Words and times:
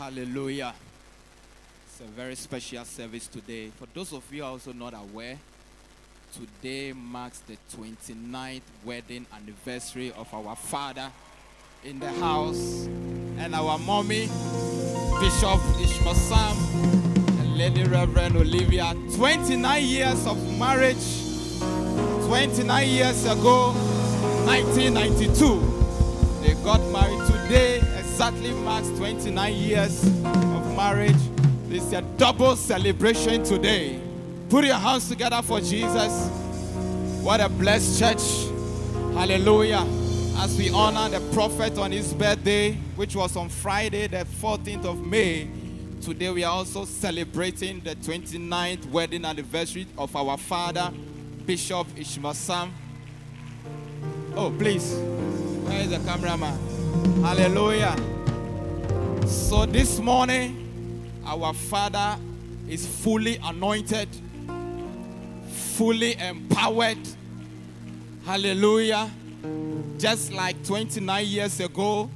Hallelujah. 0.00 0.72
It's 1.84 2.00
a 2.00 2.04
very 2.04 2.34
special 2.34 2.86
service 2.86 3.26
today. 3.26 3.70
For 3.78 3.86
those 3.92 4.14
of 4.14 4.24
you 4.32 4.42
also 4.42 4.72
not 4.72 4.94
aware, 4.94 5.36
today 6.32 6.94
marks 6.94 7.40
the 7.40 7.58
29th 7.76 8.62
wedding 8.82 9.26
anniversary 9.30 10.10
of 10.16 10.32
our 10.32 10.56
father 10.56 11.12
in 11.84 11.98
the 11.98 12.10
house 12.12 12.86
and 13.36 13.54
our 13.54 13.78
mommy, 13.78 14.30
Bishop 15.20 15.60
Ishmael 15.82 16.14
Sam 16.14 16.56
and 17.38 17.58
Lady 17.58 17.84
Reverend 17.84 18.36
Olivia. 18.38 18.94
29 19.16 19.84
years 19.84 20.26
of 20.26 20.58
marriage, 20.58 20.96
29 22.26 22.88
years 22.88 23.26
ago, 23.26 23.72
1992. 24.46 25.60
They 26.40 26.54
got 26.64 26.80
married 26.90 27.19
exactly 28.30 28.52
marks 28.62 28.88
29 28.90 29.54
years 29.54 30.04
of 30.04 30.76
marriage. 30.76 31.16
This 31.68 31.84
is 31.84 31.92
a 31.92 32.02
double 32.16 32.54
celebration 32.54 33.42
today. 33.42 34.00
Put 34.48 34.64
your 34.64 34.76
hands 34.76 35.08
together 35.08 35.42
for 35.42 35.60
Jesus. 35.60 36.28
What 37.22 37.40
a 37.40 37.48
blessed 37.48 37.98
church. 37.98 38.22
Hallelujah. 39.14 39.84
As 40.36 40.56
we 40.56 40.70
honor 40.70 41.08
the 41.08 41.20
prophet 41.32 41.76
on 41.76 41.90
his 41.90 42.14
birthday, 42.14 42.74
which 42.94 43.16
was 43.16 43.36
on 43.36 43.48
Friday, 43.48 44.06
the 44.06 44.24
14th 44.40 44.84
of 44.84 45.04
May, 45.04 45.48
today 46.00 46.30
we 46.30 46.44
are 46.44 46.52
also 46.52 46.84
celebrating 46.84 47.80
the 47.80 47.96
29th 47.96 48.88
wedding 48.90 49.24
anniversary 49.24 49.88
of 49.98 50.14
our 50.14 50.38
father, 50.38 50.92
Bishop 51.46 51.86
Ishmael 51.96 52.34
Sam. 52.34 52.72
Oh, 54.36 54.54
please. 54.56 54.94
Where 54.94 55.80
is 55.80 55.90
the 55.90 55.98
cameraman? 55.98 56.56
Hallelujah. 57.22 58.19
So 59.30 59.64
this 59.64 60.00
morning, 60.00 61.08
our 61.24 61.54
father 61.54 62.18
is 62.68 62.84
fully 62.84 63.36
anointed, 63.36 64.08
fully 65.48 66.18
empowered. 66.18 66.98
Hallelujah. 68.24 69.08
Just 69.98 70.32
like 70.32 70.64
29 70.64 71.24
years 71.26 71.60
ago, 71.60 72.10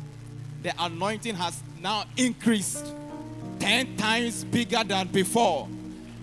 the 0.64 0.74
anointing 0.76 1.36
has 1.36 1.62
now 1.80 2.02
increased 2.16 2.92
10 3.60 3.96
times 3.96 4.42
bigger 4.42 4.82
than 4.82 5.06
before. 5.06 5.68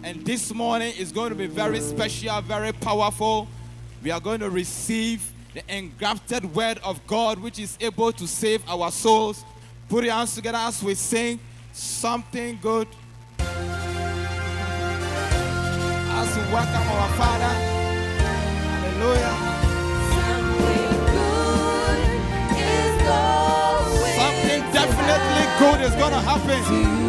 And 0.03 0.25
this 0.25 0.53
morning 0.53 0.93
is 0.97 1.13
going 1.13 1.29
to 1.29 1.35
be 1.35 1.47
very 1.47 1.79
special, 1.79 2.41
very 2.41 2.73
powerful. 2.73 3.47
We 4.03 4.11
are 4.11 4.19
going 4.19 4.41
to 4.41 4.49
receive 4.49 5.31
the 5.53 5.63
engrafted 5.73 6.53
word 6.53 6.79
of 6.83 7.05
God, 7.07 7.39
which 7.39 7.59
is 7.59 7.77
able 7.79 8.11
to 8.11 8.27
save 8.27 8.61
our 8.67 8.91
souls. 8.91 9.45
Put 9.91 10.05
your 10.05 10.13
hands 10.13 10.33
together 10.35 10.57
as 10.57 10.81
we 10.81 10.95
sing 10.95 11.37
something 11.73 12.57
good. 12.61 12.87
As 13.37 13.57
we 16.33 16.43
welcome 16.43 16.87
our 16.95 17.09
Father. 17.19 17.53
Hallelujah. 18.71 19.35
Something 24.15 24.61
definitely 24.71 25.45
good 25.59 25.81
is 25.81 25.93
going 25.95 26.13
to 26.13 26.21
happen. 26.21 27.00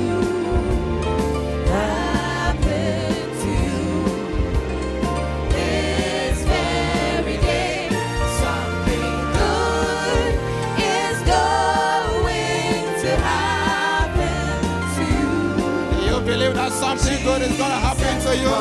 Good 17.33 17.51
is 17.51 17.57
going 17.57 17.71
to 17.71 17.83
happen 17.89 18.15
to 18.27 18.33
you? 18.37 18.55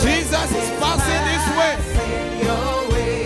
Jesus 0.00 0.48
is 0.60 0.68
passing 0.80 1.22
this 1.30 1.46
way. 1.58 1.74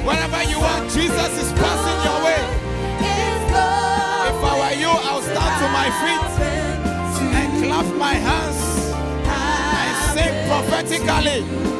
Wherever 0.09 0.43
you 0.51 0.59
are, 0.59 0.83
Jesus 0.89 1.33
is 1.43 1.51
passing 1.63 1.99
your 2.07 2.19
way. 2.27 2.43
If 4.31 4.45
I 4.51 4.55
were 4.61 4.77
you, 4.83 4.91
I'll 5.09 5.23
stand 5.23 5.55
to 5.63 5.67
my 5.81 5.89
feet 6.03 6.27
and 7.39 7.49
clap 7.63 7.87
my 7.97 8.15
hands 8.15 8.61
and 9.79 9.97
sing 10.15 10.35
prophetically. 10.51 11.78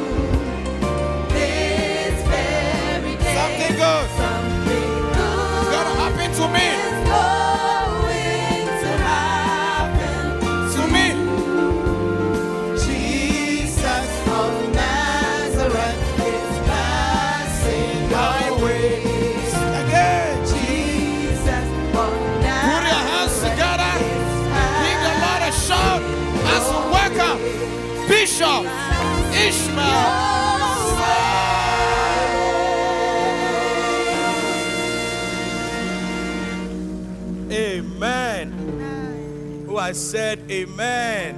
I 39.89 39.93
said 39.93 40.51
amen. 40.51 41.33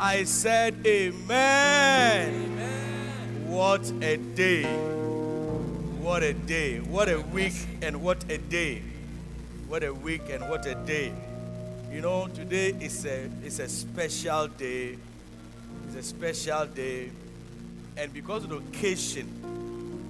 I 0.00 0.24
said 0.24 0.74
amen. 0.86 2.32
What 3.46 3.92
a 4.00 4.16
day. 4.16 4.64
What 6.00 6.22
a 6.22 6.32
day. 6.32 6.80
What 6.80 7.10
a 7.10 7.20
week 7.20 7.52
and 7.82 8.00
what 8.00 8.24
a 8.30 8.38
day. 8.38 8.80
What 9.68 9.84
a 9.84 9.92
week 9.92 10.22
and 10.30 10.48
what 10.48 10.64
a 10.64 10.74
day. 10.76 11.12
You 11.92 12.00
know, 12.00 12.26
today 12.28 12.68
is 12.80 13.04
a 13.04 13.28
it's 13.44 13.58
a 13.58 13.68
special 13.68 14.48
day. 14.48 14.96
It's 15.88 15.96
a 15.96 16.02
special 16.02 16.64
day. 16.64 17.10
And 17.98 18.14
because 18.14 18.44
of 18.44 18.48
the 18.48 18.56
occasion, 18.56 19.28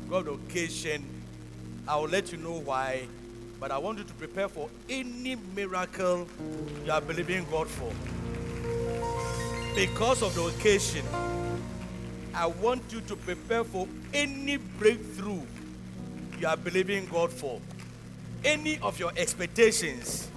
because 0.04 0.28
of 0.28 0.38
the 0.38 0.46
occasion, 0.46 1.04
I 1.88 1.96
will 1.96 2.08
let 2.08 2.30
you 2.30 2.38
know 2.38 2.60
why. 2.60 3.08
But 3.62 3.70
I 3.70 3.78
want 3.78 3.98
you 3.98 4.04
to 4.04 4.14
prepare 4.14 4.48
for 4.48 4.68
any 4.88 5.36
miracle 5.54 6.26
you 6.84 6.90
are 6.90 7.00
believing 7.00 7.46
God 7.48 7.68
for. 7.68 7.92
Because 9.76 10.20
of 10.20 10.34
the 10.34 10.42
occasion, 10.46 11.06
I 12.34 12.46
want 12.46 12.82
you 12.90 13.00
to 13.02 13.14
prepare 13.14 13.62
for 13.62 13.86
any 14.12 14.56
breakthrough 14.56 15.42
you 16.40 16.48
are 16.48 16.56
believing 16.56 17.06
God 17.06 17.30
for. 17.30 17.60
Any 18.44 18.80
of 18.80 18.98
your 18.98 19.12
expectations 19.16 20.28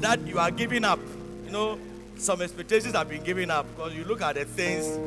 that 0.00 0.20
you 0.26 0.38
are 0.38 0.50
giving 0.50 0.84
up. 0.84 1.00
You 1.46 1.52
know, 1.52 1.78
some 2.18 2.42
expectations 2.42 2.94
have 2.94 3.08
been 3.08 3.24
given 3.24 3.50
up 3.50 3.66
because 3.74 3.94
you 3.94 4.04
look 4.04 4.20
at 4.20 4.34
the 4.34 4.44
things, 4.44 4.98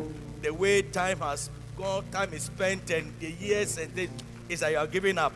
the 0.41 0.51
way 0.51 0.81
time 0.81 1.19
has 1.19 1.51
gone, 1.77 2.05
time 2.11 2.33
is 2.33 2.41
spent, 2.41 2.89
and 2.89 3.13
the 3.19 3.29
years 3.33 3.77
and 3.77 3.93
things, 3.93 4.19
is 4.49 4.61
that 4.61 4.71
you 4.71 4.79
are 4.79 4.87
giving 4.87 5.19
up. 5.19 5.31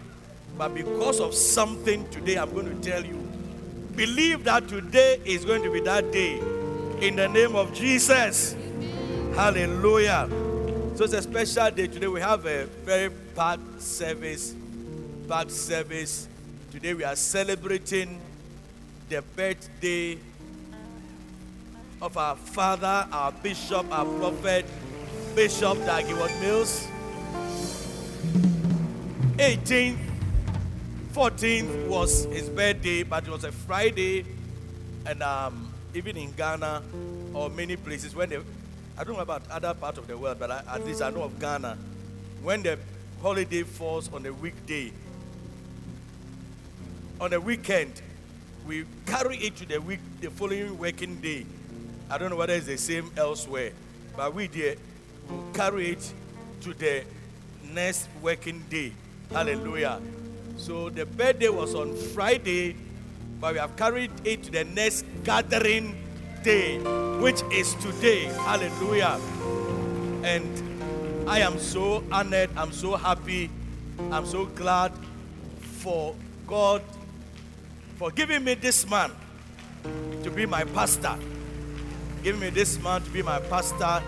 But 0.58 0.74
because 0.74 1.20
of 1.20 1.34
something 1.34 2.08
today, 2.10 2.36
I'm 2.36 2.52
going 2.54 2.66
to 2.66 2.90
tell 2.90 3.04
you, 3.06 3.16
believe 3.96 4.44
that 4.44 4.68
today 4.68 5.20
is 5.26 5.46
going 5.46 5.64
to 5.64 5.72
be 5.72 5.80
that 5.82 6.12
day. 6.12 6.40
In 7.02 7.16
the 7.16 7.28
name 7.30 7.56
of 7.56 7.74
Jesus. 7.74 8.56
Hallelujah. 9.36 10.28
So 10.96 11.06
it's 11.06 11.14
a 11.14 11.22
special 11.22 11.72
day 11.72 11.88
today. 11.88 12.08
We 12.08 12.20
have 12.20 12.46
a 12.46 12.66
very 12.84 13.10
bad 13.36 13.60
service. 13.80 14.54
Bad 15.28 15.50
service. 15.50 16.28
Today 16.72 16.94
we 16.94 17.06
are 17.06 17.16
celebrating 17.16 18.20
the 19.08 19.22
birthday 19.36 20.18
of 22.02 22.18
our 22.18 22.36
father, 22.36 23.08
our 23.12 23.32
bishop, 23.32 23.86
our 23.92 24.06
prophet, 24.06 24.66
Bishop 25.36 25.78
Dag 25.86 26.06
Heward-Mills. 26.06 26.88
18th, 29.38 29.98
14th 31.14 31.88
was 31.88 32.26
his 32.26 32.50
birthday, 32.50 33.04
but 33.04 33.26
it 33.26 33.32
was 33.32 33.44
a 33.44 33.52
Friday, 33.52 34.26
and 35.06 35.24
um, 35.24 35.74
even 35.94 36.18
in 36.18 36.32
Ghana 36.34 36.84
or 37.34 37.50
many 37.50 37.76
places 37.76 38.16
when 38.16 38.30
they, 38.30 38.38
I 38.98 39.04
don't 39.04 39.16
know 39.16 39.22
about 39.22 39.42
other 39.50 39.74
parts 39.74 39.98
of 39.98 40.08
the 40.08 40.18
world, 40.18 40.38
but 40.40 40.52
I, 40.52 40.64
at 40.68 40.86
least 40.86 41.02
I 41.02 41.10
know 41.10 41.24
of 41.24 41.40
Ghana, 41.40 41.78
when 42.44 42.62
the 42.64 42.78
holiday 43.22 43.64
falls 43.64 44.12
on 44.14 44.26
a 44.26 44.34
weekday, 44.34 44.92
on 47.20 47.34
a 47.34 47.40
weekend, 47.40 48.02
we 48.68 48.86
carry 49.06 49.38
it 49.38 49.56
to 49.58 49.66
the 49.66 49.82
week, 49.82 50.00
the 50.22 50.30
following 50.30 50.78
working 50.78 51.16
day. 51.22 51.46
I 52.10 52.18
don't 52.18 52.30
know 52.30 52.36
whether 52.36 52.54
it's 52.54 52.68
the 52.68 52.78
same 52.78 53.12
elsewhere, 53.18 53.72
but 54.16 54.34
we 54.34 54.48
did 54.48 54.80
will 55.30 55.44
carry 55.54 55.90
it 55.90 56.14
to 56.62 56.74
the 56.74 57.04
next 57.74 58.08
working 58.22 58.64
day. 58.70 58.94
Hallelujah. 59.32 60.02
So 60.60 60.90
the 60.90 61.06
birthday 61.06 61.48
was 61.48 61.74
on 61.74 61.96
Friday, 61.96 62.76
but 63.40 63.54
we 63.54 63.60
have 63.60 63.78
carried 63.78 64.12
it 64.26 64.44
to 64.44 64.52
the 64.52 64.66
next 64.66 65.06
gathering 65.24 65.96
day, 66.44 66.80
which 67.22 67.42
is 67.50 67.76
today. 67.76 68.26
Hallelujah. 68.26 69.22
And 70.24 71.30
I 71.30 71.40
am 71.40 71.58
so 71.60 72.04
honored, 72.12 72.50
I'm 72.58 72.74
so 72.74 72.98
happy, 72.98 73.50
I'm 74.12 74.26
so 74.26 74.48
glad 74.48 74.92
for 75.62 76.14
God 76.46 76.82
for 77.96 78.12
giving 78.12 78.44
me 78.44 78.56
this 78.56 78.88
man 78.90 79.12
to 80.24 80.30
be 80.30 80.46
my 80.46 80.66
pastor. 80.66 81.16
Giving 82.22 82.42
me 82.42 82.50
this 82.50 82.78
man 82.84 83.02
to 83.02 83.10
be 83.12 83.22
my 83.22 83.40
pastor, 83.40 84.04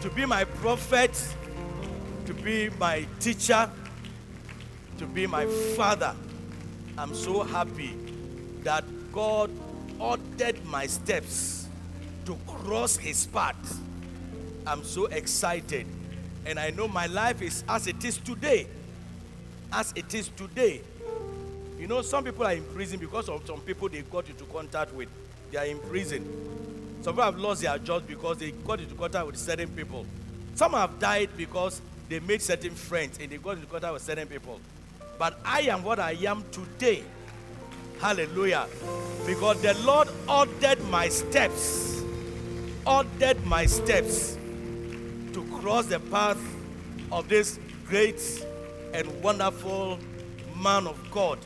to 0.00 0.10
be 0.10 0.26
my 0.26 0.42
prophet, 0.42 1.12
to 2.26 2.34
be 2.34 2.70
my 2.80 3.06
teacher, 3.20 3.70
to 5.00 5.06
be 5.06 5.26
my 5.26 5.46
father. 5.76 6.14
I'm 6.98 7.14
so 7.14 7.42
happy 7.42 7.96
that 8.64 8.84
God 9.14 9.50
ordered 9.98 10.62
my 10.66 10.86
steps 10.86 11.66
to 12.26 12.36
cross 12.46 12.98
his 12.98 13.26
path. 13.28 13.80
I'm 14.66 14.84
so 14.84 15.06
excited. 15.06 15.86
And 16.44 16.58
I 16.58 16.68
know 16.68 16.86
my 16.86 17.06
life 17.06 17.40
is 17.40 17.64
as 17.66 17.86
it 17.86 18.04
is 18.04 18.18
today. 18.18 18.66
As 19.72 19.94
it 19.96 20.12
is 20.12 20.28
today. 20.28 20.82
You 21.78 21.86
know, 21.86 22.02
some 22.02 22.22
people 22.22 22.44
are 22.44 22.52
in 22.52 22.64
prison 22.74 23.00
because 23.00 23.30
of 23.30 23.46
some 23.46 23.60
people 23.60 23.88
they 23.88 24.02
got 24.02 24.28
into 24.28 24.44
contact 24.44 24.92
with. 24.92 25.08
They 25.50 25.56
are 25.56 25.64
in 25.64 25.78
prison. 25.78 26.26
Some 27.00 27.14
people 27.14 27.24
have 27.24 27.38
lost 27.38 27.62
their 27.62 27.78
jobs 27.78 28.04
because 28.06 28.36
they 28.36 28.50
got 28.50 28.80
into 28.80 28.96
contact 28.96 29.26
with 29.28 29.38
certain 29.38 29.70
people. 29.70 30.04
Some 30.56 30.72
have 30.72 30.98
died 30.98 31.30
because 31.38 31.80
they 32.10 32.20
made 32.20 32.42
certain 32.42 32.72
friends 32.72 33.18
and 33.18 33.30
they 33.30 33.38
got 33.38 33.52
into 33.52 33.66
contact 33.66 33.94
with 33.94 34.02
certain 34.02 34.28
people. 34.28 34.60
But 35.20 35.38
I 35.44 35.60
am 35.68 35.82
what 35.82 36.00
I 36.00 36.12
am 36.12 36.42
today. 36.50 37.04
Hallelujah. 38.00 38.66
Because 39.26 39.60
the 39.60 39.74
Lord 39.84 40.08
ordered 40.26 40.82
my 40.84 41.10
steps, 41.10 42.02
ordered 42.86 43.44
my 43.44 43.66
steps 43.66 44.38
to 45.34 45.44
cross 45.60 45.84
the 45.84 46.00
path 46.00 46.40
of 47.12 47.28
this 47.28 47.58
great 47.86 48.18
and 48.94 49.22
wonderful 49.22 49.98
man 50.56 50.86
of 50.86 50.98
God. 51.10 51.38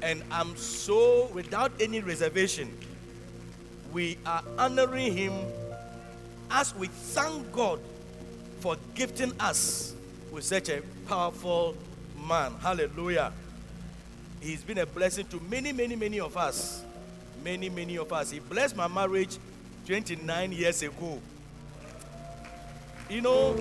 And 0.00 0.22
I'm 0.30 0.56
so, 0.56 1.28
without 1.34 1.72
any 1.80 2.00
reservation, 2.00 2.74
we 3.92 4.16
are 4.24 4.42
honoring 4.56 5.14
him 5.14 5.34
as 6.50 6.74
we 6.74 6.86
thank 6.86 7.52
God 7.52 7.80
for 8.60 8.78
gifting 8.94 9.38
us 9.40 9.94
with 10.32 10.44
such 10.44 10.70
a 10.70 10.80
powerful 11.06 11.76
man. 12.28 12.52
Hallelujah. 12.60 13.32
He's 14.40 14.62
been 14.62 14.78
a 14.78 14.86
blessing 14.86 15.26
to 15.28 15.40
many, 15.50 15.72
many, 15.72 15.96
many 15.96 16.20
of 16.20 16.36
us. 16.36 16.84
Many, 17.42 17.70
many 17.70 17.96
of 17.96 18.12
us. 18.12 18.30
He 18.30 18.38
blessed 18.38 18.76
my 18.76 18.86
marriage 18.86 19.38
29 19.86 20.52
years 20.52 20.82
ago. 20.82 21.18
You 23.08 23.22
know, 23.22 23.52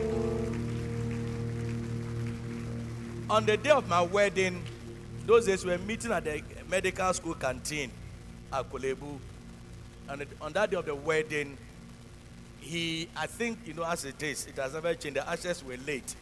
on 3.29 3.45
the 3.45 3.55
day 3.55 3.69
of 3.69 3.87
my 3.87 4.01
wedding, 4.01 4.61
those 5.25 5.45
days 5.45 5.63
we 5.63 5.71
were 5.71 5.77
meeting 5.77 6.11
at 6.11 6.25
the 6.25 6.41
medical 6.69 7.13
school 7.13 7.33
canteen 7.35 7.89
at 8.51 8.69
Korle 8.69 8.99
Bu. 8.99 9.19
And 10.09 10.25
on 10.41 10.51
that 10.53 10.69
day 10.69 10.77
of 10.77 10.85
the 10.85 10.95
wedding, 10.95 11.57
he, 12.59 13.07
I 13.15 13.27
think, 13.27 13.59
you 13.65 13.73
know, 13.73 13.83
as 13.83 14.03
it 14.03 14.21
is, 14.21 14.47
it 14.47 14.57
has 14.57 14.73
never 14.73 14.93
changed. 14.95 15.17
The 15.17 15.29
ashes 15.29 15.63
were 15.63 15.77
late. 15.85 16.15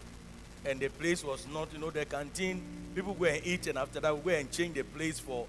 And 0.65 0.79
the 0.79 0.89
place 0.89 1.23
was 1.23 1.45
not, 1.53 1.71
you 1.73 1.79
know, 1.79 1.91
the 1.91 2.05
canteen, 2.05 2.61
people 2.95 3.13
go 3.13 3.25
and 3.25 3.45
eat, 3.45 3.67
and 3.67 3.77
after 3.77 3.99
that, 3.99 4.15
we 4.15 4.31
go 4.31 4.37
and 4.37 4.51
change 4.51 4.75
the 4.75 4.83
place 4.83 5.19
for 5.19 5.45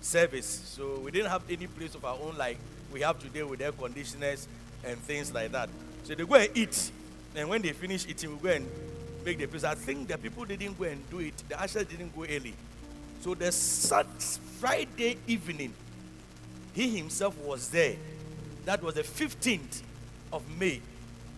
service. 0.00 0.46
So 0.46 1.00
we 1.00 1.10
didn't 1.10 1.30
have 1.30 1.42
any 1.48 1.66
place 1.66 1.94
of 1.94 2.04
our 2.04 2.18
own 2.20 2.36
like 2.36 2.58
we 2.92 3.00
have 3.02 3.18
today 3.18 3.42
with 3.42 3.60
air 3.60 3.72
conditioners 3.72 4.48
and 4.84 4.98
things 4.98 5.32
like 5.32 5.52
that. 5.52 5.68
So 6.04 6.14
they 6.14 6.24
go 6.24 6.34
and 6.34 6.50
eat. 6.56 6.90
And 7.34 7.48
when 7.48 7.62
they 7.62 7.72
finish 7.72 8.06
eating, 8.08 8.32
we 8.32 8.38
go 8.38 8.54
and 8.54 8.66
make 9.24 9.38
the 9.38 9.46
place. 9.46 9.64
I 9.64 9.74
think 9.74 10.08
the 10.08 10.18
people 10.18 10.44
didn't 10.44 10.78
go 10.78 10.84
and 10.84 11.10
do 11.10 11.20
it. 11.20 11.34
The 11.48 11.60
ashes 11.60 11.86
didn't 11.86 12.14
go 12.14 12.22
early. 12.24 12.54
So 13.20 13.34
the 13.34 13.52
Friday 14.60 15.18
evening, 15.26 15.74
he 16.72 16.96
himself 16.96 17.36
was 17.38 17.68
there. 17.68 17.96
That 18.64 18.82
was 18.82 18.94
the 18.94 19.02
15th 19.02 19.82
of 20.32 20.42
May. 20.58 20.80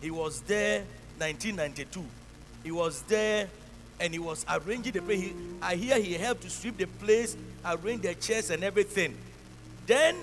He 0.00 0.10
was 0.10 0.40
there 0.42 0.84
1992. 1.18 2.04
He 2.62 2.70
was 2.70 3.02
there 3.02 3.48
and 4.00 4.12
he 4.12 4.18
was 4.18 4.44
arranging 4.48 4.92
the 4.92 5.02
place. 5.02 5.20
He, 5.20 5.34
I 5.60 5.74
hear 5.76 5.98
he 5.98 6.14
helped 6.14 6.42
to 6.42 6.50
sweep 6.50 6.76
the 6.76 6.86
place, 6.86 7.36
arrange 7.64 8.02
the 8.02 8.14
chairs 8.14 8.50
and 8.50 8.62
everything. 8.62 9.16
Then 9.86 10.16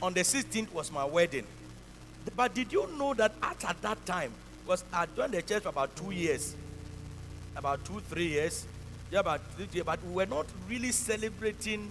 on 0.00 0.12
the 0.12 0.20
16th 0.20 0.72
was 0.72 0.90
my 0.92 1.04
wedding. 1.04 1.46
But 2.36 2.54
did 2.54 2.72
you 2.72 2.88
know 2.98 3.14
that 3.14 3.32
at, 3.42 3.64
at 3.64 3.82
that 3.82 4.04
time, 4.06 4.32
because 4.64 4.84
I 4.92 5.06
joined 5.06 5.32
the 5.32 5.42
church 5.42 5.62
for 5.62 5.70
about 5.70 5.94
two 5.96 6.12
years, 6.12 6.54
about 7.56 7.84
two, 7.84 8.00
three 8.08 8.28
years, 8.28 8.66
yeah, 9.10 9.20
about 9.20 9.40
three 9.56 9.68
years, 9.72 9.84
but 9.84 10.02
we 10.04 10.14
were 10.14 10.26
not 10.26 10.46
really 10.68 10.92
celebrating 10.92 11.90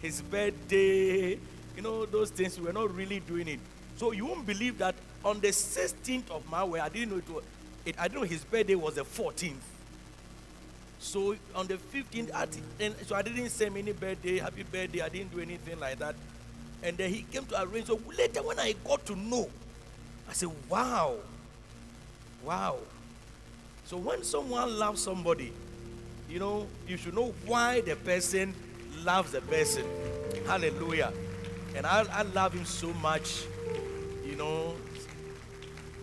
his 0.00 0.22
birthday, 0.22 1.38
you 1.76 1.82
know, 1.82 2.06
those 2.06 2.30
things. 2.30 2.58
We 2.58 2.66
were 2.66 2.72
not 2.72 2.94
really 2.94 3.20
doing 3.20 3.48
it. 3.48 3.60
So 3.96 4.12
you 4.12 4.26
won't 4.26 4.46
believe 4.46 4.78
that 4.78 4.94
on 5.24 5.40
the 5.40 5.48
16th 5.48 6.30
of 6.30 6.48
my 6.50 6.64
way, 6.64 6.80
I 6.80 6.88
didn't 6.88 7.10
know 7.10 7.18
it 7.18 7.28
was, 7.28 7.44
it, 7.84 7.96
I 7.98 8.08
know 8.08 8.22
his 8.22 8.44
birthday 8.44 8.74
was 8.74 8.94
the 8.94 9.04
14th. 9.04 9.54
So 11.00 11.34
on 11.54 11.66
the 11.66 11.74
15th, 11.74 12.32
I, 12.32 12.46
and 12.78 12.94
so 13.06 13.16
I 13.16 13.22
didn't 13.22 13.50
say 13.50 13.66
any 13.66 13.92
birthday, 13.92 14.38
happy 14.38 14.62
birthday. 14.62 15.00
I 15.00 15.08
didn't 15.08 15.32
do 15.32 15.40
anything 15.40 15.80
like 15.80 15.98
that. 15.98 16.14
And 16.82 16.96
then 16.96 17.10
he 17.10 17.22
came 17.22 17.44
to 17.46 17.62
arrange. 17.62 17.86
So 17.86 18.00
later, 18.16 18.42
when 18.42 18.58
I 18.58 18.74
got 18.84 19.04
to 19.06 19.16
know, 19.16 19.50
I 20.28 20.32
said, 20.32 20.50
"Wow, 20.68 21.16
wow." 22.44 22.78
So 23.84 23.96
when 23.96 24.22
someone 24.22 24.78
loves 24.78 25.02
somebody, 25.02 25.52
you 26.28 26.38
know, 26.38 26.66
you 26.86 26.96
should 26.96 27.14
know 27.14 27.34
why 27.46 27.80
the 27.80 27.96
person 27.96 28.54
loves 29.04 29.32
the 29.32 29.40
person. 29.42 29.84
Hallelujah. 30.46 31.12
And 31.74 31.84
I, 31.84 32.04
I 32.12 32.22
love 32.22 32.52
him 32.52 32.64
so 32.64 32.92
much. 32.94 33.42
You 34.24 34.36
know, 34.36 34.74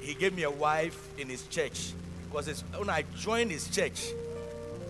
he 0.01 0.13
gave 0.13 0.35
me 0.35 0.43
a 0.43 0.51
wife 0.51 0.97
in 1.17 1.29
his 1.29 1.47
church 1.47 1.93
because 2.29 2.63
when 2.77 2.89
I 2.89 3.03
joined 3.15 3.51
his 3.51 3.67
church, 3.67 4.11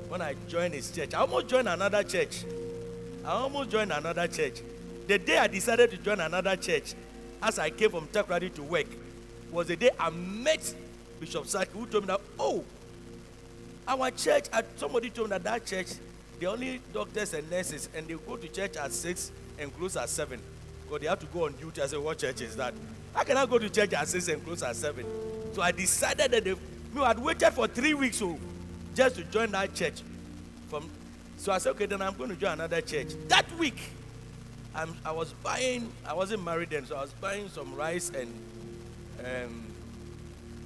when 0.09 0.21
I 0.21 0.35
joined 0.47 0.73
his 0.73 0.91
church, 0.91 1.13
I 1.13 1.19
almost 1.19 1.47
joined 1.47 1.67
another 1.67 2.03
church. 2.03 2.43
I 3.23 3.31
almost 3.31 3.69
joined 3.69 3.91
another 3.91 4.27
church. 4.27 4.61
The 5.07 5.17
day 5.17 5.37
I 5.37 5.47
decided 5.47 5.91
to 5.91 5.97
join 5.97 6.19
another 6.19 6.55
church, 6.55 6.93
as 7.41 7.59
I 7.59 7.69
came 7.69 7.91
from 7.91 8.07
Takoradi 8.07 8.53
to 8.55 8.63
work, 8.63 8.87
was 9.51 9.67
the 9.67 9.75
day 9.75 9.89
I 9.99 10.09
met 10.09 10.73
Bishop 11.19 11.47
Saki, 11.47 11.71
who 11.73 11.85
told 11.85 12.03
me 12.03 12.07
that, 12.07 12.21
oh, 12.39 12.63
our 13.87 14.11
church, 14.11 14.45
uh, 14.53 14.61
somebody 14.77 15.09
told 15.09 15.29
me 15.29 15.37
that 15.37 15.43
that 15.43 15.65
church, 15.65 15.87
the 16.39 16.45
only 16.45 16.81
doctors 16.93 17.33
and 17.33 17.49
nurses, 17.49 17.89
and 17.95 18.07
they 18.07 18.13
go 18.13 18.37
to 18.37 18.47
church 18.47 18.77
at 18.77 18.91
6 18.91 19.31
and 19.57 19.75
close 19.77 19.97
at 19.97 20.09
7. 20.09 20.39
Because 20.89 21.01
they 21.03 21.07
have 21.07 21.19
to 21.19 21.27
go 21.27 21.45
on 21.45 21.53
duty. 21.53 21.83
I 21.83 21.85
said, 21.85 21.99
what 21.99 22.17
church 22.17 22.41
is 22.41 22.55
that? 22.55 22.73
How 23.13 23.23
can 23.23 23.37
I 23.37 23.45
go 23.45 23.59
to 23.59 23.69
church 23.69 23.93
at 23.93 24.07
6 24.07 24.27
and 24.27 24.43
close 24.43 24.63
at 24.63 24.75
7? 24.75 25.05
So 25.53 25.61
I 25.61 25.71
decided 25.71 26.31
that 26.31 26.57
had 27.03 27.19
waited 27.19 27.51
for 27.51 27.67
three 27.67 27.93
weeks 27.93 28.19
oh, 28.23 28.39
just 28.95 29.15
to 29.17 29.23
join 29.25 29.51
that 29.51 29.75
church. 29.75 30.01
From, 30.67 30.89
so 31.37 31.51
I 31.51 31.59
said, 31.59 31.71
okay, 31.71 31.85
then 31.85 32.01
I'm 32.01 32.15
going 32.17 32.31
to 32.31 32.35
join 32.35 32.53
another 32.53 32.81
church. 32.81 33.09
That 33.27 33.45
week, 33.59 33.79
I'm, 34.73 34.95
i 35.05 35.11
was 35.11 35.31
buying, 35.43 35.91
I 36.07 36.13
wasn't 36.13 36.43
married 36.43 36.71
then, 36.71 36.87
so 36.87 36.95
I 36.95 37.01
was 37.01 37.13
buying 37.13 37.49
some 37.49 37.75
rice 37.75 38.09
and 38.09 38.33
um, 39.19 39.63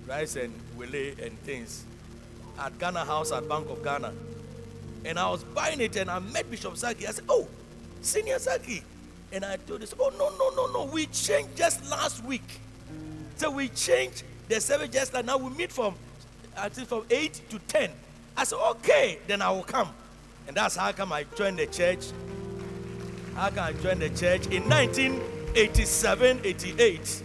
rice 0.08 0.38
and 0.38 0.54
wele 0.78 1.16
and 1.22 1.38
things 1.40 1.84
at 2.60 2.80
Ghana 2.80 3.04
House 3.04 3.34
at 3.34 3.50
Bank 3.50 3.70
of 3.70 3.84
Ghana. 3.84 4.14
And 5.04 5.20
I 5.20 5.30
was 5.30 5.44
buying 5.44 5.82
it 5.82 5.98
and 5.98 6.10
I 6.10 6.20
met 6.20 6.50
Bishop 6.50 6.78
Saki. 6.78 7.08
I 7.08 7.12
said, 7.12 7.26
Oh, 7.28 7.46
Senior 8.02 8.40
Saki. 8.40 8.84
And 9.34 9.44
I 9.44 9.58
told 9.58 9.82
him, 9.82 9.90
Oh, 10.00 10.12
no, 10.18 10.30
no, 10.38 10.56
no, 10.56 10.72
no. 10.72 10.92
We 10.92 11.08
changed 11.08 11.58
just 11.58 11.90
last 11.90 12.24
week. 12.24 12.62
So 13.36 13.50
we 13.50 13.68
changed 13.70 14.24
the 14.48 14.62
service 14.62 14.90
just 14.90 15.14
like 15.14 15.26
now. 15.26 15.38
We 15.38 15.50
meet 15.50 15.72
from, 15.72 15.96
I 16.56 16.70
think, 16.70 16.88
from 16.88 17.04
8 17.10 17.42
to 17.50 17.60
10. 17.60 17.90
I 18.38 18.44
said, 18.44 18.60
Okay, 18.70 19.18
then 19.28 19.42
I 19.42 19.50
will 19.50 19.64
come. 19.64 19.90
And 20.48 20.56
that's 20.56 20.76
how 20.76 20.92
come 20.92 21.12
I 21.12 21.26
joined 21.36 21.58
the 21.58 21.66
church. 21.66 22.06
How 23.36 23.50
come 23.50 23.64
I 23.64 23.74
joined 23.74 24.02
the 24.02 24.10
church 24.12 24.46
in 24.48 24.70
1987, 24.70 26.42
88. 26.44 27.24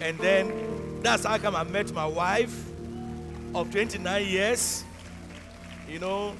And 0.00 0.18
then 0.18 1.02
that's 1.02 1.24
how 1.24 1.38
come 1.38 1.56
I 1.56 1.64
met 1.64 1.92
my 1.92 2.06
wife 2.06 2.68
of 3.52 3.68
29 3.72 4.26
years. 4.26 4.84
You 5.88 5.98
know, 5.98 6.34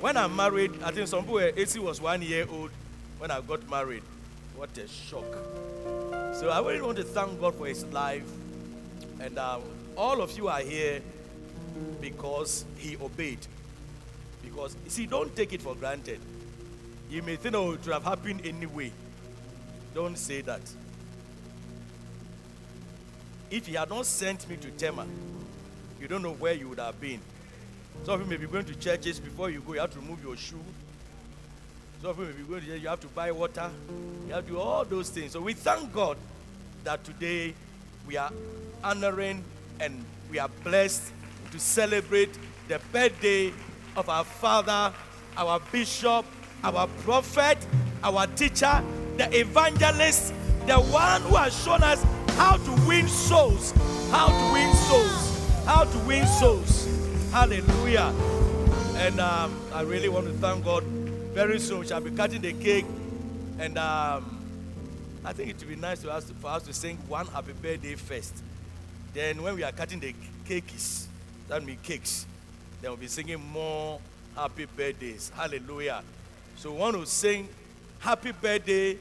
when 0.00 0.16
I'm 0.16 0.36
married, 0.36 0.70
I 0.84 0.92
think 0.92 1.08
some 1.08 1.22
people 1.22 1.34
were 1.34 1.52
80 1.56 1.80
was 1.80 2.00
one 2.00 2.22
year 2.22 2.46
old 2.48 2.70
when 3.18 3.30
I 3.30 3.40
got 3.40 3.68
married. 3.68 4.02
What 4.56 4.76
a 4.78 4.86
shock. 4.88 5.24
So 6.34 6.48
I 6.48 6.60
really 6.60 6.82
want 6.82 6.96
to 6.98 7.04
thank 7.04 7.40
God 7.40 7.54
for 7.54 7.66
his 7.66 7.84
life. 7.86 8.28
And 9.20 9.38
uh, 9.38 9.58
all 9.96 10.20
of 10.20 10.36
you 10.36 10.48
are 10.48 10.60
here 10.60 11.00
because 12.00 12.64
he 12.76 12.96
obeyed. 12.96 13.38
Because, 14.42 14.76
see, 14.88 15.06
don't 15.06 15.34
take 15.34 15.52
it 15.52 15.62
for 15.62 15.74
granted. 15.74 16.20
You 17.10 17.22
may 17.22 17.36
think, 17.36 17.54
oh, 17.54 17.72
it 17.72 17.84
would 17.84 17.92
have 17.92 18.04
happened 18.04 18.42
anyway. 18.44 18.92
Don't 19.94 20.18
say 20.18 20.40
that. 20.42 20.60
If 23.50 23.66
he 23.66 23.74
had 23.74 23.88
not 23.88 24.06
sent 24.06 24.48
me 24.48 24.56
to 24.56 24.70
Tema, 24.72 25.06
you 26.00 26.08
don't 26.08 26.22
know 26.22 26.32
where 26.32 26.54
you 26.54 26.68
would 26.68 26.80
have 26.80 27.00
been. 27.00 27.20
Some 28.04 28.14
of 28.14 28.20
you 28.22 28.26
may 28.26 28.36
be 28.36 28.46
going 28.46 28.64
to 28.64 28.74
churches 28.74 29.20
before 29.20 29.50
you 29.50 29.60
go, 29.60 29.74
you 29.74 29.80
have 29.80 29.92
to 29.92 30.00
remove 30.00 30.22
your 30.22 30.36
shoe. 30.36 30.56
Of 32.02 32.18
you 32.18 32.60
to 32.60 32.78
you 32.78 32.88
have 32.88 33.00
to 33.00 33.06
buy 33.08 33.32
water. 33.32 33.70
You 34.26 34.34
have 34.34 34.44
to 34.44 34.52
do 34.52 34.58
all 34.58 34.84
those 34.84 35.08
things. 35.08 35.32
So 35.32 35.40
we 35.40 35.54
thank 35.54 35.90
God 35.92 36.18
that 36.84 37.02
today 37.02 37.54
we 38.06 38.18
are 38.18 38.30
honoring 38.82 39.42
and 39.80 40.04
we 40.30 40.38
are 40.38 40.50
blessed 40.62 41.02
to 41.52 41.58
celebrate 41.58 42.28
the 42.68 42.78
birthday 42.92 43.54
of 43.96 44.10
our 44.10 44.24
father, 44.24 44.92
our 45.38 45.60
bishop, 45.72 46.26
our 46.62 46.86
prophet, 47.04 47.56
our 48.02 48.26
teacher, 48.26 48.82
the 49.16 49.40
evangelist, 49.40 50.34
the 50.66 50.76
one 50.76 51.22
who 51.22 51.36
has 51.36 51.58
shown 51.64 51.82
us 51.82 52.04
how 52.36 52.58
to 52.58 52.86
win 52.86 53.08
souls, 53.08 53.72
how 54.10 54.28
to 54.28 54.52
win 54.52 54.74
souls, 54.74 55.64
how 55.64 55.84
to 55.84 55.98
win 56.00 56.26
souls. 56.26 56.86
Hallelujah. 57.32 58.12
And 58.96 59.20
um, 59.20 59.58
I 59.72 59.82
really 59.82 60.10
want 60.10 60.26
to 60.26 60.32
thank 60.34 60.64
God. 60.64 60.84
Very 61.34 61.58
soon 61.58 61.80
we 61.80 61.86
shall 61.88 62.00
be 62.00 62.12
cutting 62.12 62.40
the 62.40 62.52
cake. 62.52 62.86
And 63.58 63.76
um, 63.76 64.40
I 65.24 65.32
think 65.32 65.50
it 65.50 65.58
would 65.58 65.68
be 65.68 65.74
nice 65.74 66.04
us, 66.04 66.30
for 66.40 66.46
us 66.46 66.62
to 66.62 66.72
sing 66.72 66.96
one 67.08 67.26
happy 67.26 67.52
birthday 67.60 67.96
first. 67.96 68.36
Then 69.12 69.42
when 69.42 69.56
we 69.56 69.64
are 69.64 69.72
cutting 69.72 69.98
the 69.98 70.14
cakes, 70.44 71.08
that 71.48 71.64
means 71.64 71.80
cakes, 71.82 72.26
then 72.80 72.92
we'll 72.92 72.98
be 72.98 73.08
singing 73.08 73.44
more 73.52 73.98
happy 74.36 74.66
birthdays. 74.76 75.32
Hallelujah. 75.34 76.04
So 76.54 76.70
we 76.70 76.78
want 76.78 76.96
to 76.96 77.04
sing 77.04 77.48
happy 77.98 78.30
birthday 78.30 78.96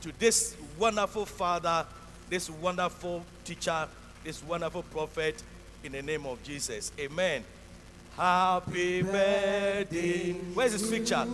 to 0.00 0.18
this 0.18 0.56
wonderful 0.78 1.26
father, 1.26 1.84
this 2.30 2.48
wonderful 2.48 3.22
teacher, 3.44 3.86
this 4.24 4.42
wonderful 4.42 4.82
prophet 4.82 5.42
in 5.84 5.92
the 5.92 6.00
name 6.00 6.24
of 6.24 6.42
Jesus. 6.42 6.90
Amen. 6.98 7.44
Happy 8.16 9.02
birthday. 9.02 10.32
Where's 10.54 10.72
this 10.72 10.88
picture? 10.90 11.26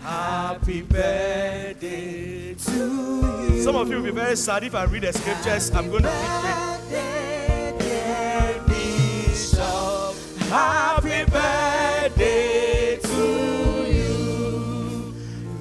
Happy 0.00 0.80
birthday 0.80 2.54
to 2.54 3.50
you. 3.50 3.62
Some 3.62 3.76
of 3.76 3.90
you 3.90 3.96
will 3.96 4.04
be 4.04 4.10
very 4.12 4.34
sad 4.34 4.64
if 4.64 4.74
I 4.74 4.84
read 4.84 5.02
the 5.02 5.12
scriptures. 5.12 5.70
I'm 5.72 5.90
going 5.90 6.04
to 6.04 6.08
read 6.08 7.74
it. 7.82 8.66
Bishop, 8.66 10.16
happy 10.48 11.30
birthday 11.30 12.96
to 12.96 13.84
you. 13.92 15.14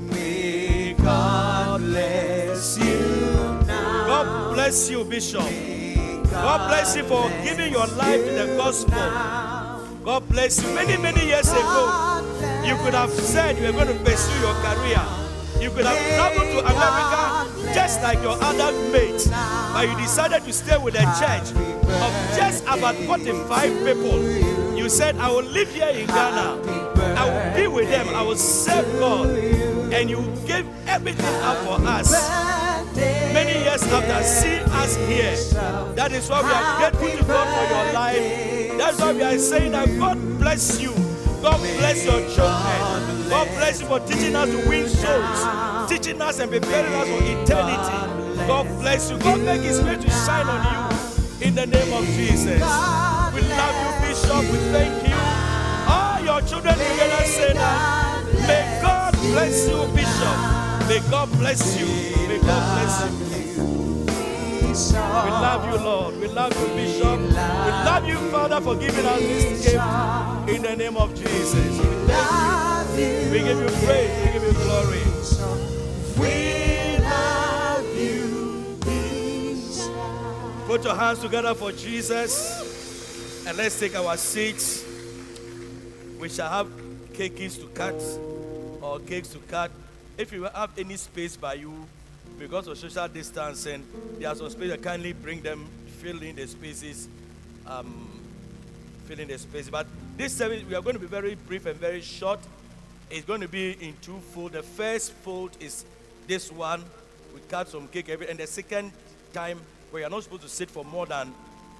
May 0.10 0.94
God 0.94 1.82
bless 1.82 2.78
you 2.80 3.66
now. 3.68 4.08
God 4.08 4.54
bless 4.54 4.90
you, 4.90 5.04
Bishop. 5.04 5.71
God 6.32 6.70
bless 6.70 6.96
you 6.96 7.04
for 7.04 7.30
giving 7.44 7.72
your 7.72 7.88
life 7.88 8.24
to 8.24 8.32
the 8.32 8.56
gospel. 8.58 8.96
God 10.04 10.28
bless 10.30 10.64
you. 10.64 10.74
Many, 10.74 10.98
many 10.98 11.26
years 11.26 11.52
ago, 11.52 12.24
you 12.66 12.76
could 12.78 12.94
have 12.94 13.12
said 13.12 13.58
you 13.58 13.66
were 13.66 13.74
going 13.74 13.88
to 13.88 14.04
pursue 14.04 14.40
your 14.40 14.54
career. 14.64 15.02
You 15.60 15.70
could 15.70 15.86
have 15.86 16.00
traveled 16.16 16.50
to 16.52 16.60
America 16.60 17.74
just 17.74 18.02
like 18.02 18.22
your 18.24 18.38
other 18.42 18.72
mates, 18.92 19.28
but 19.28 19.88
you 19.88 19.96
decided 19.98 20.44
to 20.46 20.54
stay 20.54 20.78
with 20.78 20.96
a 20.96 21.04
church 21.20 21.52
of 22.02 22.12
just 22.36 22.64
about 22.64 22.96
45 22.96 23.86
people. 23.86 24.76
You 24.76 24.90
said, 24.90 25.18
I 25.18 25.30
will 25.30 25.44
live 25.44 25.72
here 25.74 25.90
in 25.90 26.08
Ghana. 26.08 26.62
I 27.16 27.26
will 27.30 27.56
be 27.56 27.68
with 27.68 27.90
them. 27.90 28.08
I 28.10 28.22
will 28.24 28.38
serve 28.38 28.86
God. 29.00 29.28
And 29.94 30.10
you 30.10 30.24
gave 30.48 30.66
everything 30.88 31.36
up 31.44 31.58
for 31.66 31.86
us. 31.86 32.71
Many 32.96 33.64
years 33.64 33.84
after, 33.84 34.24
see 34.24 34.60
us 34.60 34.96
here. 35.08 35.36
That 35.96 36.12
is 36.12 36.30
why 36.30 36.42
we 36.42 36.52
are 36.52 36.80
grateful 36.80 37.18
to 37.18 37.24
God 37.26 37.48
for 37.58 37.74
your 37.74 37.94
life. 37.94 38.78
That's 38.78 39.00
why 39.00 39.14
we 39.14 39.24
are 39.24 39.38
saying 39.38 39.72
that 39.72 39.88
God 40.00 40.18
bless 40.40 40.80
you. 40.82 40.94
God 41.42 41.60
bless 41.60 42.06
your 42.06 42.22
children. 42.30 43.30
God 43.30 43.48
bless 43.58 43.82
you 43.82 43.88
for 43.88 44.00
teaching 44.02 44.36
us 44.36 44.50
to 44.50 44.70
win 44.70 44.88
souls, 44.88 45.90
teaching 45.90 46.22
us 46.22 46.40
and 46.40 46.52
preparing 46.52 46.94
us 46.94 47.08
for 47.08 47.24
eternity. 47.24 48.48
God 48.48 48.68
bless 48.80 49.10
you. 49.10 49.18
God 49.20 49.40
make 49.42 49.62
His 49.62 49.80
face 49.82 50.04
to 50.04 50.10
shine 50.10 50.48
on 50.48 50.62
you 50.92 51.48
in 51.48 51.56
the 51.56 51.66
name 51.66 51.94
of 51.94 52.06
Jesus. 52.06 52.46
We 52.46 53.42
love 53.42 53.76
you, 53.82 54.08
Bishop. 54.08 54.42
We 54.52 54.58
thank 54.72 55.08
you. 55.08 55.16
All 55.88 56.20
your 56.24 56.42
children 56.48 56.78
God 61.10 61.32
bless 61.34 61.80
you. 61.80 61.88
May 62.28 62.40
God 62.40 62.64
bless 62.78 63.04
you. 63.06 63.12
We 64.72 65.30
love 65.30 65.66
you, 65.66 65.78
Lord. 65.84 66.20
We 66.20 66.28
love 66.28 66.54
you, 66.60 66.68
Bishop. 66.76 67.20
We 67.20 67.36
love 67.36 68.08
you, 68.08 68.18
Father, 68.32 68.62
for 68.62 68.76
giving 68.76 69.06
us 69.06 69.20
this 69.20 69.64
gift 69.64 69.84
in 70.50 70.62
the 70.62 70.76
name 70.78 70.96
of 70.98 71.14
Jesus. 71.14 71.54
We 71.54 71.96
thank 72.08 73.00
you. 73.00 73.32
We 73.32 73.40
give 73.40 73.60
you 73.60 73.70
praise. 73.86 74.26
We 74.26 74.32
give 74.32 74.44
you 74.44 74.54
glory. 74.54 75.04
We 76.18 76.98
love 77.04 77.98
you. 77.98 78.78
Bishop. 78.86 80.68
Put 80.68 80.84
your 80.86 80.96
hands 80.96 81.20
together 81.20 81.54
for 81.54 81.72
Jesus 81.72 83.46
and 83.46 83.58
let's 83.58 83.78
take 83.80 83.96
our 83.96 84.16
seats. 84.18 84.86
We 86.20 86.30
shall 86.30 86.50
have 86.50 86.70
cakes 87.14 87.58
to 87.58 87.68
cut 87.68 88.02
or 88.82 89.00
cakes 89.00 89.30
to 89.30 89.40
cut. 89.40 89.72
If 90.22 90.32
you 90.32 90.44
have 90.44 90.70
any 90.78 90.98
space 90.98 91.36
by 91.36 91.56
you, 91.56 91.74
because 92.38 92.68
of 92.68 92.78
social 92.78 93.08
distancing, 93.08 93.84
there 94.20 94.30
are 94.30 94.36
some 94.36 94.52
spaces. 94.52 94.78
Kindly 94.80 95.14
bring 95.14 95.42
them, 95.42 95.68
fill 95.98 96.22
in 96.22 96.36
the 96.36 96.48
spaces, 96.48 97.10
um, 97.66 98.08
fill 99.06 99.20
in 99.20 99.30
the 99.30 99.40
space. 99.40 99.68
But 99.68 99.88
this 100.18 100.38
service, 100.38 100.64
we 100.64 100.76
are 100.76 100.82
going 100.84 100.94
to 100.94 101.00
be 101.00 101.08
very 101.08 101.34
brief 101.34 101.66
and 101.66 101.76
very 101.76 102.02
short. 102.02 102.40
It's 103.10 103.26
going 103.26 103.42
to 103.42 103.48
be 103.48 103.72
in 103.72 103.96
two 104.04 104.20
fold. 104.32 104.52
The 104.52 104.62
first 104.62 105.12
fold 105.12 105.58
is 105.60 105.86
this 106.28 106.52
one. 106.52 106.84
We 107.34 107.40
cut 107.50 107.70
some 107.70 107.88
cake 107.88 108.10
every, 108.10 108.30
and 108.30 108.38
the 108.38 108.46
second 108.46 108.92
time 109.34 109.60
where 109.90 110.02
you're 110.02 110.12
not 110.12 110.22
supposed 110.22 110.44
to 110.44 110.50
sit 110.50 110.70
for 110.70 110.86
more 110.86 111.08
than 111.08 111.34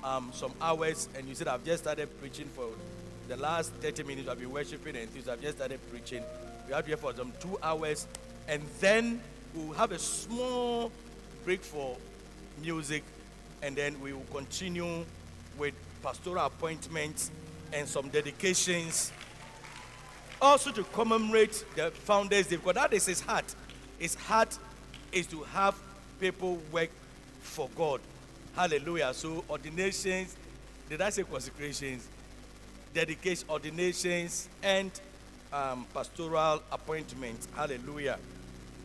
um, 0.04 0.32
some 0.34 0.54
hours, 0.60 1.10
and 1.16 1.28
you 1.28 1.36
said 1.36 1.48
I've 1.48 1.64
just 1.64 1.84
started 1.84 2.10
preaching 2.20 2.48
for 2.56 2.70
the 3.28 3.38
last 3.38 3.72
30 3.74 4.02
minutes. 4.02 4.28
I've 4.28 4.40
been 4.40 4.52
worshiping 4.52 4.96
and 4.96 5.08
things. 5.12 5.28
I've 5.28 5.42
just 5.44 5.58
started 5.58 5.80
preaching. 5.92 6.24
We 6.68 6.74
have 6.74 6.88
here 6.88 6.98
for 6.98 7.14
some 7.14 7.34
two 7.40 7.60
hours, 7.62 8.08
and 8.48 8.62
then 8.80 9.22
we'll 9.54 9.74
have 9.74 9.92
a 9.92 10.00
small 10.00 10.92
break 11.46 11.62
for 11.64 11.98
music, 12.62 13.04
and 13.62 13.76
then 13.76 14.00
we 14.02 14.14
will 14.14 14.26
continue 14.34 15.06
with 15.58 15.74
pastoral 16.04 16.46
appointments 16.46 17.32
and 17.74 17.88
some 17.88 18.10
dedications. 18.10 19.12
Also 20.42 20.72
to 20.72 20.84
commemorate 20.86 21.64
the 21.76 21.92
Founders 21.92 22.48
because 22.48 22.74
that 22.74 22.94
is 22.94 23.06
his 23.06 23.22
heart. 23.22 23.54
His 24.00 24.16
heart 24.16 24.58
is 25.12 25.28
to 25.28 25.44
have 25.44 25.76
people 26.20 26.60
work 26.72 26.90
for 27.42 27.70
God. 27.76 28.02
Hallelujah. 28.56 29.14
So 29.14 29.44
ordinations, 29.50 30.36
did 30.90 31.02
I 31.02 31.10
say 31.10 31.24
consecrations? 31.24 32.08
Dedication, 32.94 33.48
ordinations, 33.50 34.50
and 34.64 34.92
um, 35.54 35.86
pastoral 35.94 36.62
appointments. 36.72 37.48
Hallelujah 37.56 38.18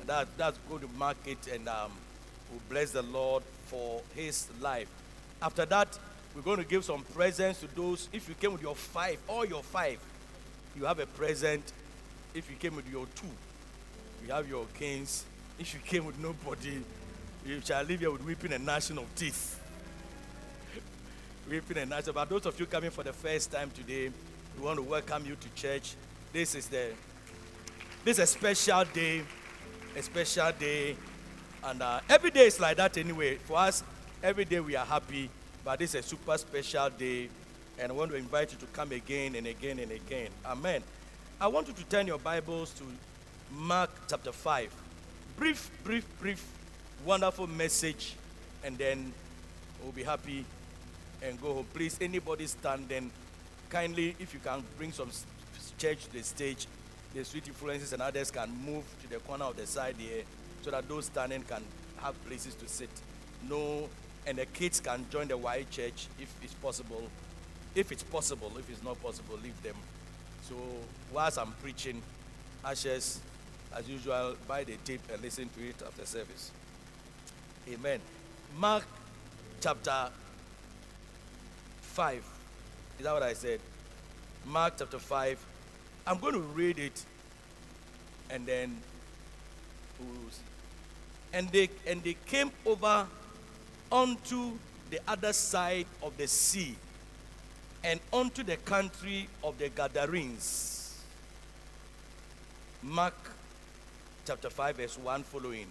that, 0.06 0.28
that's 0.36 0.58
going 0.68 0.80
to 0.80 0.88
mark 0.96 1.16
it 1.26 1.38
and 1.52 1.68
um, 1.68 1.90
we'll 2.50 2.60
bless 2.70 2.92
the 2.92 3.02
Lord 3.02 3.42
for 3.66 4.00
his 4.14 4.48
life. 4.60 4.88
After 5.42 5.66
that, 5.66 5.98
we're 6.34 6.42
going 6.42 6.58
to 6.58 6.64
give 6.64 6.84
some 6.84 7.02
presents 7.14 7.60
to 7.60 7.66
those. 7.74 8.08
If 8.12 8.28
you 8.28 8.34
came 8.34 8.52
with 8.52 8.62
your 8.62 8.74
five, 8.74 9.18
all 9.28 9.44
your 9.44 9.62
five, 9.62 9.98
you 10.76 10.84
have 10.84 10.98
a 10.98 11.06
present. 11.06 11.72
If 12.34 12.50
you 12.50 12.56
came 12.56 12.76
with 12.76 12.88
your 12.90 13.06
two, 13.14 13.26
you 14.24 14.32
have 14.32 14.48
your 14.48 14.66
canes. 14.78 15.24
If 15.58 15.74
you 15.74 15.80
came 15.80 16.04
with 16.04 16.18
nobody, 16.18 16.82
you 17.44 17.60
shall 17.64 17.82
leave 17.84 18.00
here 18.00 18.10
with 18.10 18.24
weeping 18.24 18.52
and 18.52 18.64
gnashing 18.64 18.98
of 18.98 19.12
teeth. 19.14 19.60
weeping 21.50 21.78
and 21.78 21.90
gnashing. 21.90 22.12
But 22.12 22.28
those 22.28 22.46
of 22.46 22.58
you 22.60 22.66
coming 22.66 22.90
for 22.90 23.02
the 23.02 23.12
first 23.12 23.50
time 23.50 23.70
today, 23.70 24.10
we 24.56 24.64
want 24.64 24.76
to 24.76 24.82
welcome 24.82 25.24
you 25.26 25.36
to 25.36 25.60
church. 25.60 25.94
This 26.36 26.54
is 26.54 26.66
the 26.66 26.90
this 28.04 28.18
is 28.18 28.24
a 28.24 28.26
special 28.26 28.84
day 28.92 29.22
a 29.96 30.02
special 30.02 30.52
day. 30.52 30.94
And 31.64 31.80
uh, 31.80 32.00
every 32.10 32.30
day 32.30 32.46
is 32.46 32.60
like 32.60 32.76
that 32.76 32.98
anyway. 32.98 33.36
For 33.36 33.56
us, 33.56 33.82
every 34.22 34.44
day 34.44 34.60
we 34.60 34.76
are 34.76 34.84
happy, 34.84 35.30
but 35.64 35.78
this 35.78 35.94
is 35.94 36.04
a 36.04 36.06
super 36.06 36.36
special 36.36 36.90
day. 36.90 37.30
And 37.78 37.90
I 37.90 37.94
want 37.94 38.10
to 38.10 38.18
invite 38.18 38.52
you 38.52 38.58
to 38.58 38.66
come 38.66 38.92
again 38.92 39.34
and 39.34 39.46
again 39.46 39.78
and 39.78 39.90
again. 39.90 40.28
Amen. 40.44 40.82
I 41.40 41.46
want 41.46 41.68
you 41.68 41.72
to 41.72 41.84
turn 41.84 42.06
your 42.06 42.18
Bibles 42.18 42.74
to 42.80 42.84
Mark 43.50 43.88
chapter 44.06 44.32
5. 44.32 44.70
Brief, 45.38 45.70
brief, 45.84 46.06
brief, 46.20 46.44
wonderful 47.06 47.46
message, 47.46 48.14
and 48.62 48.76
then 48.76 49.10
we'll 49.82 49.92
be 49.92 50.02
happy 50.02 50.44
and 51.22 51.40
go 51.40 51.54
home. 51.54 51.66
Please, 51.72 51.96
anybody 51.98 52.46
standing, 52.46 53.10
kindly, 53.70 54.14
if 54.18 54.34
you 54.34 54.40
can 54.40 54.62
bring 54.76 54.92
some 54.92 55.10
church 55.78 56.04
to 56.04 56.12
the 56.12 56.22
stage, 56.22 56.66
the 57.14 57.24
sweet 57.24 57.46
influences 57.46 57.92
and 57.92 58.02
others 58.02 58.30
can 58.30 58.50
move 58.64 58.84
to 59.02 59.08
the 59.08 59.18
corner 59.20 59.44
of 59.44 59.56
the 59.56 59.66
side 59.66 59.96
here 59.98 60.22
so 60.62 60.70
that 60.70 60.88
those 60.88 61.06
standing 61.06 61.42
can 61.42 61.62
have 61.98 62.14
places 62.26 62.54
to 62.54 62.68
sit. 62.68 62.90
No, 63.48 63.88
and 64.26 64.38
the 64.38 64.46
kids 64.46 64.80
can 64.80 65.06
join 65.10 65.28
the 65.28 65.36
white 65.36 65.70
church 65.70 66.08
if 66.20 66.32
it's 66.42 66.54
possible. 66.54 67.02
If 67.74 67.92
it's 67.92 68.02
possible, 68.02 68.52
if 68.58 68.68
it's 68.70 68.82
not 68.82 69.00
possible, 69.02 69.38
leave 69.42 69.60
them. 69.62 69.76
So 70.48 70.54
whilst 71.12 71.38
I'm 71.38 71.52
preaching, 71.62 72.02
ashes, 72.64 73.20
as 73.76 73.88
usual, 73.88 74.36
buy 74.48 74.64
the 74.64 74.76
tape 74.84 75.02
and 75.12 75.22
listen 75.22 75.48
to 75.56 75.68
it 75.68 75.76
after 75.86 76.06
service. 76.06 76.50
Amen. 77.68 78.00
Mark 78.58 78.84
chapter 79.60 80.08
5. 81.80 82.24
Is 82.98 83.04
that 83.04 83.12
what 83.12 83.22
I 83.22 83.34
said? 83.34 83.60
Mark 84.46 84.74
chapter 84.78 84.98
5. 84.98 85.38
I'm 86.06 86.18
going 86.18 86.34
to 86.34 86.40
read 86.40 86.78
it 86.78 87.04
and 88.30 88.46
then 88.46 88.76
we'll 89.98 90.30
see. 90.30 90.42
And 91.32 91.48
they 91.50 91.68
and 91.86 92.02
they 92.02 92.16
came 92.26 92.50
over 92.64 93.06
onto 93.90 94.52
the 94.90 95.00
other 95.08 95.32
side 95.32 95.86
of 96.02 96.16
the 96.16 96.28
sea 96.28 96.76
and 97.82 98.00
onto 98.12 98.42
the 98.42 98.56
country 98.58 99.28
of 99.42 99.58
the 99.58 99.68
Gadarenes. 99.68 101.02
Mark 102.82 103.14
chapter 104.26 104.50
5, 104.50 104.76
verse 104.76 104.98
1 104.98 105.22
following. 105.24 105.66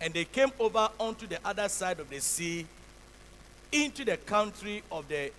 And 0.00 0.14
they 0.14 0.24
came 0.24 0.50
over 0.58 0.88
onto 0.98 1.26
the 1.26 1.38
other 1.44 1.68
side 1.68 2.00
of 2.00 2.08
the 2.08 2.20
sea 2.20 2.66
into 3.72 4.04
the 4.04 4.16
country 4.16 4.82
of 4.90 5.06
the 5.08 5.30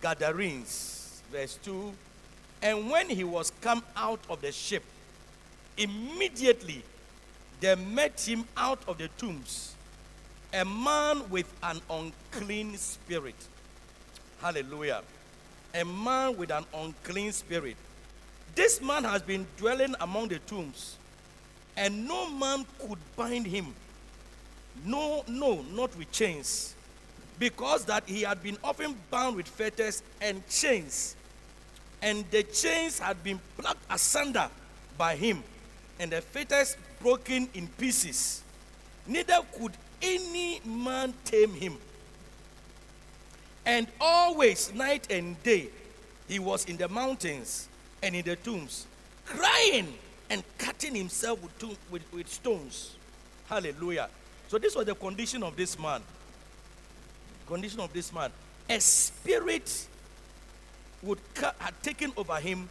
Gadarenes. 0.00 1.20
Verse 1.30 1.58
2. 1.62 1.92
And 2.62 2.90
when 2.90 3.08
he 3.08 3.24
was 3.24 3.52
come 3.60 3.82
out 3.96 4.20
of 4.28 4.40
the 4.40 4.52
ship, 4.52 4.82
immediately 5.76 6.82
there 7.60 7.76
met 7.76 8.20
him 8.20 8.44
out 8.56 8.80
of 8.88 8.98
the 8.98 9.08
tombs 9.16 9.74
a 10.52 10.64
man 10.64 11.28
with 11.28 11.52
an 11.62 11.80
unclean 11.90 12.76
spirit. 12.76 13.34
Hallelujah. 14.40 15.02
A 15.74 15.84
man 15.84 16.36
with 16.36 16.50
an 16.50 16.64
unclean 16.74 17.32
spirit. 17.32 17.76
This 18.54 18.80
man 18.80 19.04
has 19.04 19.22
been 19.22 19.46
dwelling 19.56 19.94
among 20.00 20.28
the 20.28 20.38
tombs, 20.40 20.96
and 21.76 22.08
no 22.08 22.30
man 22.30 22.64
could 22.78 22.98
bind 23.14 23.46
him. 23.46 23.74
No, 24.84 25.22
no, 25.28 25.62
not 25.72 25.96
with 25.96 26.10
chains, 26.10 26.74
because 27.38 27.84
that 27.84 28.04
he 28.06 28.22
had 28.22 28.42
been 28.42 28.56
often 28.64 28.96
bound 29.10 29.36
with 29.36 29.46
fetters 29.46 30.02
and 30.20 30.46
chains, 30.48 31.14
and 32.02 32.24
the 32.30 32.42
chains 32.44 32.98
had 32.98 33.22
been 33.22 33.40
plucked 33.56 33.82
asunder 33.90 34.48
by 34.96 35.16
him, 35.16 35.42
and 35.98 36.12
the 36.12 36.20
fetters 36.20 36.76
broken 37.00 37.48
in 37.54 37.66
pieces. 37.78 38.42
Neither 39.06 39.38
could 39.58 39.72
any 40.02 40.60
man 40.64 41.14
tame 41.24 41.54
him. 41.54 41.76
And 43.64 43.86
always, 44.00 44.72
night 44.72 45.10
and 45.10 45.40
day, 45.42 45.68
he 46.26 46.38
was 46.38 46.64
in 46.66 46.76
the 46.76 46.88
mountains 46.88 47.68
and 48.02 48.14
in 48.14 48.24
the 48.24 48.36
tombs, 48.36 48.86
crying 49.24 49.92
and 50.30 50.42
cutting 50.58 50.94
himself 50.94 51.42
with, 51.42 51.58
tomb, 51.58 51.76
with, 51.90 52.02
with 52.12 52.28
stones. 52.28 52.96
Hallelujah. 53.48 54.08
So, 54.48 54.58
this 54.58 54.74
was 54.74 54.86
the 54.86 54.94
condition 54.94 55.42
of 55.42 55.56
this 55.56 55.78
man. 55.78 56.02
Condition 57.46 57.80
of 57.80 57.92
this 57.92 58.12
man. 58.12 58.30
A 58.68 58.80
spirit 58.80 59.86
would 61.02 61.18
had 61.36 61.82
taken 61.82 62.12
over 62.16 62.36
him, 62.36 62.68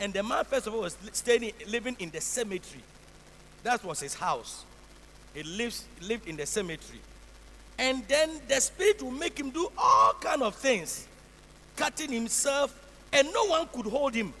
and 0.00 0.12
the 0.12 0.22
man, 0.22 0.44
first 0.44 0.66
of 0.66 0.74
all, 0.74 0.80
was 0.80 0.96
staying, 1.12 1.52
living 1.68 1.96
in 1.98 2.10
the 2.10 2.20
cemetery. 2.20 2.82
That 3.62 3.84
was 3.84 4.00
his 4.00 4.14
house. 4.14 4.64
He 5.34 5.42
lives, 5.42 5.84
lived 6.00 6.28
in 6.28 6.36
the 6.36 6.46
cemetery. 6.46 7.00
And 7.78 8.06
then 8.06 8.40
the 8.48 8.60
spirit 8.60 9.02
will 9.02 9.10
make 9.10 9.38
him 9.38 9.50
do 9.50 9.70
all 9.78 10.14
kind 10.14 10.42
of 10.42 10.54
things, 10.56 11.06
cutting 11.76 12.12
himself, 12.12 12.78
and 13.12 13.28
no 13.32 13.46
one 13.46 13.66
could 13.72 13.86
hold 13.86 14.14
him. 14.14 14.32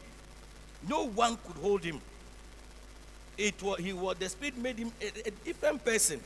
No 0.88 1.06
one 1.06 1.38
could 1.46 1.56
hold 1.56 1.84
him. 1.84 2.00
It 3.38 3.62
was 3.62 3.78
he 3.78 3.92
was 3.92 4.16
the 4.18 4.28
spirit 4.28 4.56
made 4.58 4.78
him 4.78 4.92
a, 5.00 5.28
a 5.28 5.30
different 5.44 5.84
person. 5.84 6.20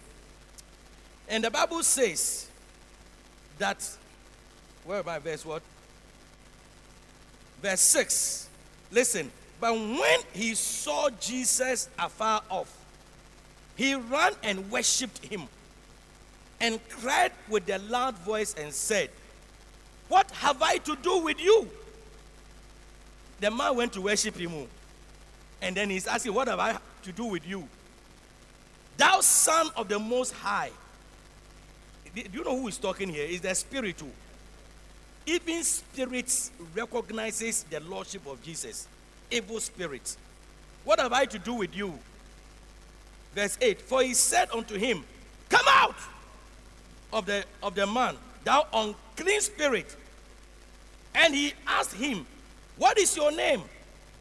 And 1.28 1.44
the 1.44 1.50
Bible 1.50 1.82
says 1.82 2.48
that 3.58 3.88
where 4.84 5.08
I 5.08 5.18
verse 5.18 5.44
what? 5.44 5.62
Verse 7.62 7.80
6. 7.80 8.48
Listen, 8.90 9.30
but 9.60 9.72
when 9.72 10.20
he 10.32 10.54
saw 10.54 11.08
Jesus 11.20 11.88
afar 11.98 12.42
off, 12.50 12.72
he 13.74 13.94
ran 13.94 14.32
and 14.42 14.70
worshipped 14.70 15.24
him 15.24 15.42
and 16.60 16.80
cried 16.88 17.32
with 17.48 17.68
a 17.68 17.78
loud 17.78 18.16
voice 18.18 18.54
and 18.54 18.72
said, 18.72 19.10
What 20.08 20.30
have 20.32 20.62
I 20.62 20.78
to 20.78 20.96
do 20.96 21.18
with 21.18 21.40
you? 21.40 21.68
The 23.40 23.50
man 23.50 23.76
went 23.76 23.92
to 23.94 24.00
worship 24.00 24.36
him. 24.36 24.66
And 25.60 25.76
then 25.76 25.90
he's 25.90 26.06
asking, 26.06 26.32
What 26.32 26.48
have 26.48 26.60
I 26.60 26.78
to 27.02 27.12
do 27.12 27.26
with 27.26 27.46
you? 27.46 27.68
Thou 28.96 29.20
son 29.20 29.68
of 29.76 29.88
the 29.88 29.98
most 29.98 30.32
high. 30.32 30.70
Do 32.14 32.22
you 32.32 32.44
know 32.44 32.58
who 32.58 32.68
is 32.68 32.78
talking 32.78 33.10
here? 33.10 33.26
Is 33.26 33.42
the 33.42 33.54
spiritual. 33.54 34.10
Even 35.26 35.64
spirits 35.64 36.52
recognizes 36.74 37.64
the 37.64 37.80
lordship 37.80 38.26
of 38.26 38.42
Jesus. 38.42 38.86
Evil 39.30 39.58
spirits. 39.58 40.16
What 40.84 41.00
have 41.00 41.12
I 41.12 41.24
to 41.24 41.38
do 41.38 41.54
with 41.54 41.76
you? 41.76 41.92
Verse 43.34 43.58
8 43.60 43.80
For 43.80 44.02
he 44.02 44.14
said 44.14 44.48
unto 44.52 44.76
him, 44.76 45.04
Come 45.48 45.66
out 45.68 45.96
of 47.12 47.26
the, 47.26 47.44
of 47.62 47.74
the 47.74 47.86
man, 47.86 48.16
thou 48.44 48.66
unclean 48.72 49.40
spirit. 49.40 49.94
And 51.14 51.34
he 51.34 51.52
asked 51.66 51.94
him, 51.94 52.24
What 52.76 52.98
is 52.98 53.16
your 53.16 53.32
name? 53.32 53.62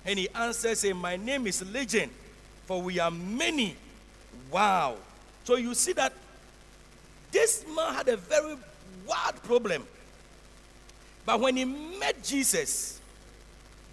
And 0.06 0.18
he 0.18 0.28
answered, 0.34 0.78
saying, 0.78 0.98
My 0.98 1.18
name 1.18 1.46
is 1.46 1.64
Legion, 1.72 2.10
for 2.66 2.82
we 2.82 3.00
are 3.00 3.12
many. 3.12 3.76
Wow. 4.50 4.96
So 5.44 5.56
you 5.56 5.76
see 5.76 5.94
that 5.94 6.14
this 7.32 7.64
man 7.76 7.94
had 7.94 8.08
a 8.08 8.18
very 8.18 8.56
wild 9.06 9.44
problem. 9.44 9.86
But 11.26 11.40
when 11.40 11.58
he 11.58 11.66
met 11.66 12.24
Jesus, 12.24 13.00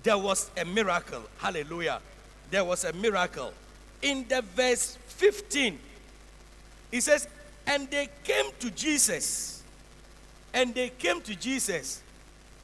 there 0.03 0.19
was 0.19 0.51
a 0.57 0.65
miracle. 0.65 1.23
Hallelujah. 1.39 2.01
There 2.51 2.65
was 2.65 2.85
a 2.85 2.93
miracle. 2.93 3.53
In 4.03 4.27
the 4.29 4.43
verse 4.43 4.99
15, 5.07 5.79
he 6.91 7.01
says, 7.01 7.27
And 7.67 7.89
they 7.91 8.09
came 8.25 8.47
to 8.61 8.71
Jesus, 8.71 9.63
and 10.53 10.75
they 10.75 10.91
came 10.91 11.21
to 11.23 11.35
Jesus, 11.35 12.03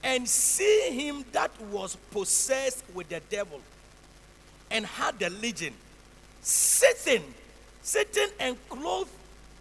and 0.02 0.28
see 0.28 0.90
him 0.90 1.24
that 1.33 1.50
was 1.62 1.96
possessed 2.11 2.85
with 2.94 3.09
the 3.09 3.20
devil 3.31 3.61
and 4.70 4.85
had 4.87 5.18
the 5.18 5.31
legion, 5.31 5.72
sitting, 6.42 7.22
sitting 7.83 8.28
and 8.38 8.57
clothed 8.68 9.11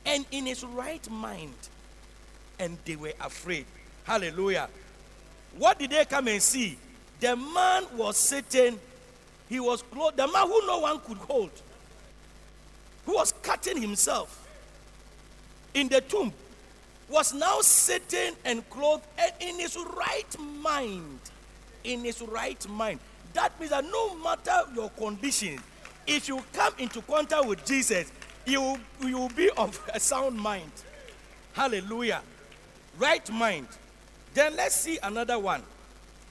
and 0.05 0.25
in 0.31 0.45
his 0.45 0.63
right 0.63 1.09
mind. 1.09 1.55
And 2.59 2.77
they 2.85 2.95
were 2.95 3.13
afraid. 3.21 3.65
Hallelujah. 4.03 4.69
What 5.57 5.79
did 5.79 5.91
they 5.91 6.05
come 6.05 6.27
and 6.27 6.41
see? 6.41 6.77
The 7.19 7.35
man 7.35 7.85
was 7.95 8.17
sitting, 8.17 8.79
he 9.49 9.59
was 9.59 9.81
clothed, 9.81 10.17
the 10.17 10.27
man 10.27 10.47
who 10.47 10.67
no 10.67 10.79
one 10.79 10.99
could 10.99 11.17
hold 11.17 11.51
who 13.07 13.13
was 13.13 13.33
cutting 13.41 13.81
himself 13.81 14.45
in 15.73 15.87
the 15.87 16.01
tomb, 16.01 16.31
was 17.09 17.33
now 17.33 17.61
sitting 17.61 18.33
and 18.43 18.69
clothed 18.69 19.05
and 19.17 19.31
in 19.39 19.57
his 19.59 19.77
right 19.95 20.39
mind. 20.61 21.19
In 21.85 22.03
his 22.03 22.21
right 22.21 22.67
mind. 22.67 22.99
That 23.33 23.57
means 23.59 23.69
that 23.69 23.85
no 23.85 24.15
matter 24.15 24.63
your 24.75 24.89
condition, 24.89 25.57
if 26.05 26.27
you 26.27 26.43
come 26.51 26.73
into 26.77 27.01
contact 27.01 27.45
with 27.45 27.65
Jesus, 27.65 28.11
you 28.45 28.77
you 29.01 29.17
will 29.17 29.29
be 29.29 29.49
of 29.57 29.79
a 29.93 29.99
sound 30.01 30.37
mind. 30.37 30.71
Hallelujah. 31.53 32.21
Right 32.99 33.29
mind. 33.31 33.67
Then 34.37 34.55
let's 34.55 34.75
see 34.75 34.99
another 35.01 35.39
one. 35.39 35.63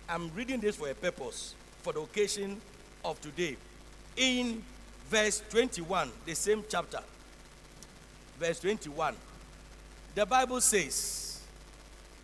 I'm 0.08 0.30
reading 0.32 0.60
this 0.60 0.76
for 0.76 0.88
a 0.88 0.94
purpose, 0.94 1.56
for 1.82 1.92
the 1.92 1.98
occasion 1.98 2.60
of 3.04 3.20
today. 3.20 3.56
In 4.16 4.62
verse 5.10 5.42
21, 5.50 6.12
the 6.24 6.36
same 6.36 6.62
chapter, 6.68 7.00
verse 8.38 8.60
21, 8.60 9.16
the 10.14 10.24
Bible 10.24 10.60
says, 10.60 11.40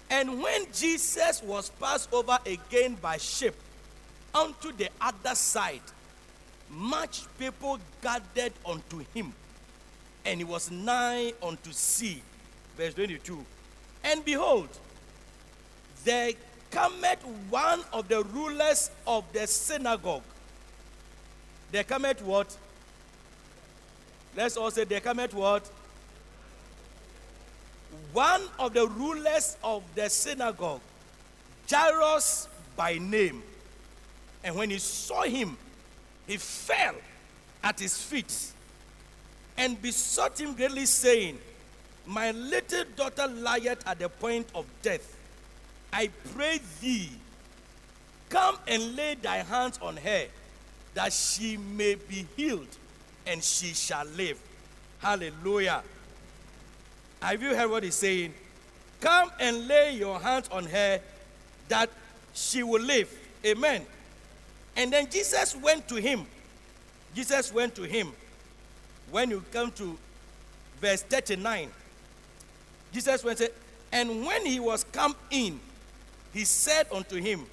And 0.09 0.41
when 0.41 0.67
Jesus 0.73 1.43
was 1.43 1.71
passed 1.71 2.13
over 2.13 2.39
again 2.47 2.97
by 3.03 3.17
ship 3.17 3.57
unto 4.33 4.71
the 4.71 4.89
other 5.01 5.35
side, 5.35 5.83
much 6.71 7.25
people 7.41 7.81
gathered 8.01 8.53
unto 8.65 9.01
him, 9.13 9.33
and 10.25 10.39
he 10.39 10.45
was 10.45 10.71
nigh 10.71 11.33
unto 11.43 11.73
sea. 11.73 12.23
Verse 12.77 12.95
22. 12.95 13.45
And 14.05 14.25
behold, 14.25 14.69
there 16.05 16.33
cometh 16.71 17.23
one 17.51 17.81
of 17.93 18.09
the 18.09 18.23
rulers 18.25 18.91
of 19.07 19.25
the 19.33 19.47
synagogue 19.47 20.23
There 21.73 21.85
cometh 21.85 22.21
what? 22.23 22.55
Let's 24.37 24.57
all 24.59 24.71
say, 24.71 24.85
there 24.85 25.01
cometh 25.01 25.33
what? 25.35 25.69
One 28.13 28.43
of 28.59 28.75
the 28.75 28.87
rulers 28.87 29.57
of 29.65 29.83
the 29.95 30.09
synagogue, 30.11 30.81
Jairus 31.71 32.47
by 32.77 32.99
name. 32.99 33.43
And 34.45 34.55
when 34.55 34.69
he 34.71 34.79
saw 34.79 35.23
him, 35.23 35.57
he 36.27 36.37
fell 36.37 36.95
at 37.65 37.81
his 37.81 37.97
feet 37.97 38.53
and 39.57 39.81
besought 39.81 40.39
him 40.41 40.55
greatly, 40.55 40.85
saying, 40.87 41.39
My 42.07 42.33
little 42.33 42.85
daughter 42.97 43.27
lieth 43.29 43.87
at 43.87 43.99
the 43.99 44.09
point 44.09 44.47
of 44.55 44.67
death. 44.83 45.17
I 45.93 46.09
pray 46.35 46.61
thee, 46.81 47.11
come 48.29 48.57
and 48.67 48.97
lay 48.97 49.15
thy 49.15 49.39
hands 49.39 49.79
on 49.83 49.97
her, 49.97 50.27
that 50.95 51.13
she 51.13 51.57
may 51.57 51.97
be 51.97 52.27
healed, 52.37 52.69
and 53.27 53.43
she 53.43 53.75
shall 53.75 54.07
live. 54.07 54.39
Hallelujah. 54.99 55.83
Have 57.21 57.43
you 57.43 57.55
heard 57.55 57.71
what 57.71 57.83
he's 57.83 57.95
saying? 57.95 58.33
Come 59.01 59.31
and 59.39 59.69
lay 59.69 59.97
your 59.97 60.19
hands 60.19 60.49
on 60.51 60.65
her, 60.65 61.01
that 61.69 61.91
she 62.33 62.63
will 62.63 62.83
live. 62.83 63.13
Amen. 63.45 63.85
And 64.77 64.93
then 64.93 65.11
Jesus 65.11 65.55
went 65.57 65.89
to 65.89 65.97
him. 65.97 66.25
Jesus 67.15 67.53
went 67.53 67.75
to 67.75 67.83
him. 67.83 68.13
When 69.11 69.31
you 69.31 69.45
come 69.53 69.71
to 69.73 69.99
verse 70.81 71.03
39, 71.03 71.69
Jesus 72.93 73.23
went 73.23 73.41
and 73.41 73.51
said, 73.51 73.59
And 73.93 74.25
when 74.25 74.47
he 74.47 74.59
was 74.61 74.85
come 74.85 75.15
in, 75.31 75.61
he 76.33 76.45
said 76.45 76.87
unto 76.93 77.17
him, 77.17 77.45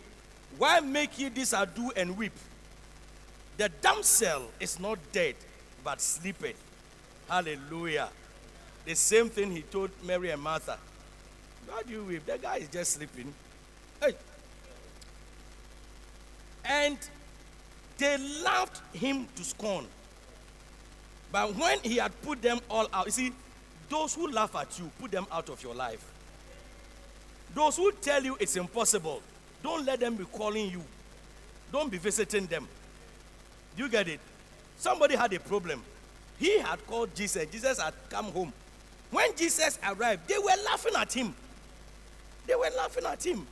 Why 0.58 0.80
make 0.80 1.20
ye 1.20 1.30
this 1.30 1.54
ado 1.54 1.92
and 1.96 2.18
weep? 2.18 2.34
The 3.58 3.70
damsel 3.82 4.52
is 4.60 4.80
not 4.80 5.00
dead, 5.12 5.36
but 5.84 6.00
sleepeth. 6.00 6.56
Hallelujah. 7.30 8.10
The 8.86 8.96
same 8.96 9.30
thing 9.30 9.52
he 9.52 9.62
told 9.64 9.92
Mary 10.04 10.32
and 10.32 10.42
Martha. 10.42 10.78
Why 11.68 11.84
do 11.84 11.94
you 11.94 12.04
weep? 12.04 12.26
That 12.26 12.42
guy 12.42 12.58
is 12.58 12.70
just 12.70 12.94
sleeping. 12.94 13.34
Hey. 14.02 14.14
And 16.64 16.98
they 17.98 18.18
laughed 18.44 18.82
him 18.96 19.28
to 19.36 19.44
scorn. 19.44 19.86
But 21.32 21.56
when 21.56 21.80
he 21.80 21.98
had 21.98 22.20
put 22.22 22.42
them 22.42 22.60
all 22.70 22.88
out, 22.94 23.06
you 23.06 23.12
see, 23.12 23.34
those 23.90 24.16
who 24.16 24.32
laugh 24.32 24.56
at 24.56 24.80
you, 24.80 24.90
put 25.00 25.12
them 25.12 25.28
out 25.32 25.50
of 25.50 25.62
your 25.62 25.76
life. 25.76 26.04
Those 27.54 27.78
who 27.78 27.92
tell 27.94 28.24
you 28.24 28.38
it's 28.40 28.56
impossible, 28.56 29.22
don't 29.64 29.86
let 29.86 30.00
them 30.00 30.16
be 30.16 30.26
calling 30.26 30.70
you. 30.70 30.84
Don't 31.72 31.92
be 31.92 31.98
visiting 31.98 32.46
them. 32.48 32.68
Do 33.76 33.84
you 33.84 33.90
get 33.90 34.08
it? 34.08 34.20
Somebody 34.78 35.16
had 35.16 35.34
a 35.34 35.40
problem. 35.40 35.84
He 36.38 36.60
had 36.60 36.86
called 36.88 37.14
Jesus. 37.16 37.46
Jesus 37.52 37.82
had 37.82 37.94
come 38.10 38.26
home. 38.26 38.54
When 39.12 39.36
Jesus 39.36 39.78
arrived, 39.84 40.28
they 40.28 40.38
were 40.38 40.64
laughing 40.66 40.94
at 40.96 41.12
him. 41.12 41.34
They 42.48 42.56
were 42.56 42.70
laughing 42.78 43.06
at 43.06 43.26
him. 43.26 43.46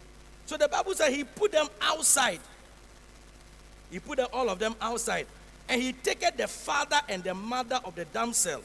So 0.46 0.58
the 0.58 0.68
Bible 0.68 0.94
said 0.94 1.12
he 1.12 1.24
put 1.24 1.52
them 1.52 1.68
outside. 1.82 2.40
He 3.92 4.00
put 4.00 4.20
all 4.20 4.50
of 4.50 4.60
them 4.60 4.76
outside. 4.82 5.28
And 5.70 5.82
he 5.82 5.92
taketh 5.92 6.38
the 6.38 6.48
father 6.48 7.00
and 7.10 7.24
the 7.24 7.34
mother 7.34 7.80
of 7.84 7.96
the 7.96 8.06
damsel 8.06 8.64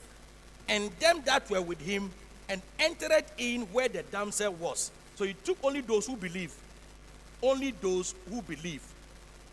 and 0.69 0.91
them 1.01 1.23
that 1.25 1.49
were 1.51 1.61
with 1.61 1.81
him 1.81 2.11
and 2.49 2.63
entered 2.79 3.25
in 3.39 3.63
where 3.73 3.89
the 3.89 4.03
damsel 4.05 4.53
was. 4.55 4.91
So 5.23 5.29
he 5.29 5.35
took 5.35 5.59
only 5.63 5.83
those 5.83 6.09
who 6.09 6.17
believe. 6.17 6.53
Only 7.41 7.71
those 7.71 8.13
who 8.29 8.43
believe. 8.43 8.83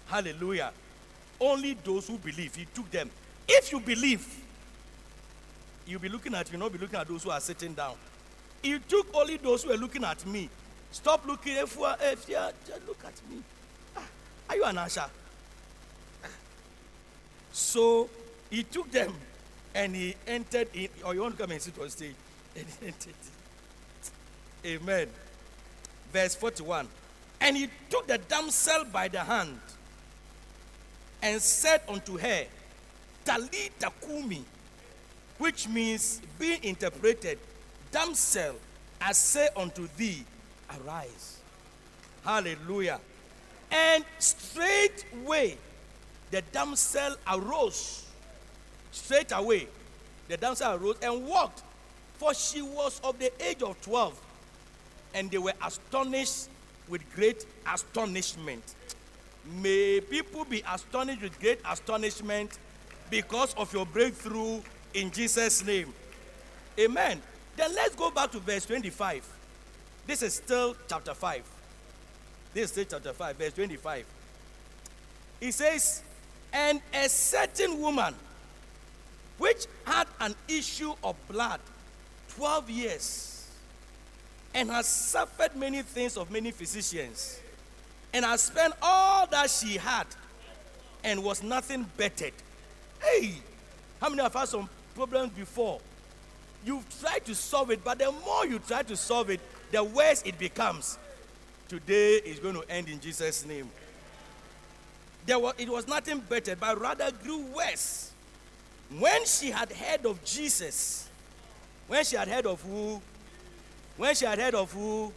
Hallelujah. 0.07 0.71
Only 1.39 1.75
those 1.75 2.07
who 2.07 2.17
believe. 2.17 2.55
He 2.55 2.65
took 2.73 2.89
them. 2.89 3.11
If 3.47 3.71
you 3.71 3.79
believe, 3.79 4.25
you'll 5.85 5.99
be 5.99 6.09
looking 6.09 6.33
at 6.33 6.51
you, 6.51 6.57
not 6.57 6.73
be 6.73 6.79
looking 6.79 6.97
at 6.97 7.07
those 7.07 7.21
who 7.21 7.29
are 7.29 7.39
sitting 7.39 7.75
down. 7.75 7.93
He 8.63 8.79
took 8.79 9.13
only 9.13 9.37
those 9.37 9.61
who 9.61 9.71
are 9.71 9.77
looking 9.77 10.03
at 10.03 10.25
me. 10.25 10.49
Stop 10.91 11.27
looking. 11.27 11.55
If 11.55 11.75
you 11.75 11.83
are, 11.83 11.97
if 12.01 12.27
you 12.27 12.37
are, 12.37 12.51
just 12.65 12.87
look 12.87 13.05
at 13.05 13.29
me. 13.29 13.43
Ah, 13.95 14.01
are 14.49 14.55
you 14.55 14.63
an 14.63 14.77
usher? 14.79 15.05
So 17.51 18.09
he 18.49 18.63
took 18.63 18.89
them 18.89 19.13
and 19.75 19.95
he 19.95 20.15
entered 20.25 20.69
in. 20.73 20.89
Or 21.05 21.13
you 21.13 21.21
want 21.21 21.37
to 21.37 21.43
come 21.43 21.51
and 21.51 21.61
sit 21.61 21.77
on 21.77 21.91
stage? 21.91 22.15
And 22.55 22.65
he 22.65 22.87
entered. 22.87 23.13
Amen. 24.65 25.09
Verse 26.11 26.35
41. 26.35 26.87
And 27.41 27.55
he 27.55 27.69
took 27.89 28.07
the 28.07 28.17
damsel 28.17 28.85
by 28.91 29.07
the 29.07 29.19
hand 29.19 29.59
and 31.21 31.41
said 31.41 31.81
unto 31.87 32.17
her, 32.17 32.45
Talitha 33.25 33.91
cumi, 34.01 34.43
which 35.37 35.67
means, 35.67 36.21
being 36.37 36.63
interpreted, 36.63 37.39
damsel, 37.91 38.55
I 39.01 39.13
say 39.13 39.47
unto 39.55 39.87
thee, 39.97 40.23
arise. 40.69 41.39
Hallelujah. 42.23 42.99
And 43.71 44.03
straightway 44.17 45.57
the 46.31 46.41
damsel 46.51 47.15
arose. 47.31 48.05
Straight 48.91 49.31
away, 49.31 49.67
the 50.27 50.37
damsel 50.37 50.75
arose 50.75 50.97
and 51.01 51.25
walked, 51.25 51.63
for 52.17 52.33
she 52.33 52.61
was 52.61 52.99
of 53.03 53.17
the 53.19 53.31
age 53.43 53.61
of 53.61 53.79
12. 53.81 54.19
And 55.13 55.31
they 55.31 55.37
were 55.37 55.53
astonished 55.63 56.49
with 56.87 57.01
great 57.15 57.45
astonishment. 57.71 58.63
May 59.61 60.01
people 60.01 60.45
be 60.45 60.63
astonished 60.71 61.21
with 61.21 61.39
great 61.39 61.59
astonishment 61.69 62.57
because 63.09 63.53
of 63.55 63.73
your 63.73 63.85
breakthrough 63.85 64.61
in 64.93 65.11
Jesus' 65.11 65.65
name. 65.65 65.93
Amen. 66.79 67.21
Then 67.55 67.73
let's 67.75 67.95
go 67.95 68.11
back 68.11 68.31
to 68.31 68.39
verse 68.39 68.65
25. 68.65 69.27
This 70.07 70.21
is 70.21 70.35
still 70.35 70.75
chapter 70.87 71.13
5. 71.13 71.43
This 72.53 72.65
is 72.65 72.71
still 72.71 72.85
chapter 72.85 73.13
5, 73.13 73.35
verse 73.35 73.53
25. 73.53 74.05
He 75.39 75.51
says, 75.51 76.03
And 76.51 76.81
a 76.93 77.07
certain 77.09 77.79
woman 77.79 78.15
which 79.37 79.67
had 79.85 80.07
an 80.19 80.35
issue 80.47 80.93
of 81.03 81.15
blood 81.27 81.59
12 82.29 82.69
years 82.69 83.28
and 84.53 84.69
has 84.69 84.87
suffered 84.87 85.55
many 85.55 85.81
things 85.81 86.17
of 86.17 86.31
many 86.31 86.51
physicians 86.51 87.39
and 88.13 88.25
has 88.25 88.43
spent 88.43 88.73
all 88.81 89.27
that 89.27 89.49
she 89.49 89.77
had 89.77 90.07
and 91.03 91.23
was 91.23 91.43
nothing 91.43 91.85
bettered. 91.97 92.33
Hey, 93.01 93.35
how 94.01 94.09
many 94.09 94.21
have 94.21 94.33
had 94.33 94.49
some 94.49 94.69
problems 94.95 95.31
before? 95.33 95.79
You've 96.65 96.85
tried 96.99 97.25
to 97.25 97.35
solve 97.35 97.71
it, 97.71 97.83
but 97.83 97.99
the 97.99 98.11
more 98.25 98.45
you 98.45 98.59
try 98.59 98.83
to 98.83 98.97
solve 98.97 99.29
it, 99.29 99.39
the 99.71 99.83
worse 99.83 100.23
it 100.23 100.37
becomes. 100.37 100.97
Today 101.67 102.15
is 102.15 102.39
going 102.39 102.55
to 102.55 102.63
end 102.69 102.89
in 102.89 102.99
Jesus' 102.99 103.45
name. 103.45 103.69
There 105.25 105.37
was, 105.37 105.53
it 105.57 105.69
was 105.69 105.87
nothing 105.87 106.19
better, 106.19 106.55
but 106.55 106.81
rather 106.81 107.11
grew 107.23 107.41
worse. 107.55 108.11
When 108.97 109.25
she 109.25 109.51
had 109.51 109.71
heard 109.71 110.05
of 110.05 110.23
Jesus, 110.25 111.07
when 111.87 112.03
she 112.03 112.15
had 112.15 112.27
heard 112.27 112.47
of 112.47 112.61
who? 112.63 112.99
When 113.99 114.15
she 114.15 114.23
had 114.23 114.39
heard 114.39 114.55
of 114.55 114.71
who? 114.71 115.11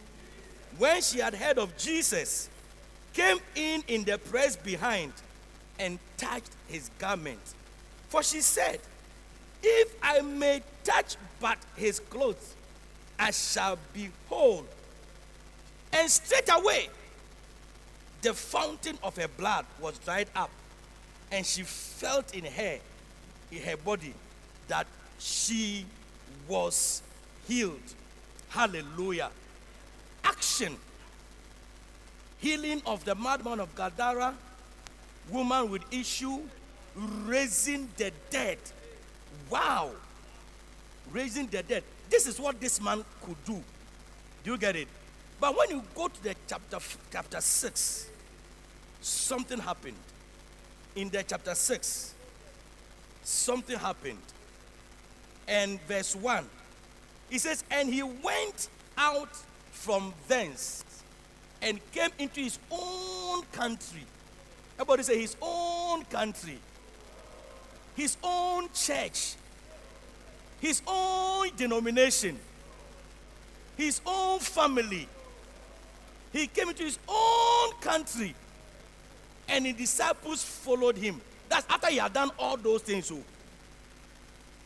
When 0.77 1.01
she 1.01 1.19
had 1.19 1.33
heard 1.33 1.57
of 1.57 1.77
Jesus, 1.77 2.49
came 3.13 3.37
in 3.55 3.81
in 3.87 4.03
the 4.03 4.17
press 4.17 4.57
behind 4.57 5.13
and 5.79 5.97
touched 6.17 6.51
his 6.67 6.91
garment. 6.99 7.39
For 8.09 8.21
she 8.21 8.41
said, 8.41 8.81
If 9.63 9.95
I 10.03 10.19
may 10.19 10.61
touch 10.83 11.15
but 11.39 11.59
his 11.77 12.01
clothes, 12.01 12.55
I 13.17 13.31
shall 13.31 13.79
be 13.93 14.09
whole. 14.27 14.65
And 15.93 16.09
straightway, 16.11 16.89
the 18.21 18.33
fountain 18.33 18.97
of 19.01 19.15
her 19.15 19.29
blood 19.29 19.65
was 19.79 19.97
dried 19.99 20.27
up, 20.35 20.51
and 21.31 21.45
she 21.45 21.61
felt 21.63 22.35
in 22.35 22.43
her, 22.43 22.79
in 23.49 23.61
her 23.61 23.77
body, 23.77 24.13
that 24.67 24.87
she 25.19 25.85
was 26.49 27.01
healed. 27.47 27.79
Hallelujah. 28.53 29.31
Action. 30.23 30.77
Healing 32.37 32.83
of 32.85 33.03
the 33.03 33.15
madman 33.15 33.59
of 33.59 33.73
Gadara, 33.73 34.35
woman 35.31 35.71
with 35.71 35.81
issue, 35.91 36.39
raising 36.95 37.89
the 37.97 38.11
dead. 38.29 38.59
Wow. 39.49 39.89
Raising 41.11 41.47
the 41.47 41.63
dead. 41.63 41.83
This 42.11 42.27
is 42.27 42.39
what 42.39 42.61
this 42.61 42.79
man 42.79 43.03
could 43.23 43.43
do. 43.43 43.59
Do 44.43 44.51
you 44.51 44.57
get 44.59 44.75
it? 44.75 44.87
But 45.39 45.57
when 45.57 45.71
you 45.71 45.81
go 45.95 46.07
to 46.07 46.23
the 46.23 46.35
chapter 46.47 46.77
chapter 47.11 47.41
6, 47.41 48.09
something 49.01 49.57
happened. 49.57 49.97
In 50.95 51.09
the 51.09 51.23
chapter 51.23 51.55
6, 51.55 52.13
something 53.23 53.79
happened. 53.79 54.21
And 55.47 55.81
verse 55.87 56.15
1, 56.15 56.47
he 57.33 57.39
says, 57.39 57.63
And 57.71 57.91
he 57.91 58.03
went 58.03 58.69
out 58.95 59.35
from 59.71 60.13
thence 60.27 60.85
and 61.63 61.79
came 61.91 62.11
into 62.19 62.41
his 62.41 62.59
own 62.69 63.41
country. 63.51 64.03
Everybody 64.75 65.01
say 65.01 65.19
his 65.19 65.35
own 65.41 66.03
country. 66.05 66.59
his 67.95 68.17
own 68.23 68.69
church, 68.71 69.33
his 70.61 70.83
own 70.85 71.49
denomination, 71.57 72.37
his 73.77 73.99
own 74.05 74.37
family. 74.37 75.07
He 76.31 76.45
came 76.45 76.69
into 76.69 76.83
his 76.83 76.99
own 77.07 77.71
country 77.81 78.35
and 79.49 79.65
his 79.65 79.75
disciples 79.75 80.43
followed 80.43 80.97
him. 80.97 81.19
That's 81.49 81.65
after 81.67 81.87
he 81.87 81.97
had 81.97 82.13
done 82.13 82.29
all 82.37 82.57
those 82.57 82.83
things. 82.83 83.07
So, 83.07 83.17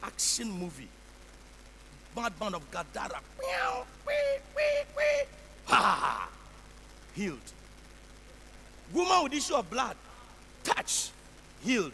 action 0.03 0.51
movie. 0.51 0.89
Madman 2.17 2.55
of 2.55 2.71
Gadara. 2.71 3.19
Ha. 5.67 6.29
Healed. 7.13 7.37
Woman 8.91 9.23
with 9.23 9.33
issue 9.33 9.53
of 9.53 9.69
blood. 9.69 9.95
Touch. 10.63 11.11
Healed. 11.63 11.93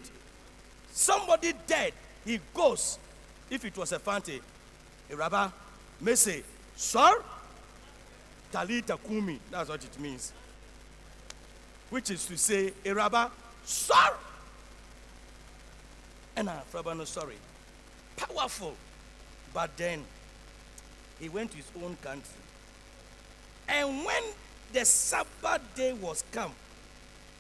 Somebody 0.92 1.54
dead. 1.68 1.92
He 2.24 2.40
goes. 2.54 3.00
If 3.50 3.66
it 3.66 3.78
was 3.78 3.92
a 3.92 4.00
fancy, 4.00 4.42
a 5.12 5.16
rabbi 5.16 5.50
may 6.00 6.16
say, 6.16 6.42
Sir, 6.76 7.22
Talitha 8.52 8.98
cumi. 9.06 9.40
That's 9.52 9.70
what 9.70 9.84
it 9.84 10.00
means. 10.00 10.32
Which 11.90 12.12
is 12.12 12.26
to 12.28 12.38
say, 12.38 12.72
a 12.86 12.94
rabbi, 12.94 13.28
Sir. 13.66 14.14
And 16.38 16.48
a 16.48 16.64
rabbi, 16.74 16.94
no, 16.94 17.04
sorry. 17.04 17.36
Powerful. 18.16 18.76
But 19.54 19.76
then 19.78 20.04
he 21.20 21.30
went 21.30 21.52
to 21.52 21.58
his 21.58 21.72
own 21.82 21.96
country. 22.02 22.34
And 23.68 24.06
when 24.06 24.24
the 24.74 24.86
Sabbath 24.86 25.62
day 25.76 25.94
was 25.94 26.24
come, 26.32 26.52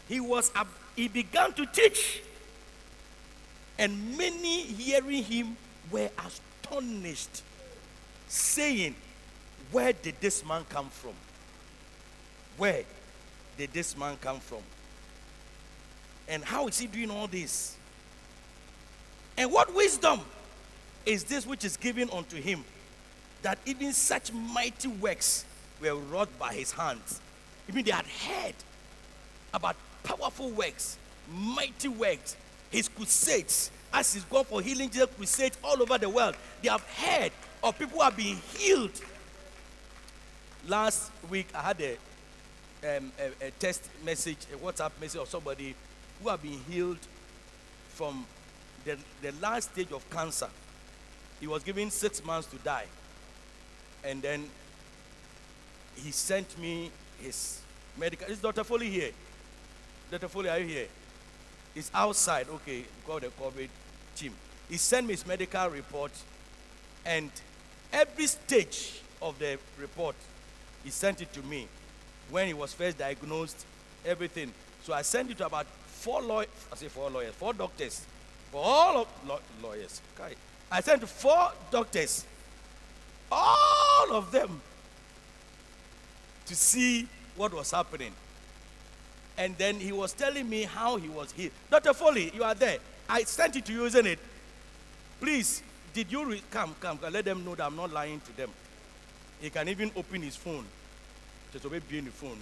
he 0.08 0.20
was 0.20 0.52
he 0.96 1.08
began 1.08 1.54
to 1.54 1.66
teach. 1.66 2.22
And 3.78 4.18
many 4.18 4.62
hearing 4.62 5.24
him 5.24 5.58
were 5.92 6.10
astonished, 6.18 7.42
saying, 8.28 8.96
Where 9.72 9.94
did 9.94 10.16
this 10.22 10.46
man 10.46 10.64
come 10.70 10.90
from? 10.90 11.14
Where 12.58 12.84
did 13.58 13.74
this 13.74 13.98
man 13.98 14.18
come 14.22 14.40
from? 14.40 14.62
And 16.28 16.44
how 16.44 16.68
is 16.68 16.80
he 16.80 16.88
doing 16.88 17.10
all 17.10 17.28
this? 17.28 17.76
And 19.36 19.52
what 19.52 19.74
wisdom 19.74 20.22
is 21.06 21.24
this 21.26 21.46
which 21.46 21.66
is 21.66 21.78
given 21.78 22.10
unto 22.12 22.38
him 22.38 22.64
that 23.42 23.58
even 23.66 23.92
such 23.94 24.32
mighty 24.32 24.88
works 24.88 25.46
were 25.82 25.96
wrought 25.96 26.30
by 26.40 26.54
his 26.54 26.72
hands? 26.72 27.20
Even 27.68 27.84
they 27.84 27.92
had 27.92 28.06
heard 28.06 28.56
about 29.54 29.76
powerful 30.04 30.50
works, 30.50 30.98
mighty 31.32 31.88
works, 31.88 32.36
his 32.70 32.88
crusades, 32.90 33.72
as 33.94 34.14
he's 34.14 34.24
gone 34.26 34.46
for 34.46 34.62
healing 34.62 34.90
Jesus 34.90 35.10
crusades 35.16 35.58
all 35.64 35.82
over 35.82 35.98
the 35.98 36.10
world. 36.10 36.36
They 36.62 36.70
have 36.70 36.82
heard 36.82 37.32
of 37.64 37.78
people 37.78 38.00
who 38.00 38.04
have 38.04 38.18
been 38.18 38.38
healed. 38.58 39.00
Last 40.68 41.12
week, 41.30 41.48
I 41.54 41.62
had 41.62 41.82
a, 41.82 42.98
um, 42.98 43.12
a, 43.20 43.48
a 43.48 44.06
message, 44.06 44.38
a 44.54 44.58
WhatsApp 44.58 44.92
message 45.00 45.22
of 45.22 45.30
somebody 45.30 45.76
who 46.22 46.30
have 46.30 46.42
been 46.42 46.60
healed 46.70 47.00
from 47.90 48.26
the, 48.86 48.98
the 49.22 49.32
last 49.42 49.72
stage 49.72 49.92
of 49.92 50.10
cancer. 50.10 50.50
He 51.44 51.48
was 51.48 51.62
given 51.62 51.92
six 51.92 52.24
months 52.24 52.48
to 52.52 52.56
die. 52.60 52.86
And 54.02 54.22
then 54.22 54.50
he 55.98 56.10
sent 56.12 56.58
me 56.58 56.90
his 57.22 57.60
medical. 57.98 58.28
Is 58.28 58.40
Dr. 58.40 58.64
Foley 58.64 58.90
here? 58.90 59.12
Dr. 60.10 60.30
Foley, 60.30 60.48
are 60.48 60.60
you 60.60 60.68
here? 60.68 60.88
He's 61.74 61.92
outside. 61.94 62.48
Okay, 62.48 62.86
call 63.06 63.20
the 63.20 63.28
COVID 63.28 63.68
team. 64.16 64.32
He 64.70 64.78
sent 64.78 65.06
me 65.06 65.16
his 65.16 65.28
medical 65.28 65.68
report, 65.68 66.14
and 67.06 67.30
every 67.92 68.28
stage 68.28 69.02
of 69.22 69.38
the 69.38 69.60
report, 69.78 70.16
he 70.86 70.92
sent 70.92 71.22
it 71.22 71.34
to 71.34 71.42
me. 71.42 71.68
When 72.32 72.48
he 72.48 72.54
was 72.54 72.72
first 72.72 72.98
diagnosed, 72.98 73.66
everything. 74.06 74.54
So 74.84 74.94
I 74.94 75.02
sent 75.02 75.30
it 75.30 75.40
to 75.40 75.48
about 75.48 75.68
four 75.88 76.22
lawyers. 76.22 76.48
I 76.72 76.78
say 76.78 76.88
four 76.88 77.10
lawyers, 77.10 77.34
four 77.34 77.52
doctors, 77.52 78.06
for 78.50 78.62
all 78.64 79.02
of 79.02 79.08
law- 79.28 79.42
lawyers. 79.62 80.00
Okay. 80.18 80.36
I 80.74 80.82
sent 80.82 81.08
four 81.08 81.52
doctors, 81.70 82.26
all 83.32 84.12
of 84.12 84.32
them, 84.32 84.60
to 86.48 86.56
see 86.56 87.08
what 87.36 87.54
was 87.54 87.70
happening. 87.70 88.12
And 89.38 89.56
then 89.60 89.76
he 89.76 89.92
was 89.92 90.14
telling 90.14 90.50
me 90.50 90.64
how 90.64 90.98
he 90.98 91.10
was 91.10 91.32
healed. 91.32 91.52
Dr. 91.70 91.94
Foley, 91.94 92.32
you 92.34 92.44
are 92.44 92.56
there. 92.56 92.80
I 93.08 93.22
sent 93.22 93.56
it 93.56 93.66
to 93.66 93.72
you, 93.72 93.86
isn't 93.86 94.08
it? 94.08 94.18
Please, 95.22 95.62
did 95.94 96.12
you 96.12 96.26
re- 96.26 96.42
come, 96.50 96.74
come, 96.80 96.98
come, 96.98 97.14
let 97.14 97.26
them 97.26 97.46
know 97.46 97.54
that 97.54 97.68
I'm 97.68 97.76
not 97.76 97.94
lying 97.94 98.20
to 98.22 98.36
them. 98.36 98.50
He 99.42 99.52
can 99.52 99.70
even 99.70 99.92
open 99.96 100.24
his 100.24 100.36
phone. 100.36 100.66
Just 101.52 101.68
obey 101.68 101.82
being 101.88 102.06
the 102.06 102.12
phone. 102.12 102.40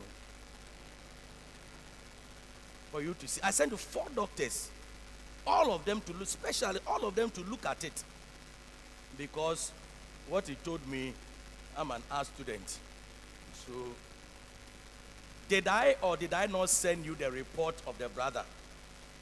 For 2.93 3.01
you 3.01 3.13
to 3.13 3.27
see. 3.27 3.41
I 3.43 3.51
sent 3.51 3.77
four 3.77 4.05
doctors. 4.15 4.69
All 5.45 5.73
of 5.73 5.83
them 5.83 5.99
to 6.05 6.13
look, 6.13 6.21
especially 6.21 6.79
all 6.87 7.03
of 7.03 7.13
them 7.13 7.29
to 7.31 7.41
look 7.41 7.65
at 7.65 7.83
it. 7.83 8.03
Because 9.21 9.71
what 10.29 10.47
he 10.47 10.55
told 10.55 10.85
me, 10.87 11.13
I'm 11.77 11.91
an 11.91 12.01
art 12.09 12.25
student. 12.25 12.79
So 13.67 13.71
did 15.47 15.67
I 15.67 15.95
or 16.01 16.17
did 16.17 16.33
I 16.33 16.47
not 16.47 16.71
send 16.71 17.05
you 17.05 17.13
the 17.13 17.29
report 17.29 17.75
of 17.85 17.99
the 17.99 18.09
brother? 18.09 18.43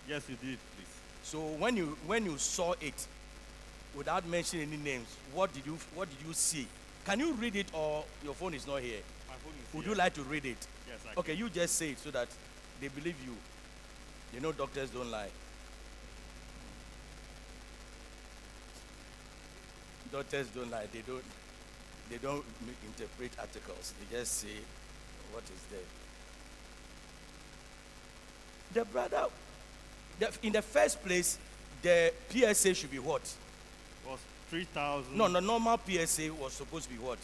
Yes, 0.08 0.24
you 0.30 0.36
did, 0.36 0.58
please. 0.58 0.88
So 1.24 1.40
when 1.40 1.76
you 1.76 1.98
when 2.08 2.24
you 2.24 2.38
saw 2.38 2.76
it, 2.80 3.08
without 3.94 4.26
mentioning 4.26 4.70
any 4.72 4.82
names, 4.82 5.08
what 5.34 5.54
did 5.54 5.66
you 5.66 5.78
what 5.94 6.08
did 6.10 6.26
you 6.26 6.34
see? 6.34 6.66
Can 7.06 7.20
you 7.20 7.34
read 7.34 7.58
it 7.58 7.68
or 7.74 8.06
your 8.24 8.34
phone 8.36 8.54
is 8.54 8.66
not 8.66 8.80
here? 8.80 9.02
My 9.28 9.36
phone 9.36 9.52
is 9.52 9.74
Would 9.74 9.84
here. 9.84 9.92
you 9.92 9.98
like 9.98 10.14
to 10.14 10.22
read 10.24 10.46
it? 10.46 10.66
Yes, 10.88 11.00
I 11.14 11.20
Okay, 11.20 11.34
you 11.34 11.50
just 11.50 11.76
say 11.76 11.90
it 11.90 12.00
so 12.00 12.10
that 12.12 12.30
they 12.80 12.88
believe 12.88 13.18
you. 13.26 13.36
You 14.34 14.40
know 14.40 14.54
doctors 14.54 14.92
don't 14.92 15.12
lie. 15.12 15.28
Doctors 20.12 20.48
don't 20.48 20.72
like 20.72 20.92
They 20.92 21.02
don't 21.06 21.24
they 22.10 22.18
don't 22.18 22.44
interpret 22.86 23.32
articles. 23.40 23.94
They 24.00 24.18
just 24.18 24.40
say 24.40 24.58
what 25.32 25.44
is 25.44 25.62
there. 25.70 25.80
The 28.74 28.86
brother 28.86 29.26
the, 30.20 30.32
in 30.44 30.52
the 30.54 30.62
first 30.62 31.04
place, 31.04 31.38
the 31.82 32.12
PSA 32.30 32.74
should 32.74 32.92
be 32.92 33.00
what? 33.00 33.22
was 34.08 34.20
3,000. 34.50 35.16
No, 35.16 35.30
the 35.30 35.40
normal 35.40 35.80
PSA 35.88 36.34
was 36.34 36.54
supposed 36.54 36.86
to 36.86 36.90
be 36.90 36.98
what? 37.00 37.20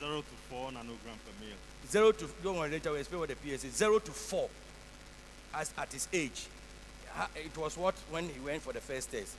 0 0.00 0.18
to 0.18 0.24
4 0.50 0.70
nanogram 0.72 1.16
per 1.24 1.32
mil. 1.40 1.56
Zero 1.90 2.12
to 2.12 2.28
don't 2.42 2.56
worry 2.56 2.70
later 2.70 2.90
we'll 2.90 3.00
explain 3.00 3.20
what 3.20 3.28
the 3.28 3.36
PSA 3.36 3.66
is. 3.66 3.74
Zero 3.74 3.98
to 3.98 4.10
four 4.10 4.48
as 5.54 5.72
at 5.76 5.92
his 5.92 6.08
age. 6.12 6.46
It 7.36 7.56
was 7.56 7.76
what 7.76 7.94
when 8.10 8.28
he 8.28 8.40
went 8.40 8.62
for 8.62 8.72
the 8.72 8.80
first 8.80 9.12
test? 9.12 9.36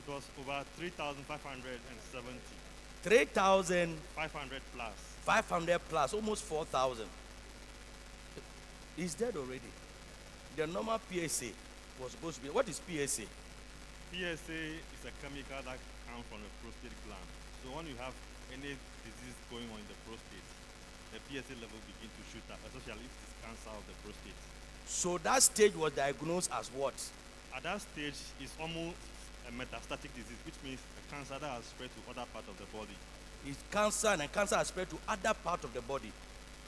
It 0.00 0.10
was 0.10 0.24
over 0.40 0.64
3,570. 0.76 2.40
3,500 3.02 4.62
plus. 4.74 4.92
five 5.24 5.48
hundred 5.48 5.80
plus, 5.88 6.12
almost 6.14 6.44
four 6.44 6.64
thousand. 6.64 7.06
He's 8.96 9.14
dead 9.14 9.36
already. 9.36 9.70
The 10.56 10.66
normal 10.66 11.00
PSA 11.10 11.52
was 12.00 12.12
supposed 12.12 12.36
to 12.38 12.42
be 12.42 12.48
what 12.50 12.68
is 12.68 12.80
PSA? 12.84 13.24
PSA 14.12 14.60
is 14.76 15.02
a 15.06 15.12
chemical 15.22 15.60
that 15.64 15.78
comes 16.08 16.24
from 16.28 16.40
the 16.44 16.50
prostate 16.60 16.92
gland. 17.06 17.28
So 17.64 17.70
when 17.76 17.86
you 17.86 17.96
have 18.00 18.12
any 18.52 18.74
disease 19.04 19.36
going 19.48 19.64
on 19.72 19.78
in 19.80 19.88
the 19.88 19.96
prostate, 20.04 20.48
the 21.12 21.20
PSA 21.28 21.54
level 21.60 21.78
begin 21.88 22.10
to 22.12 22.22
shoot 22.32 22.44
up, 22.52 22.58
especially 22.68 23.04
if 23.04 23.12
it's 23.24 23.36
cancer 23.40 23.72
of 23.72 23.84
the 23.88 23.96
prostate. 24.04 24.40
So 24.84 25.16
that 25.24 25.40
stage 25.42 25.76
was 25.76 25.92
diagnosed 25.92 26.50
as 26.52 26.68
what? 26.76 26.96
At 27.56 27.62
that 27.64 27.80
stage, 27.80 28.18
it's 28.40 28.52
almost 28.60 28.96
a 29.50 29.52
metastatic 29.62 30.10
disease, 30.14 30.38
which 30.44 30.54
means 30.64 30.80
a 30.98 31.14
cancer 31.14 31.34
that 31.38 31.50
has 31.50 31.64
spread 31.64 31.90
to 31.90 32.10
other 32.10 32.26
parts 32.32 32.48
of 32.48 32.56
the 32.58 32.64
body. 32.76 32.94
It's 33.46 33.62
cancer 33.70 34.08
and 34.08 34.32
cancer 34.32 34.56
has 34.56 34.68
spread 34.68 34.88
to 34.90 34.98
other 35.08 35.34
part 35.42 35.64
of 35.64 35.74
the 35.74 35.80
body. 35.80 36.12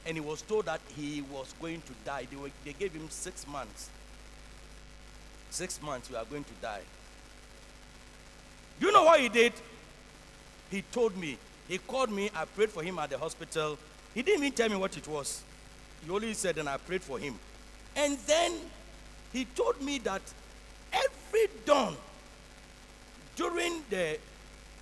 And 0.04 0.16
he 0.16 0.20
was 0.20 0.42
told 0.42 0.66
that 0.66 0.80
he 0.96 1.22
was 1.30 1.54
going 1.60 1.80
to 1.82 1.92
die. 2.04 2.26
They, 2.30 2.36
were, 2.36 2.50
they 2.64 2.72
gave 2.72 2.92
him 2.92 3.08
six 3.08 3.46
months. 3.46 3.88
Six 5.50 5.80
months, 5.82 6.10
you 6.10 6.16
are 6.16 6.24
going 6.24 6.44
to 6.44 6.52
die. 6.60 6.80
Do 8.80 8.86
you 8.86 8.92
know 8.92 9.04
what 9.04 9.20
he 9.20 9.28
did? 9.28 9.52
He 10.70 10.82
told 10.82 11.16
me. 11.16 11.38
He 11.68 11.78
called 11.78 12.10
me. 12.10 12.30
I 12.34 12.46
prayed 12.46 12.70
for 12.70 12.82
him 12.82 12.98
at 12.98 13.10
the 13.10 13.18
hospital. 13.18 13.78
He 14.14 14.22
didn't 14.22 14.42
even 14.42 14.52
tell 14.52 14.68
me 14.68 14.76
what 14.76 14.96
it 14.96 15.06
was. 15.06 15.42
He 16.04 16.10
only 16.10 16.34
said, 16.34 16.58
and 16.58 16.68
I 16.68 16.78
prayed 16.78 17.02
for 17.02 17.18
him. 17.18 17.38
And 17.94 18.18
then 18.26 18.52
he 19.32 19.44
told 19.44 19.80
me 19.80 19.98
that 19.98 20.22
every 20.92 21.46
dawn 21.64 21.96
during 23.36 23.82
the 23.90 24.18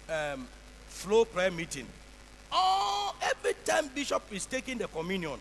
um, 0.08 0.46
flow 0.88 1.24
prayer 1.24 1.50
meeting, 1.50 1.86
oh, 2.52 3.14
every 3.22 3.54
time 3.64 3.88
Bishop 3.94 4.22
is 4.32 4.46
taking 4.46 4.78
the 4.78 4.88
communion, 4.88 5.38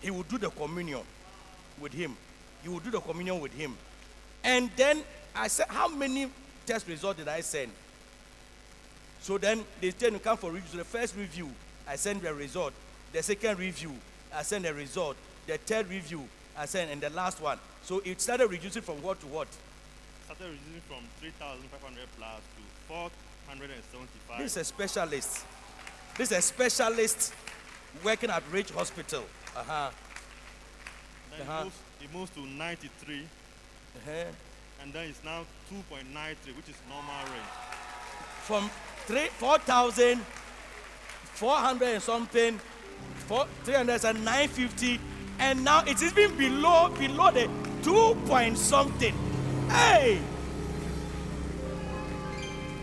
he 0.00 0.10
will 0.10 0.22
do 0.22 0.38
the 0.38 0.50
communion 0.50 1.00
with 1.80 1.92
him. 1.92 2.16
He 2.62 2.68
will 2.68 2.80
do 2.80 2.90
the 2.90 3.00
communion 3.00 3.40
with 3.40 3.52
him. 3.52 3.76
And 4.42 4.70
then 4.76 5.02
I 5.34 5.48
said, 5.48 5.66
How 5.68 5.88
many 5.88 6.28
test 6.66 6.86
result 6.86 7.16
did 7.16 7.28
I 7.28 7.40
send? 7.40 7.70
So 9.20 9.38
then 9.38 9.64
they 9.80 9.90
tell 9.90 10.12
you 10.12 10.18
come 10.18 10.36
for 10.36 10.50
review. 10.50 10.68
So 10.70 10.76
the 10.78 10.84
first 10.84 11.16
review, 11.16 11.50
I 11.88 11.96
send 11.96 12.20
the 12.20 12.32
result. 12.34 12.74
The 13.12 13.22
second 13.22 13.58
review, 13.58 13.92
I 14.34 14.42
send 14.42 14.64
the 14.64 14.74
result. 14.74 15.16
The 15.46 15.56
third 15.56 15.88
review, 15.88 16.28
I 16.56 16.66
send, 16.66 16.90
and 16.90 17.00
the 17.00 17.10
last 17.10 17.40
one. 17.40 17.58
So 17.82 18.02
it 18.04 18.20
started 18.20 18.48
reducing 18.48 18.82
from 18.82 19.02
what 19.02 19.20
to 19.20 19.26
what? 19.26 19.48
Started 20.24 20.44
reducing 20.44 20.80
from 20.88 21.02
3,500 21.20 22.08
plus 22.16 22.40
to 22.56 22.62
475. 22.88 24.38
This 24.38 24.52
is 24.52 24.56
a 24.56 24.64
specialist. 24.64 25.44
This 26.16 26.32
is 26.32 26.38
a 26.38 26.42
specialist 26.42 27.34
working 28.02 28.30
at 28.30 28.42
Ridge 28.50 28.70
Hospital. 28.70 29.24
Uh-huh. 29.56 29.90
Then 31.30 31.46
Uh-huh. 31.46 31.60
it, 31.60 31.64
moves, 31.64 31.78
it 32.02 32.12
moves 32.14 32.30
to 32.30 32.40
93, 32.46 33.20
uh-huh. 33.96 34.12
and 34.82 34.92
then 34.92 35.08
it's 35.08 35.22
now 35.24 35.44
2.93, 35.70 36.56
which 36.56 36.68
is 36.68 36.76
normal 36.88 37.24
range. 37.26 37.52
From 38.44 38.70
three, 39.06 39.26
4,000, 39.38 40.20
400 41.34 41.88
and 41.94 42.02
something, 42.02 42.60
four, 43.26 43.46
300 43.64 44.04
and 44.04 44.24
950, 44.24 45.00
and 45.40 45.64
now 45.64 45.82
it's 45.86 46.02
even 46.02 46.36
below, 46.36 46.88
below 46.98 47.30
the 47.30 47.48
2 47.82 48.14
point 48.26 48.56
something. 48.56 49.14
Hey! 49.68 50.20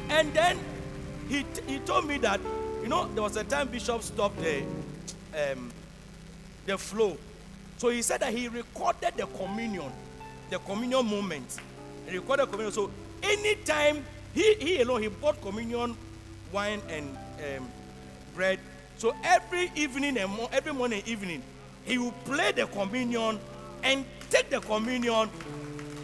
And 0.10 0.34
then 0.34 0.60
he, 1.30 1.46
he 1.68 1.80
told 1.80 2.06
me 2.06 2.18
that, 2.20 2.40
you 2.82 2.90
know, 2.90 3.08
there 3.14 3.24
was 3.24 3.38
a 3.38 3.44
time 3.44 3.70
Bishop 3.70 4.02
stopped 4.04 4.40
the, 4.42 4.64
um, 5.52 5.72
the 6.66 6.78
flow. 6.78 7.18
So 7.78 7.90
he 7.90 8.02
said 8.02 8.20
that 8.22 8.34
he 8.34 8.48
recorded 8.48 9.14
the 9.16 9.26
communion, 9.26 9.92
the 10.50 10.60
communion 10.60 11.06
moment. 11.06 11.58
He 12.08 12.18
recorded 12.18 12.48
communion. 12.48 12.74
So 12.74 12.92
anytime 13.24 14.04
he, 14.34 14.54
he 14.56 14.82
alone, 14.82 15.02
he 15.02 15.08
bought 15.08 15.42
communion, 15.42 15.96
wine, 16.52 16.82
and 16.90 17.18
um, 17.58 17.68
bread. 18.36 18.60
So 18.98 19.16
every 19.24 19.72
evening 19.76 20.18
and 20.18 20.30
mo- 20.30 20.50
every 20.52 20.74
morning, 20.74 21.02
evening, 21.06 21.42
he 21.86 21.98
will 21.98 22.12
play 22.26 22.52
the 22.52 22.68
communion 22.68 23.40
and 23.84 24.06
take 24.30 24.50
the 24.50 24.60
communion, 24.60 25.30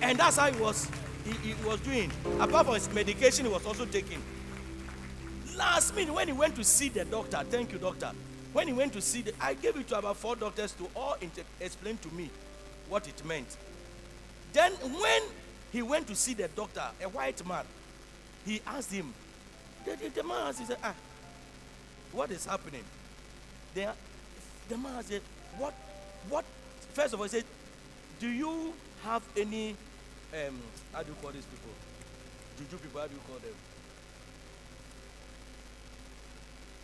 and 0.02 0.18
that's 0.18 0.38
how 0.38 0.52
he 0.52 0.60
was 0.62 0.90
he, 1.26 1.54
he 1.54 1.66
was 1.66 1.80
doing. 1.82 2.12
Apart 2.40 2.66
from 2.66 2.76
his 2.76 2.92
medication, 2.94 3.46
he 3.46 3.52
was 3.52 3.66
also 3.66 3.86
taking. 3.86 4.22
Last 5.58 5.96
minute, 5.96 6.14
when 6.14 6.28
he 6.28 6.34
went 6.34 6.56
to 6.56 6.64
see 6.64 6.90
the 6.90 7.04
doctor, 7.06 7.44
thank 7.50 7.72
you, 7.72 7.80
doctor. 7.80 8.12
When 8.54 8.68
he 8.68 8.74
went 8.74 8.94
to 8.94 9.02
see 9.02 9.24
the, 9.24 9.34
I 9.42 9.56
gave 9.56 9.76
it 9.76 9.88
to 9.90 9.98
about 9.98 10.18
four 10.18 10.36
doctors 10.36 10.72
to 10.74 10.88
all 10.96 11.16
inter- 11.20 11.44
explain 11.60 11.98
to 11.98 12.08
me 12.10 12.30
what 12.90 13.08
it 13.08 13.26
meant. 13.26 13.58
Then, 14.54 14.72
when 14.74 15.22
he 15.72 15.82
went 15.82 16.08
to 16.08 16.16
see 16.16 16.34
the 16.34 16.48
doctor, 16.48 16.84
a 17.04 17.10
white 17.10 17.46
man, 17.46 17.66
he 18.46 18.62
asked 18.66 18.92
him, 18.92 19.14
the, 19.86 19.96
the, 19.96 20.10
the 20.10 20.24
man 20.24 20.48
asked, 20.48 20.60
he 20.60 20.66
said, 20.66 20.78
ah, 20.84 20.94
what 22.12 22.32
is 22.32 22.46
happening? 22.46 22.84
The, 23.74 23.92
the 24.70 24.78
man 24.78 25.04
said, 25.04 25.22
what, 25.58 25.74
what, 26.30 26.46
first 26.94 27.14
of 27.14 27.20
all, 27.20 27.26
he 27.26 27.30
said, 27.30 27.44
do 28.20 28.28
you 28.28 28.74
have 29.04 29.24
any, 29.36 29.76
um, 30.34 30.60
how 30.94 31.04
do 31.04 31.10
you 31.10 31.16
call 31.22 31.32
these 31.32 31.46
people? 31.46 31.72
Juju 32.58 32.78
people, 32.78 33.02
how 33.02 33.08
do 33.08 33.14
you 33.14 33.22
call 33.28 33.38
them? 33.38 33.54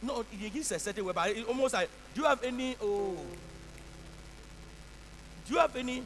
No, 0.01 0.25
he 0.29 0.49
gives 0.49 0.71
a 0.71 0.79
certain 0.79 1.05
way, 1.05 1.13
but 1.13 1.29
it 1.29 1.47
almost 1.47 1.73
like, 1.73 1.89
do 2.13 2.21
you 2.21 2.27
have 2.27 2.43
any, 2.43 2.75
oh, 2.81 3.15
do 5.47 5.53
you 5.53 5.59
have 5.59 5.75
any 5.75 6.03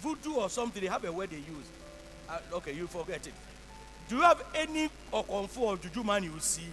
voodoo 0.00 0.34
or 0.34 0.48
something? 0.48 0.82
They 0.82 0.88
have 0.88 1.04
a 1.04 1.12
word 1.12 1.30
they 1.30 1.36
use. 1.36 1.68
Uh, 2.28 2.38
okay, 2.54 2.72
you 2.72 2.86
forget 2.86 3.26
it. 3.26 3.34
Do 4.08 4.16
you 4.16 4.22
have 4.22 4.42
any 4.54 4.90
kung 5.10 5.48
or 5.58 5.76
juju 5.76 6.02
man 6.02 6.24
you 6.24 6.32
see? 6.40 6.68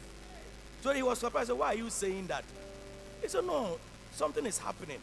So 0.82 0.94
he 0.94 1.04
was 1.04 1.20
surprised. 1.20 1.52
Why 1.52 1.68
are 1.68 1.76
you 1.76 1.90
saying 1.90 2.28
that? 2.28 2.44
He 3.22 3.28
said, 3.28 3.46
No, 3.46 3.78
something 4.12 4.46
is 4.46 4.58
happening. 4.58 5.00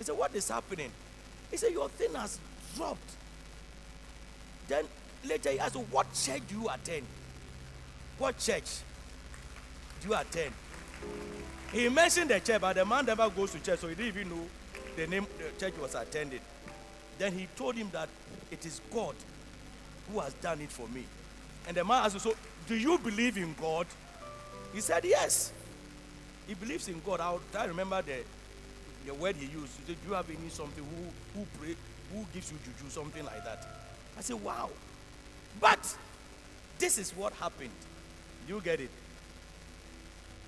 He 0.00 0.04
said, 0.04 0.16
What 0.16 0.34
is 0.34 0.48
happening? 0.48 0.90
He 1.50 1.58
said, 1.58 1.72
Your 1.72 1.90
thing 1.90 2.14
has 2.14 2.40
dropped. 2.74 2.98
Then 4.66 4.86
later 5.28 5.50
he 5.50 5.60
asked, 5.60 5.76
What 5.76 6.10
church 6.14 6.40
do 6.48 6.54
you 6.62 6.68
attend? 6.70 7.04
What 8.16 8.38
church 8.38 8.78
do 10.00 10.08
you 10.08 10.14
attend? 10.14 10.52
He 11.70 11.88
mentioned 11.90 12.30
the 12.30 12.40
church, 12.40 12.62
but 12.62 12.76
the 12.76 12.84
man 12.86 13.04
never 13.04 13.28
goes 13.28 13.52
to 13.52 13.60
church, 13.60 13.80
so 13.80 13.88
he 13.88 13.94
didn't 13.94 14.16
even 14.16 14.30
know 14.30 14.46
the 14.96 15.06
name 15.06 15.26
the 15.36 15.60
church 15.60 15.78
was 15.78 15.94
attended. 15.94 16.40
Then 17.18 17.32
he 17.32 17.46
told 17.54 17.74
him 17.74 17.90
that 17.92 18.08
it 18.50 18.64
is 18.64 18.80
God 18.90 19.14
who 20.10 20.20
has 20.20 20.32
done 20.34 20.62
it 20.62 20.72
for 20.72 20.88
me. 20.88 21.04
And 21.68 21.76
the 21.76 21.84
man 21.84 22.06
asked 22.06 22.18
So, 22.20 22.34
do 22.66 22.74
you 22.74 22.96
believe 22.96 23.36
in 23.36 23.54
God? 23.60 23.86
He 24.72 24.80
said, 24.80 25.04
Yes. 25.04 25.52
He 26.48 26.54
believes 26.54 26.88
in 26.88 27.02
God. 27.04 27.20
I'll 27.20 27.40
try 27.52 27.64
to 27.64 27.68
remember 27.68 28.00
the, 28.00 28.24
the 29.06 29.14
word 29.14 29.36
he 29.36 29.46
used. 29.46 29.76
He 29.78 29.86
said, 29.86 29.96
Do 30.02 30.08
you 30.08 30.14
have 30.14 30.28
any 30.28 30.48
something 30.48 30.84
who, 30.84 31.40
who 31.40 31.46
pray, 31.58 31.76
who 32.12 32.24
gives 32.32 32.50
you 32.50 32.58
juju, 32.64 32.90
something 32.90 33.24
like 33.24 33.44
that? 33.44 33.66
I 34.18 34.20
said, 34.22 34.42
Wow. 34.42 34.70
But 35.60 35.96
this 36.78 36.98
is 36.98 37.10
what 37.16 37.32
happened. 37.34 37.70
You 38.48 38.60
get 38.60 38.80
it? 38.80 38.90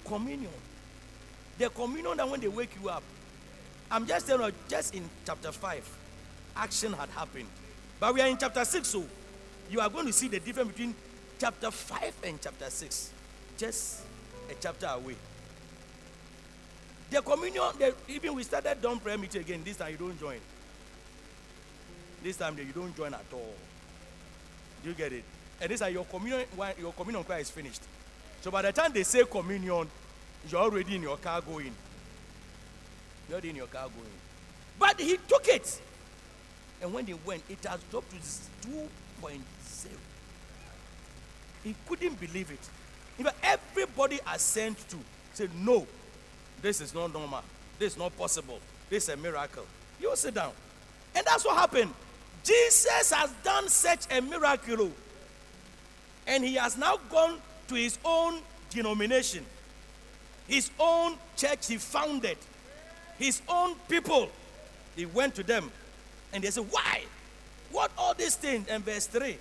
Communion. 0.04 0.50
The 1.58 1.68
communion 1.70 2.16
that 2.16 2.28
when 2.28 2.40
they 2.40 2.48
wake 2.48 2.70
you 2.82 2.88
up, 2.88 3.02
I'm 3.90 4.06
just 4.06 4.26
telling 4.26 4.46
you, 4.46 4.52
just 4.68 4.94
in 4.94 5.08
chapter 5.26 5.52
5, 5.52 5.98
action 6.56 6.92
had 6.94 7.10
happened. 7.10 7.46
But 8.00 8.14
we 8.14 8.20
are 8.20 8.28
in 8.28 8.38
chapter 8.38 8.64
6, 8.64 8.88
so 8.88 9.04
you 9.70 9.80
are 9.80 9.90
going 9.90 10.06
to 10.06 10.12
see 10.12 10.28
the 10.28 10.40
difference 10.40 10.70
between 10.70 10.94
chapter 11.38 11.70
5 11.70 12.14
and 12.24 12.40
chapter 12.40 12.70
6. 12.70 13.12
Just 13.58 14.00
a 14.50 14.54
chapter 14.60 14.86
away. 14.86 15.16
The 17.12 17.20
communion, 17.20 17.62
even 18.08 18.34
we 18.34 18.42
started 18.42 18.80
dawn 18.80 18.98
prayer 18.98 19.18
meeting 19.18 19.42
again. 19.42 19.60
This 19.62 19.76
time 19.76 19.90
you 19.92 19.98
don't 19.98 20.18
join. 20.18 20.38
This 22.22 22.38
time 22.38 22.56
you 22.56 22.72
don't 22.72 22.96
join 22.96 23.12
at 23.12 23.20
all. 23.30 23.52
Do 24.82 24.88
you 24.88 24.94
get 24.94 25.12
it? 25.12 25.22
And 25.60 25.70
this 25.70 25.80
time 25.80 25.92
your 25.92 26.06
communion, 26.06 26.46
your 26.80 26.92
communion 26.94 27.22
prayer 27.24 27.40
is 27.40 27.50
finished. 27.50 27.82
So 28.40 28.50
by 28.50 28.62
the 28.62 28.72
time 28.72 28.94
they 28.94 29.02
say 29.02 29.24
communion, 29.30 29.90
you're 30.48 30.60
already 30.62 30.96
in 30.96 31.02
your 31.02 31.18
car 31.18 31.42
going. 31.42 31.74
You're 33.28 33.34
already 33.34 33.50
in 33.50 33.56
your 33.56 33.66
car 33.66 33.88
going. 33.88 34.08
But 34.78 34.98
he 34.98 35.18
took 35.28 35.46
it. 35.48 35.82
And 36.80 36.94
when 36.94 37.04
they 37.04 37.12
went, 37.12 37.42
it 37.50 37.62
has 37.66 37.80
dropped 37.90 38.10
to 38.10 38.16
2.0. 38.68 39.38
He 41.62 41.74
couldn't 41.86 42.18
believe 42.18 42.50
it. 42.50 42.70
Fact, 43.22 43.36
everybody 43.42 44.18
assent 44.32 44.78
to 44.88 44.96
say, 45.34 45.48
no, 45.54 45.86
this 46.62 46.80
is 46.80 46.94
not 46.94 47.12
normal. 47.12 47.42
This 47.78 47.94
is 47.94 47.98
not 47.98 48.16
possible. 48.16 48.60
This 48.88 49.04
is 49.04 49.08
a 49.10 49.16
miracle. 49.16 49.66
You 50.00 50.12
sit 50.14 50.34
down. 50.34 50.52
And 51.14 51.26
that's 51.26 51.44
what 51.44 51.56
happened. 51.56 51.92
Jesus 52.44 53.12
has 53.12 53.30
done 53.44 53.68
such 53.68 54.06
a 54.10 54.22
miracle. 54.22 54.90
And 56.26 56.44
he 56.44 56.54
has 56.54 56.78
now 56.78 56.98
gone 57.10 57.38
to 57.68 57.74
his 57.74 57.98
own 58.04 58.38
denomination, 58.70 59.44
his 60.48 60.70
own 60.78 61.14
church 61.36 61.68
he 61.68 61.76
founded, 61.76 62.38
his 63.18 63.42
own 63.48 63.74
people. 63.88 64.30
He 64.96 65.06
went 65.06 65.34
to 65.36 65.42
them 65.42 65.70
and 66.32 66.44
they 66.44 66.50
said, 66.50 66.66
Why? 66.70 67.02
What 67.70 67.90
all 67.96 68.14
these 68.14 68.36
things? 68.36 68.68
And 68.68 68.84
verse 68.84 69.06
3 69.06 69.36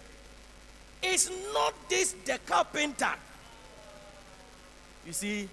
Is 1.03 1.31
not 1.53 1.73
this 1.89 2.15
the 2.25 2.39
carpenter? 2.45 3.13
You 5.05 5.13
see 5.13 5.49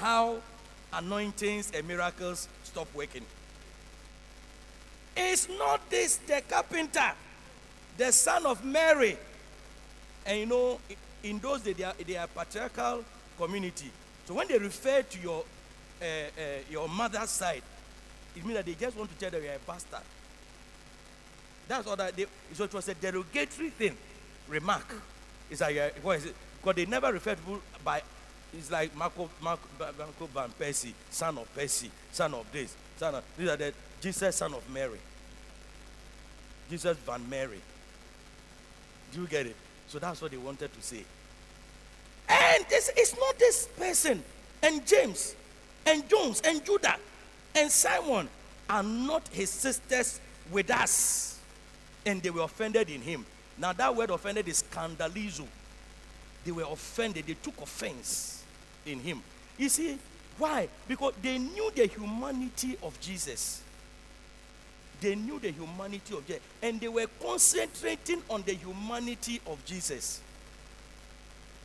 how 0.00 0.38
anointings 0.92 1.70
and 1.74 1.86
miracles 1.86 2.48
stop 2.64 2.88
working. 2.94 3.22
Is 5.16 5.48
not 5.58 5.88
this 5.90 6.16
the 6.16 6.42
carpenter, 6.48 7.12
the 7.98 8.10
son 8.10 8.46
of 8.46 8.64
Mary? 8.64 9.16
And 10.24 10.40
you 10.40 10.46
know, 10.46 10.80
in 11.22 11.38
those 11.38 11.60
days, 11.60 11.76
they 11.76 11.84
are, 11.84 11.94
they 12.06 12.16
are 12.16 12.26
patriarchal 12.26 13.04
community. 13.36 13.90
So 14.26 14.34
when 14.34 14.48
they 14.48 14.58
refer 14.58 15.02
to 15.02 15.20
your, 15.20 15.44
uh, 16.00 16.04
uh, 16.04 16.42
your 16.70 16.88
mother's 16.88 17.30
side, 17.30 17.62
it 18.36 18.44
means 18.44 18.56
that 18.56 18.66
they 18.66 18.74
just 18.74 18.96
want 18.96 19.10
to 19.10 19.16
tell 19.16 19.30
that 19.30 19.42
you 19.42 19.48
are 19.48 19.54
a 19.54 19.58
bastard. 19.66 20.00
That's 21.68 21.86
all 21.86 21.96
that 21.96 22.16
they, 22.16 22.26
so 22.54 22.64
it 22.64 22.72
was 22.72 22.88
a 22.88 22.94
derogatory 22.94 23.70
thing, 23.70 23.96
remark. 24.48 24.94
It's 25.50 25.60
like, 25.60 25.76
uh, 25.76 25.90
what 26.02 26.18
is 26.18 26.26
it? 26.26 26.34
Because 26.60 26.76
they 26.76 26.86
never 26.86 27.12
refer 27.12 27.34
to 27.34 27.40
people 27.40 27.60
by, 27.84 28.02
it's 28.52 28.70
like 28.70 28.94
Marco, 28.96 29.30
Marco, 29.40 29.68
Marco 29.78 30.26
Van 30.26 30.50
Persie, 30.58 30.92
son 31.10 31.38
of 31.38 31.54
Percy, 31.54 31.90
son 32.12 32.34
of 32.34 32.50
this, 32.52 32.74
son 32.96 33.14
of, 33.14 33.24
these 33.36 33.48
are 33.48 33.56
the, 33.56 33.72
Jesus, 34.00 34.36
son 34.36 34.54
of 34.54 34.68
Mary. 34.70 34.98
Jesus 36.68 36.96
Van 36.98 37.28
Mary. 37.28 37.60
Do 39.12 39.20
you 39.20 39.26
get 39.26 39.46
it? 39.46 39.56
So 39.88 39.98
that's 39.98 40.22
what 40.22 40.30
they 40.30 40.36
wanted 40.36 40.72
to 40.72 40.82
say. 40.82 41.04
And 42.28 42.64
this 42.68 42.90
is 42.96 43.16
not 43.18 43.38
this 43.38 43.68
person, 43.76 44.22
and 44.62 44.86
James, 44.86 45.34
and 45.86 46.08
Jones, 46.08 46.40
and 46.44 46.64
Judah, 46.64 46.96
and 47.54 47.70
Simon 47.70 48.28
are 48.68 48.82
not 48.82 49.26
his 49.28 49.50
sisters 49.50 50.20
with 50.50 50.70
us. 50.70 51.38
And 52.06 52.22
they 52.22 52.30
were 52.30 52.42
offended 52.42 52.88
in 52.88 53.02
him. 53.02 53.26
Now, 53.58 53.72
that 53.74 53.94
word 53.94 54.10
offended 54.10 54.48
is 54.48 54.62
scandalizo. 54.62 55.46
They 56.44 56.52
were 56.52 56.62
offended, 56.62 57.26
they 57.26 57.34
took 57.34 57.60
offense 57.60 58.39
in 58.86 59.00
him. 59.00 59.22
You 59.58 59.68
see, 59.68 59.98
why? 60.38 60.68
Because 60.88 61.14
they 61.22 61.38
knew 61.38 61.70
the 61.74 61.86
humanity 61.86 62.76
of 62.82 62.98
Jesus. 63.00 63.62
They 65.00 65.14
knew 65.14 65.38
the 65.38 65.50
humanity 65.50 66.14
of 66.14 66.26
Jesus. 66.26 66.42
And 66.62 66.80
they 66.80 66.88
were 66.88 67.06
concentrating 67.22 68.22
on 68.28 68.42
the 68.42 68.54
humanity 68.54 69.40
of 69.46 69.62
Jesus. 69.64 70.20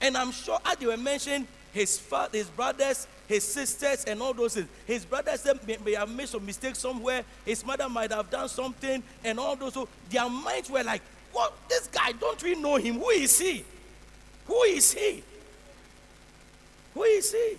And 0.01 0.17
I'm 0.17 0.31
sure 0.31 0.59
as 0.65 0.77
they 0.77 0.87
were 0.87 0.97
mentioning 0.97 1.47
his, 1.71 1.97
father, 1.97 2.37
his 2.37 2.49
brothers, 2.49 3.07
his 3.27 3.43
sisters, 3.43 4.05
and 4.05 4.21
all 4.21 4.33
those 4.33 4.53
things. 4.53 4.67
His 4.85 5.05
brothers 5.05 5.45
may, 5.65 5.77
may 5.83 5.93
have 5.93 6.09
made 6.09 6.29
some 6.29 6.45
mistake 6.45 6.75
somewhere. 6.75 7.23
His 7.43 7.65
mother 7.65 7.89
might 7.89 8.11
have 8.11 8.29
done 8.29 8.47
something, 8.47 9.03
and 9.23 9.39
all 9.39 9.55
those. 9.55 9.73
So 9.73 9.87
their 10.09 10.29
minds 10.29 10.69
were 10.69 10.83
like, 10.83 11.01
"What? 11.33 11.53
This 11.67 11.87
guy? 11.87 12.13
Don't 12.13 12.41
we 12.41 12.55
know 12.55 12.75
him? 12.75 12.99
Who 12.99 13.09
is 13.09 13.37
he? 13.39 13.65
Who 14.47 14.61
is 14.63 14.93
he? 14.93 15.23
Who 16.95 17.03
is 17.03 17.31
he?" 17.31 17.57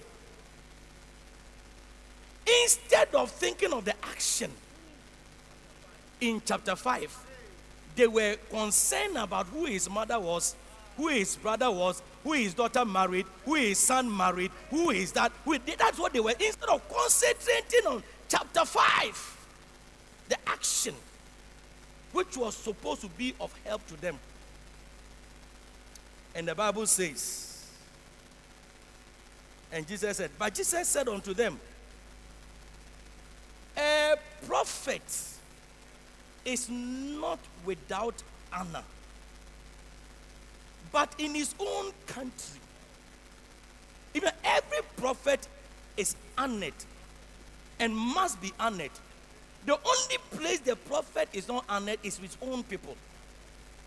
Instead 2.63 3.15
of 3.15 3.31
thinking 3.31 3.73
of 3.73 3.85
the 3.85 3.95
action 4.05 4.51
in 6.21 6.43
chapter 6.45 6.75
5, 6.75 7.17
they 7.97 8.07
were 8.07 8.37
concerned 8.51 9.17
about 9.17 9.47
who 9.47 9.65
his 9.65 9.89
mother 9.89 10.19
was, 10.19 10.55
who 10.97 11.09
his 11.09 11.37
brother 11.37 11.71
was, 11.71 12.03
who 12.23 12.33
his 12.33 12.55
daughter 12.55 12.85
married, 12.85 13.27
who 13.45 13.55
his 13.55 13.79
son 13.79 14.15
married, 14.15 14.51
who 14.71 14.91
is 14.91 15.13
that. 15.13 15.33
Who, 15.45 15.59
that's 15.59 15.99
what 15.99 16.13
they 16.13 16.21
were. 16.21 16.35
Instead 16.39 16.69
of 16.69 16.89
concentrating 16.89 17.87
on 17.87 18.03
chapter 18.29 18.65
5, 18.65 19.49
the 20.29 20.37
action, 20.47 20.95
which 22.13 22.37
was 22.37 22.57
supposed 22.57 23.03
to 23.03 23.09
be 23.09 23.35
of 23.41 23.53
help 23.65 23.87
to 23.89 24.01
them. 24.01 24.19
And 26.35 26.49
the 26.49 26.55
Bible 26.55 26.87
says, 26.87 27.46
and 29.73 29.87
Jesus 29.87 30.17
said, 30.17 30.31
But 30.39 30.55
Jesus 30.55 30.89
said 30.89 31.09
unto 31.09 31.35
them, 31.35 31.59
a 33.77 34.15
prophet 34.47 35.03
is 36.45 36.69
not 36.71 37.39
without 37.65 38.23
honor, 38.53 38.83
but 40.93 41.15
in 41.19 41.35
his 41.35 41.55
own 41.61 41.93
country. 42.07 42.61
Even 44.15 44.31
every 44.45 44.79
prophet 44.97 45.47
is 45.97 46.17
honored 46.39 46.73
and 47.79 47.95
must 47.95 48.41
be 48.41 48.53
honored. 48.59 48.91
The 49.67 49.73
only 49.73 50.19
place 50.31 50.61
the 50.61 50.77
prophet 50.77 51.29
is 51.35 51.49
not 51.49 51.65
honored 51.69 51.99
is 52.03 52.19
with 52.21 52.35
his 52.35 52.49
own 52.49 52.63
people 52.63 52.97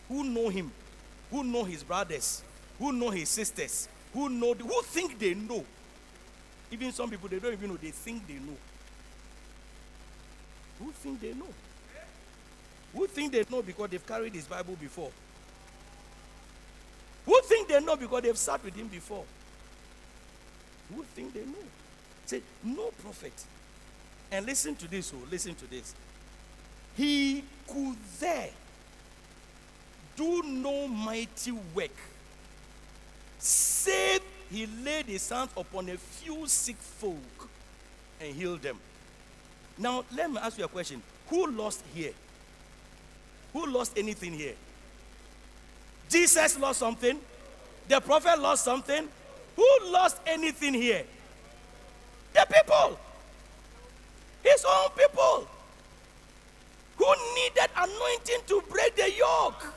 who 0.07 0.23
know 0.23 0.49
him, 0.49 0.71
who 1.31 1.43
know 1.43 1.63
his 1.63 1.83
brothers, 1.83 2.43
who 2.77 2.91
know 2.91 3.09
his 3.09 3.29
sisters, 3.29 3.87
who 4.13 4.29
know 4.29 4.53
who 4.53 4.81
think 4.83 5.17
they 5.19 5.33
know. 5.33 5.63
Even 6.71 6.91
some 6.91 7.09
people 7.09 7.29
they 7.29 7.39
don't 7.39 7.53
even 7.53 7.69
know, 7.69 7.77
they 7.77 7.91
think 7.91 8.27
they 8.27 8.35
know. 8.35 8.57
Who 10.79 10.91
think 10.91 11.19
they 11.19 11.33
know? 11.33 11.47
Who 12.95 13.07
think 13.07 13.31
they 13.31 13.43
know 13.49 13.61
because 13.61 13.89
they've 13.89 14.05
carried 14.05 14.33
his 14.33 14.45
Bible 14.45 14.75
before? 14.79 15.11
Who 17.25 17.41
think 17.43 17.67
they 17.67 17.79
know 17.79 17.95
because 17.95 18.23
they've 18.23 18.37
sat 18.37 18.63
with 18.63 18.75
him 18.75 18.87
before? 18.87 19.23
Who 20.95 21.03
think 21.03 21.33
they 21.33 21.41
know? 21.41 21.65
Say, 22.25 22.41
no 22.63 22.91
prophet. 23.01 23.33
And 24.31 24.45
listen 24.45 24.75
to 24.77 24.87
this, 24.87 25.13
oh, 25.13 25.27
listen 25.29 25.55
to 25.55 25.69
this. 25.69 25.93
He 26.95 27.43
could 27.67 27.97
there 28.19 28.49
do 30.15 30.43
no 30.43 30.87
mighty 30.87 31.51
work, 31.51 31.95
save 33.39 34.21
he 34.51 34.65
laid 34.83 35.05
his 35.05 35.29
hands 35.29 35.51
upon 35.55 35.89
a 35.89 35.97
few 35.97 36.47
sick 36.47 36.77
folk 36.77 37.49
and 38.19 38.35
healed 38.35 38.61
them. 38.61 38.77
Now, 39.77 40.03
let 40.15 40.29
me 40.29 40.37
ask 40.39 40.57
you 40.57 40.65
a 40.65 40.67
question. 40.67 41.01
Who 41.29 41.51
lost 41.51 41.83
here? 41.93 42.13
Who 43.53 43.67
lost 43.67 43.97
anything 43.97 44.33
here? 44.33 44.55
Jesus 46.09 46.59
lost 46.59 46.79
something. 46.79 47.19
The 47.87 47.99
prophet 47.99 48.39
lost 48.39 48.65
something. 48.65 49.07
Who 49.55 49.67
lost 49.91 50.17
anything 50.25 50.73
here? 50.73 51.03
The 52.33 52.45
people. 52.51 52.99
His 54.43 54.65
own 54.65 54.89
people. 54.97 55.47
Who 56.97 57.13
needed 57.35 57.69
anointing 57.77 58.41
to 58.47 58.63
break 58.69 58.95
the 58.95 59.11
yoke. 59.11 59.73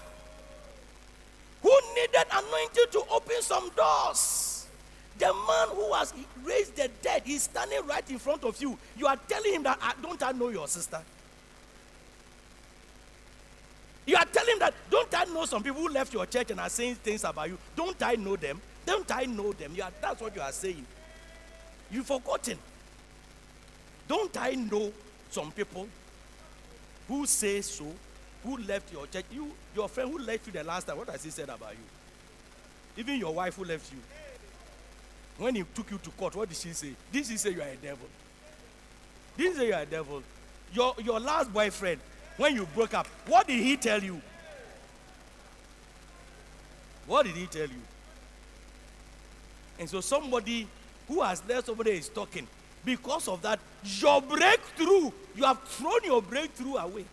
Who 1.63 1.81
needed 1.95 2.22
anointing 2.63 2.93
to 2.93 3.03
open 3.11 3.43
some 3.43 3.69
doors. 3.71 4.67
The 5.19 5.27
man 5.27 5.69
who 5.75 5.93
has 5.93 6.13
raised 6.45 6.77
the 6.77 6.91
dead, 7.03 7.23
he's 7.25 7.45
standing 7.45 7.87
right 7.87 8.09
in 8.11 8.19
front 8.19 8.45
of 8.45 8.61
you. 8.61 8.79
You 8.97 9.07
are 9.07 9.17
telling 9.29 9.55
him 9.55 9.63
that, 9.65 9.79
ah, 9.81 9.95
don't 10.03 10.23
I 10.23 10.33
know 10.33 10.49
your 10.49 10.67
sister? 10.67 11.01
You 14.07 14.17
are 14.17 14.25
telling 14.25 14.55
him 14.55 14.59
that, 14.61 14.75
don't 14.91 15.15
I 15.15 15.25
know 15.25 15.45
some 15.45 15.63
people 15.63 15.81
who 15.81 15.89
left 15.89 16.13
your 16.13 16.27
church 16.27 16.51
and 16.51 16.59
are 16.59 16.69
saying 16.69 16.97
things 16.97 17.25
about 17.25 17.49
you? 17.49 17.59
Don't 17.77 18.03
I 18.03 18.15
know 18.15 18.37
them? 18.37 18.61
Don't 18.85 19.11
I 19.15 19.25
know 19.25 19.53
them? 19.53 19.73
You 19.77 19.85
are, 19.85 19.93
that's 20.01 20.21
what 20.21 20.35
you 20.35 20.43
are 20.43 20.51
saying. 20.51 20.85
You've 21.91 22.07
forgotten. 22.07 22.59
Don't 24.09 24.37
I 24.37 24.53
know 24.55 24.93
some 25.31 25.53
people 25.53 25.87
who 27.07 27.27
say 27.27 27.61
so, 27.61 27.87
who 28.43 28.57
left 28.59 28.93
your 28.93 29.07
church? 29.07 29.27
You, 29.31 29.53
your 29.77 29.89
friend 29.89 30.11
who 30.11 30.19
left 30.19 30.47
you 30.47 30.53
the 30.53 30.65
last 30.65 30.89
time, 30.89 30.97
what 30.97 31.09
has 31.11 31.23
he 31.23 31.31
said 31.31 31.49
about 31.49 31.73
you? 31.73 32.02
Even 32.97 33.19
your 33.19 33.35
wife 33.35 33.57
who 33.57 33.65
left 33.65 33.91
you. 33.93 33.99
When 35.39 35.55
he 35.55 35.65
took 35.75 35.91
you 35.91 35.99
to 35.99 36.11
court, 36.11 36.37
what 36.37 36.49
did 36.49 36.59
she 36.59 36.73
say? 36.73 36.93
Did 37.11 37.27
she 37.27 37.37
say 37.37 37.51
you 37.51 37.63
are 37.63 37.69
a 37.69 37.77
devil? 37.77 38.07
Did 39.37 39.53
she 39.53 39.59
say 39.59 39.67
you 39.69 39.75
are 39.75 39.83
a 39.83 39.87
devil? 39.87 40.23
Your, 40.73 40.95
your 41.03 41.21
last 41.21 41.53
boyfriend, 41.53 42.01
when 42.37 42.55
you 42.55 42.67
broke 42.75 42.95
up, 42.95 43.07
what 43.27 43.47
did 43.47 43.61
he 43.61 43.77
tell 43.77 44.03
you? 44.03 44.21
What 47.07 47.27
did 47.27 47.35
he 47.35 47.47
tell 47.47 47.67
you? 47.67 47.83
And 49.79 49.89
so 49.89 50.01
somebody 50.01 50.67
who 51.09 51.23
has 51.23 51.43
left 51.49 51.67
somebody 51.67 51.93
is 51.93 52.09
talking. 52.09 52.47
Because 52.85 53.29
of 53.29 53.43
that, 53.43 53.61
your 53.85 54.21
breakthrough, 54.23 55.11
you 55.37 55.45
have 55.45 55.63
thrown 55.65 56.01
your 56.05 56.23
breakthrough 56.23 56.77
away. 56.77 57.05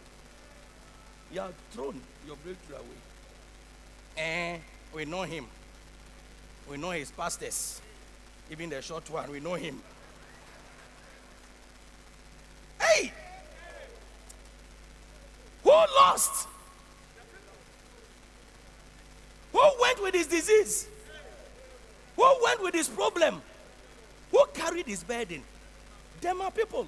You 1.31 1.41
have 1.41 1.53
thrown 1.71 1.99
your 2.25 2.35
breakthrough 2.37 2.77
away. 2.77 2.85
And 4.17 4.61
we 4.93 5.05
know 5.05 5.23
him. 5.23 5.45
We 6.69 6.77
know 6.77 6.91
his 6.91 7.09
pastors. 7.09 7.81
Even 8.51 8.69
the 8.69 8.81
short 8.81 9.09
one, 9.09 9.31
we 9.31 9.39
know 9.39 9.55
him. 9.55 9.81
Hey! 12.79 13.11
Who 15.63 15.69
lost? 15.69 16.47
Who 19.51 19.59
went 19.81 20.03
with 20.03 20.13
his 20.13 20.27
disease? 20.27 20.87
Who 22.15 22.35
went 22.43 22.61
with 22.61 22.75
his 22.75 22.87
problem? 22.87 23.41
Who 24.31 24.45
carried 24.53 24.85
his 24.85 25.03
burden? 25.03 25.41
Them 26.21 26.41
are 26.41 26.51
people. 26.51 26.87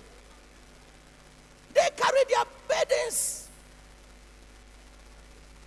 They 1.73 1.87
carry 1.97 2.23
their 2.29 2.45
burdens. 2.67 3.47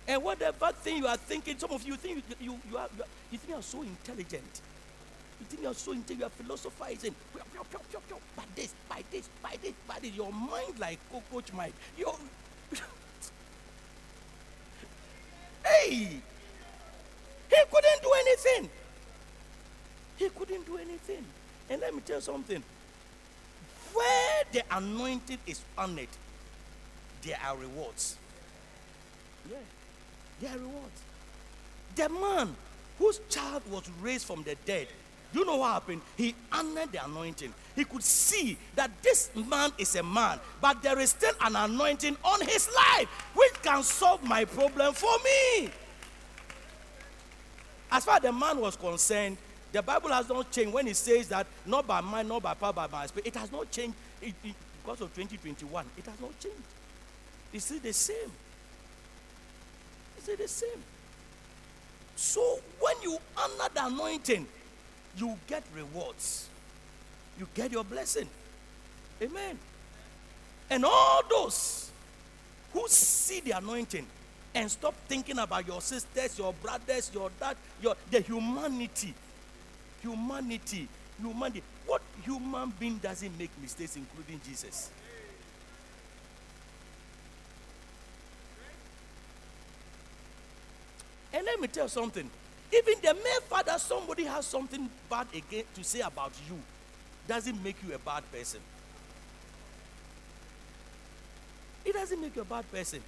And 0.07 0.23
whatever 0.23 0.71
thing 0.71 0.97
you 0.97 1.07
are 1.07 1.17
thinking, 1.17 1.57
some 1.57 1.71
of 1.71 1.85
you 1.85 1.95
think 1.95 2.17
you, 2.17 2.51
you, 2.51 2.59
you, 2.69 2.77
are, 2.77 2.87
you 3.31 3.37
think 3.37 3.49
you 3.49 3.55
are 3.55 3.63
so 3.63 3.81
intelligent. 3.81 4.61
You 5.39 5.45
think 5.47 5.63
you're 5.63 5.73
so 5.73 5.91
intelligent, 5.93 6.19
you 6.19 6.25
are 6.25 6.29
philosophizing. 6.29 7.15
By 8.35 8.43
this, 8.55 8.73
by 8.87 9.03
this, 9.11 9.29
by 9.41 9.57
this, 9.61 9.73
by 9.87 9.99
this. 9.99 10.13
Your 10.13 10.31
mind 10.31 10.79
like 10.79 10.99
cockroach 11.11 11.51
mind. 11.53 11.73
Your 11.97 12.15
Hey! 15.65 16.21
He 17.49 17.63
couldn't 17.71 18.01
do 18.01 18.11
anything. 18.19 18.69
He 20.17 20.29
couldn't 20.29 20.65
do 20.65 20.77
anything. 20.77 21.25
And 21.69 21.81
let 21.81 21.93
me 21.93 22.01
tell 22.05 22.17
you 22.17 22.21
something. 22.21 22.63
Where 23.93 24.43
the 24.51 24.63
anointed 24.71 25.39
is 25.47 25.61
honored, 25.77 26.09
there 27.23 27.37
are 27.43 27.57
rewards. 27.57 28.17
Yeah, 29.49 29.57
there 30.41 30.51
are 30.51 30.59
rewards. 30.59 31.01
The 31.95 32.09
man 32.09 32.55
whose 32.99 33.19
child 33.29 33.63
was 33.69 33.89
raised 34.01 34.25
from 34.25 34.43
the 34.43 34.55
dead 34.65 34.87
do 35.35 35.41
you 35.41 35.45
know 35.45 35.57
what 35.57 35.73
happened? 35.73 36.01
He 36.15 36.33
honored 36.49 36.93
the 36.93 37.03
anointing. 37.03 37.53
He 37.75 37.83
could 37.83 38.03
see 38.03 38.57
that 38.75 38.89
this 39.03 39.29
man 39.35 39.69
is 39.77 39.93
a 39.97 40.01
man, 40.01 40.39
but 40.61 40.81
there 40.81 40.97
is 40.97 41.09
still 41.09 41.33
an 41.41 41.57
anointing 41.57 42.15
on 42.23 42.39
his 42.39 42.69
life 42.73 43.09
which 43.35 43.51
can 43.61 43.83
solve 43.83 44.23
my 44.23 44.45
problem 44.45 44.93
for 44.93 45.11
me. 45.25 45.69
As 47.91 48.05
far 48.05 48.15
as 48.15 48.21
the 48.21 48.31
man 48.31 48.61
was 48.61 48.77
concerned, 48.77 49.35
the 49.73 49.81
Bible 49.81 50.07
has 50.11 50.29
not 50.29 50.49
changed 50.51 50.73
when 50.73 50.87
it 50.87 50.95
says 50.95 51.27
that 51.27 51.47
not 51.65 51.85
by 51.85 51.99
mind, 51.99 52.29
not 52.29 52.41
by 52.41 52.53
power, 52.53 52.71
but 52.71 52.89
by 52.89 53.05
spirit. 53.05 53.27
It 53.27 53.35
has 53.35 53.51
not 53.51 53.69
changed 53.69 53.97
it, 54.21 54.33
it, 54.41 54.55
because 54.81 55.01
of 55.01 55.13
2021. 55.13 55.85
It 55.97 56.05
has 56.05 56.21
not 56.21 56.39
changed. 56.39 56.57
It's 57.51 57.65
still 57.65 57.79
the 57.79 57.91
same. 57.91 58.31
Say 60.25 60.35
the 60.35 60.47
same. 60.47 60.83
So 62.15 62.59
when 62.79 62.95
you 63.03 63.17
honor 63.37 63.69
the 63.73 63.85
anointing, 63.85 64.47
you 65.17 65.37
get 65.47 65.63
rewards. 65.75 66.49
You 67.37 67.47
get 67.53 67.71
your 67.71 67.83
blessing. 67.83 68.27
Amen. 69.21 69.57
And 70.69 70.83
all 70.83 71.21
those 71.29 71.91
who 72.73 72.87
see 72.87 73.41
the 73.41 73.51
anointing 73.51 74.05
and 74.55 74.71
stop 74.71 74.95
thinking 75.07 75.37
about 75.37 75.67
your 75.67 75.81
sisters, 75.81 76.39
your 76.39 76.53
brothers, 76.53 77.11
your 77.13 77.29
dad, 77.39 77.57
your 77.81 77.95
the 78.09 78.21
humanity. 78.21 79.13
Humanity. 80.01 80.87
Humanity. 81.21 81.61
What 81.85 82.01
human 82.23 82.73
being 82.79 82.97
doesn't 82.97 83.37
make 83.37 83.51
mistakes, 83.61 83.95
including 83.95 84.41
Jesus? 84.45 84.89
Let 91.55 91.61
me 91.61 91.67
tell 91.69 91.87
something. 91.87 92.29
Even 92.73 92.95
the 93.01 93.13
mere 93.13 93.39
fact 93.49 93.67
that 93.67 93.79
somebody 93.79 94.25
has 94.25 94.45
something 94.45 94.89
bad 95.09 95.25
again 95.33 95.63
to 95.73 95.83
say 95.85 96.01
about 96.01 96.33
you 96.49 96.59
doesn't 97.29 97.63
make 97.63 97.77
you 97.87 97.95
a 97.95 97.99
bad 97.99 98.29
person. 98.29 98.59
It 101.85 101.93
doesn't 101.93 102.19
make 102.19 102.35
you 102.35 102.41
a 102.41 102.45
bad 102.45 102.69
person. 102.69 102.99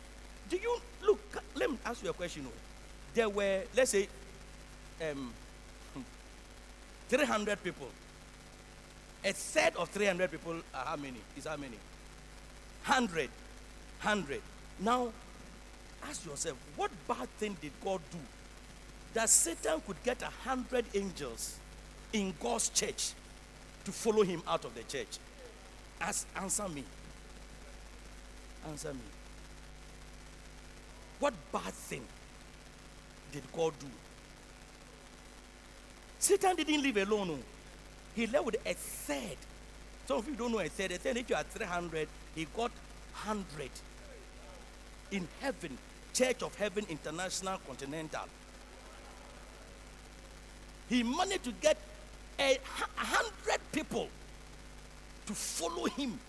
Do 0.49 0.55
you 0.55 0.79
look? 1.05 1.19
Let 1.55 1.71
me 1.71 1.77
ask 1.85 2.01
you 2.01 2.09
a 2.09 2.13
question. 2.13 2.47
There 3.13 3.27
were, 3.27 3.63
let's 3.75 3.91
say, 3.91 4.07
um, 5.11 5.33
300 7.09 7.61
people. 7.61 7.89
A 9.25 9.33
set 9.33 9.75
of 9.75 9.89
300 9.89 10.31
people 10.31 10.55
are 10.73 10.85
how 10.85 10.95
many? 10.95 11.17
Is 11.35 11.45
how 11.47 11.57
many? 11.57 11.75
100. 12.85 13.29
100. 14.03 14.41
Now, 14.79 15.11
ask 16.07 16.25
yourself, 16.25 16.57
what 16.77 16.91
bad 17.09 17.27
thing 17.39 17.57
did 17.59 17.73
God 17.83 17.99
do 18.09 18.19
that 19.17 19.29
Satan 19.31 19.81
could 19.87 19.95
get 20.03 20.21
a 20.21 20.29
hundred 20.47 20.85
angels 20.93 21.57
in 22.13 22.35
God's 22.39 22.69
church 22.69 23.13
to 23.83 23.91
follow 23.91 24.21
him 24.21 24.43
out 24.47 24.63
of 24.63 24.75
the 24.75 24.83
church? 24.83 25.17
Ask, 25.99 26.27
answer 26.35 26.69
me. 26.69 26.83
Answer 28.67 28.93
me. 28.93 28.99
What 31.19 31.33
bad 31.51 31.73
thing 31.73 32.03
did 33.31 33.41
God 33.51 33.73
do? 33.79 33.87
Satan 36.19 36.55
didn't 36.55 36.83
live 36.83 36.97
alone. 36.97 37.29
oh. 37.31 37.43
He 38.15 38.27
left 38.27 38.45
with 38.45 38.67
a 38.67 38.73
third. 38.75 39.37
Some 40.07 40.17
of 40.17 40.27
you 40.27 40.35
don't 40.35 40.51
know 40.51 40.59
a 40.59 40.69
third. 40.69 40.91
A 40.91 40.99
third, 40.99 41.17
if 41.17 41.27
you 41.27 41.35
are 41.35 41.41
300, 41.41 42.07
he 42.35 42.45
got 42.55 42.69
100 43.25 43.71
in 45.09 45.27
heaven, 45.41 45.75
Church 46.13 46.43
of 46.43 46.53
Heaven 46.53 46.85
International 46.87 47.57
Continental. 47.65 48.27
He 50.89 51.03
managed 51.03 51.43
to 51.45 51.51
get 51.51 51.77
a 52.39 52.57
hundred 52.95 53.59
people 53.71 54.07
to 55.25 55.33
follow 55.33 55.85
him 55.85 56.19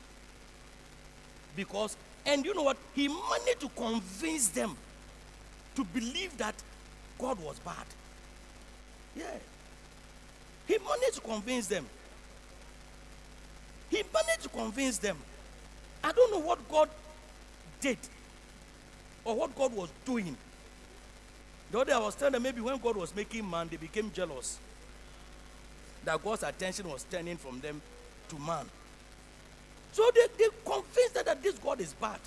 because, 1.54 1.96
and 2.26 2.44
you 2.44 2.54
know 2.54 2.62
what? 2.62 2.76
He 2.94 3.09
managed 3.09 3.61
to 3.61 3.68
convince 3.76 4.48
them 4.48 4.76
to 5.76 5.84
believe 5.84 6.36
that 6.38 6.54
God 7.18 7.38
was 7.40 7.59
bad. 7.61 7.86
Yeah. 9.16 9.24
He 10.66 10.78
managed 10.78 11.14
to 11.14 11.20
convince 11.20 11.66
them. 11.66 11.86
He 13.90 14.02
managed 14.12 14.42
to 14.42 14.48
convince 14.48 14.98
them. 14.98 15.16
I 16.02 16.12
don't 16.12 16.30
know 16.30 16.40
what 16.40 16.68
God 16.68 16.88
did 17.80 17.98
or 19.24 19.34
what 19.34 19.54
God 19.56 19.72
was 19.72 19.88
doing. 20.04 20.36
The 21.70 21.78
other 21.78 21.90
day 21.90 21.96
I 21.96 21.98
was 21.98 22.14
telling 22.14 22.32
them 22.32 22.42
maybe 22.42 22.60
when 22.60 22.78
God 22.78 22.96
was 22.96 23.14
making 23.14 23.48
man, 23.48 23.68
they 23.68 23.76
became 23.76 24.10
jealous. 24.12 24.58
That 26.04 26.22
God's 26.22 26.42
attention 26.42 26.88
was 26.88 27.04
turning 27.10 27.36
from 27.36 27.60
them 27.60 27.80
to 28.28 28.38
man. 28.38 28.64
So 29.92 30.10
they, 30.14 30.26
they 30.38 30.48
convinced 30.64 31.14
them 31.14 31.24
that 31.26 31.42
this 31.42 31.58
God 31.58 31.80
is 31.80 31.92
bad. 31.92 32.20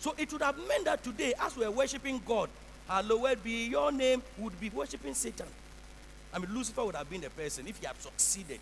So 0.00 0.14
it 0.16 0.32
would 0.32 0.42
have 0.42 0.56
meant 0.66 0.84
that 0.84 1.02
today, 1.02 1.34
as 1.40 1.56
we're 1.56 1.70
worshiping 1.70 2.20
God, 2.24 2.48
hallowed 2.88 3.42
be 3.42 3.66
your 3.66 3.92
name, 3.92 4.22
would 4.38 4.58
be 4.60 4.70
worshiping 4.70 5.14
Satan. 5.14 5.46
I 6.32 6.38
mean, 6.38 6.52
Lucifer 6.52 6.84
would 6.84 6.94
have 6.94 7.08
been 7.08 7.20
the 7.20 7.30
person 7.30 7.66
if 7.66 7.78
he 7.78 7.86
had 7.86 8.00
succeeded. 8.00 8.60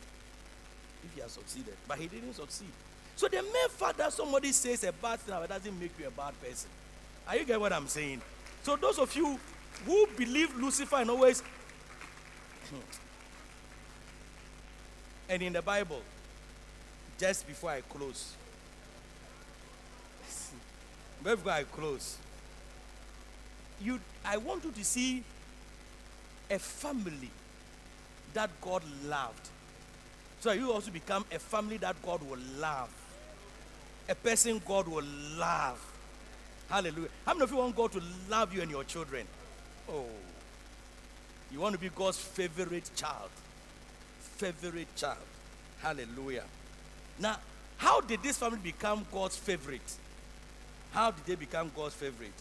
If 1.05 1.15
he 1.15 1.21
had 1.21 1.31
succeeded. 1.31 1.75
But 1.87 1.99
he 1.99 2.07
didn't 2.07 2.35
succeed. 2.35 2.69
So 3.17 3.29
the 3.29 3.43
mere 3.43 3.69
fact 3.71 3.99
that 3.99 4.13
somebody 4.13 4.53
says 4.53 4.85
a 4.85 4.93
bad 4.93 5.21
thing 5.21 5.35
doesn't 5.49 5.81
make 5.81 5.93
you 5.99 6.07
a 6.07 6.11
bad 6.11 6.41
person. 6.43 6.71
Are 7.27 7.37
you 7.37 7.45
get 7.45 7.61
what 7.61 7.73
I'm 7.73 7.89
saying? 7.89 8.21
So 8.63 8.77
those 8.77 8.99
of 8.99 9.15
you 9.17 9.39
who 9.85 10.07
believe 10.17 10.57
Lucifer 10.57 10.97
and 10.97 11.11
always 11.11 11.41
hmm. 12.71 12.77
and 15.29 15.43
in 15.43 15.53
the 15.53 15.63
Bible, 15.63 16.03
just 17.19 17.47
before 17.47 17.71
I 17.71 17.81
close, 17.83 18.35
before 21.23 21.53
I 21.53 21.65
close, 21.65 22.17
you 23.81 24.01
I 24.25 24.37
want 24.37 24.65
you 24.65 24.73
to 24.73 24.85
see 24.85 25.23
a 26.51 26.59
family 26.59 27.31
that 28.35 28.51
God 28.61 28.83
loved. 29.05 29.49
So 30.41 30.53
you 30.53 30.73
also 30.73 30.91
become 30.91 31.25
a 31.33 31.39
family 31.39 31.79
that 31.79 31.97
God 32.03 32.23
will 32.23 32.39
love. 32.59 32.91
A 34.09 34.15
person 34.15 34.61
God 34.67 34.87
will 34.87 35.05
love. 35.37 35.83
Hallelujah. 36.69 37.09
How 37.25 37.33
many 37.33 37.45
of 37.45 37.51
you 37.51 37.57
want 37.57 37.75
God 37.75 37.93
to 37.93 38.03
love 38.29 38.55
you 38.55 38.63
and 38.63 38.71
your 38.71 38.85
children? 38.85 39.27
Oh. 39.89 40.05
You 41.51 41.61
want 41.61 41.75
to 41.75 41.81
be 41.81 41.89
God's 41.89 42.19
favorite 42.19 42.91
child. 42.97 43.31
Favorite 44.37 44.95
child. 44.97 45.19
Hallelujah. 45.81 46.45
Now, 47.19 47.37
how 47.77 48.01
did 48.01 48.23
this 48.23 48.39
family 48.39 48.59
become 48.63 49.07
God's 49.13 49.37
favorite? 49.37 49.97
How 50.93 51.11
did 51.11 51.25
they 51.27 51.35
become 51.35 51.71
God's 51.75 51.95
favorite? 51.95 52.33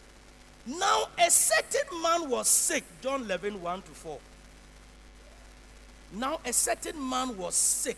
Now, 0.66 1.10
a 1.18 1.30
certain 1.30 2.02
man 2.02 2.30
was 2.30 2.48
sick. 2.48 2.84
John 3.02 3.24
11, 3.24 3.62
1 3.62 3.82
to 3.84 3.92
4. 3.92 4.20
Now, 6.14 6.40
a 6.46 6.54
certain 6.54 7.10
man 7.10 7.38
was 7.38 7.56
sick, 7.56 7.98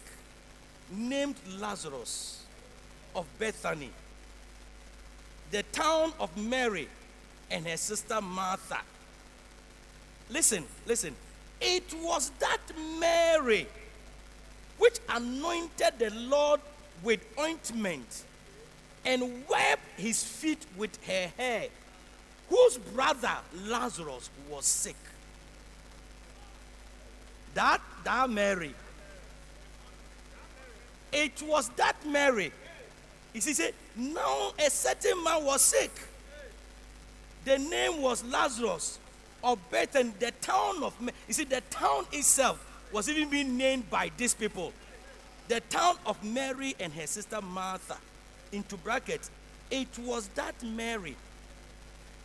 named 0.91 1.35
Lazarus 1.59 2.43
of 3.15 3.25
Bethany, 3.37 3.91
the 5.51 5.63
town 5.63 6.13
of 6.19 6.35
Mary 6.37 6.87
and 7.49 7.67
her 7.67 7.77
sister 7.77 8.21
Martha. 8.21 8.79
Listen, 10.29 10.65
listen. 10.85 11.15
It 11.59 11.93
was 12.01 12.31
that 12.39 12.59
Mary 12.99 13.67
which 14.77 14.99
anointed 15.09 15.93
the 15.97 16.11
Lord 16.11 16.59
with 17.03 17.19
ointment 17.39 18.23
and 19.05 19.21
wiped 19.47 19.81
his 19.97 20.23
feet 20.23 20.65
with 20.75 21.03
her 21.05 21.31
hair, 21.37 21.67
whose 22.49 22.77
brother 22.77 23.37
Lazarus 23.65 24.29
was 24.49 24.65
sick. 24.65 24.95
That, 27.53 27.81
that 28.03 28.29
Mary. 28.29 28.75
It 31.11 31.41
was 31.41 31.69
that 31.69 31.95
Mary. 32.05 32.51
He 33.33 33.39
said, 33.39 33.73
Now 33.95 34.51
a 34.59 34.69
certain 34.69 35.23
man 35.23 35.43
was 35.43 35.61
sick. 35.61 35.91
The 37.45 37.57
name 37.57 38.01
was 38.01 38.23
Lazarus 38.25 38.99
of 39.43 39.59
Bethany, 39.69 40.13
the 40.19 40.31
town 40.41 40.83
of. 40.83 40.99
Ma- 41.01 41.11
You 41.27 41.33
see, 41.33 41.43
the 41.43 41.61
town 41.69 42.05
itself 42.11 42.63
was 42.91 43.09
even 43.09 43.29
being 43.29 43.57
named 43.57 43.89
by 43.89 44.11
these 44.17 44.33
people. 44.33 44.73
The 45.47 45.59
town 45.61 45.95
of 46.05 46.21
Mary 46.23 46.75
and 46.79 46.91
her 46.93 47.07
sister 47.07 47.41
Martha. 47.41 47.97
Into 48.51 48.77
brackets, 48.77 49.29
it 49.69 49.87
was 49.99 50.29
that 50.29 50.55
Mary. 50.63 51.15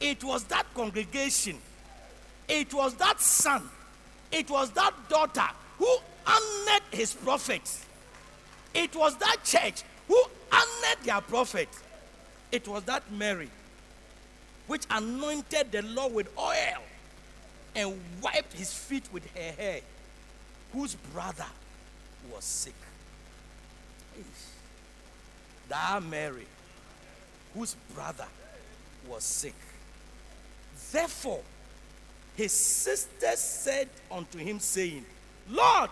It 0.00 0.22
was 0.22 0.44
that 0.44 0.66
congregation. 0.74 1.58
It 2.48 2.72
was 2.72 2.94
that 2.94 3.20
son. 3.20 3.68
It 4.30 4.48
was 4.50 4.70
that 4.72 4.92
daughter 5.08 5.48
who 5.78 5.96
honored 6.26 6.82
his 6.92 7.12
prophets. 7.12 7.84
It 8.74 8.94
was 8.96 9.16
that 9.16 9.36
church 9.44 9.82
who 10.08 10.22
honored 10.52 10.98
their 11.04 11.20
prophet. 11.20 11.68
It 12.52 12.66
was 12.68 12.84
that 12.84 13.02
Mary 13.12 13.50
which 14.68 14.84
anointed 14.90 15.72
the 15.72 15.82
Lord 15.82 16.14
with 16.14 16.28
oil 16.38 16.82
and 17.74 17.98
wiped 18.20 18.52
his 18.52 18.72
feet 18.72 19.04
with 19.12 19.24
her 19.34 19.52
hair, 19.52 19.80
whose 20.72 20.94
brother 20.94 21.46
was 22.32 22.44
sick. 22.44 22.74
That 25.68 26.02
Mary, 26.02 26.46
whose 27.54 27.74
brother 27.94 28.26
was 29.08 29.24
sick. 29.24 29.54
Therefore, 30.90 31.40
his 32.36 32.52
sister 32.52 33.32
said 33.36 33.88
unto 34.10 34.38
him, 34.38 34.58
saying, 34.58 35.04
Lord, 35.48 35.90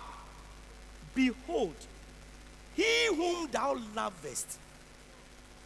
behold, 1.14 1.74
he 2.74 3.06
whom 3.08 3.48
thou 3.50 3.78
lovest 3.94 4.58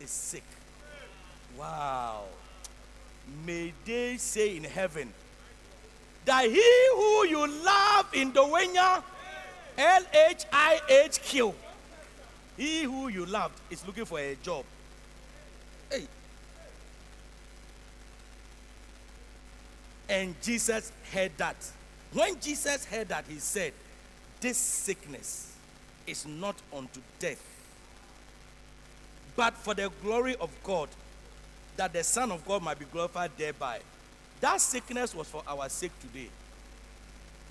is 0.00 0.10
sick. 0.10 0.44
Wow. 1.58 2.24
may 3.46 3.72
they 3.84 4.16
say 4.16 4.56
in 4.56 4.64
heaven 4.64 5.12
that 6.24 6.44
he 6.44 6.88
who 6.94 7.26
you 7.26 7.46
love 7.64 8.06
in 8.14 8.32
Dowenya, 8.32 9.02
L 9.76 10.02
H 10.12 10.44
I 10.52 10.80
H 10.88 11.20
Q, 11.22 11.54
he 12.56 12.84
who 12.84 13.08
you 13.08 13.26
loved 13.26 13.60
is 13.70 13.86
looking 13.86 14.04
for 14.04 14.18
a 14.18 14.34
job. 14.36 14.64
Hey. 15.90 16.06
And 20.08 20.34
Jesus 20.42 20.92
heard 21.12 21.32
that. 21.38 21.56
When 22.12 22.38
Jesus 22.38 22.84
heard 22.84 23.08
that, 23.08 23.24
he 23.28 23.38
said, 23.38 23.72
This 24.40 24.56
sickness 24.56 25.56
is 26.06 26.26
not 26.26 26.54
unto 26.72 27.00
death, 27.18 27.42
but 29.34 29.54
for 29.54 29.74
the 29.74 29.90
glory 30.02 30.36
of 30.36 30.50
God, 30.62 30.88
that 31.76 31.92
the 31.92 32.04
Son 32.04 32.30
of 32.30 32.44
God 32.46 32.62
might 32.62 32.78
be 32.78 32.84
glorified 32.84 33.32
thereby. 33.36 33.80
That 34.40 34.60
sickness 34.60 35.14
was 35.14 35.28
for 35.28 35.42
our 35.46 35.68
sake 35.68 35.92
today. 36.00 36.28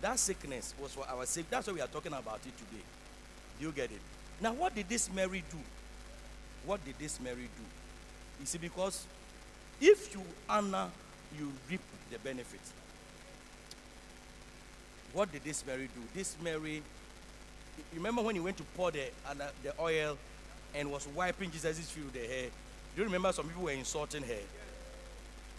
That 0.01 0.19
sickness 0.19 0.73
was 0.81 0.91
for 0.91 1.07
our 1.07 1.25
sake. 1.25 1.49
That's 1.49 1.67
why 1.67 1.73
we 1.73 1.81
are 1.81 1.87
talking 1.87 2.13
about 2.13 2.39
it 2.45 2.57
today. 2.57 2.83
Do 3.59 3.65
you 3.65 3.71
get 3.71 3.91
it? 3.91 4.01
Now, 4.41 4.53
what 4.53 4.75
did 4.75 4.89
this 4.89 5.09
Mary 5.13 5.43
do? 5.49 5.57
What 6.65 6.83
did 6.83 6.95
this 6.99 7.19
Mary 7.19 7.49
do? 7.55 7.63
You 8.39 8.45
see, 8.45 8.57
because 8.57 9.05
if 9.79 10.13
you 10.13 10.21
honor, 10.49 10.89
you 11.37 11.51
reap 11.69 11.81
the 12.11 12.19
benefits. 12.19 12.73
What 15.13 15.31
did 15.31 15.43
this 15.43 15.65
Mary 15.65 15.87
do? 15.93 16.01
This 16.13 16.35
Mary, 16.43 16.75
you 17.77 17.83
remember 17.95 18.21
when 18.21 18.35
he 18.35 18.41
went 18.41 18.57
to 18.57 18.63
pour 18.75 18.91
the, 18.91 19.05
uh, 19.27 19.33
the 19.63 19.73
oil 19.79 20.17
and 20.75 20.91
was 20.91 21.07
wiping 21.15 21.51
Jesus' 21.51 21.79
feet 21.89 22.03
with 22.05 22.13
the 22.13 22.19
hair? 22.19 22.49
Do 22.95 23.01
you 23.01 23.05
remember 23.05 23.31
some 23.31 23.47
people 23.47 23.63
were 23.63 23.71
insulting 23.71 24.23
her? 24.23 24.39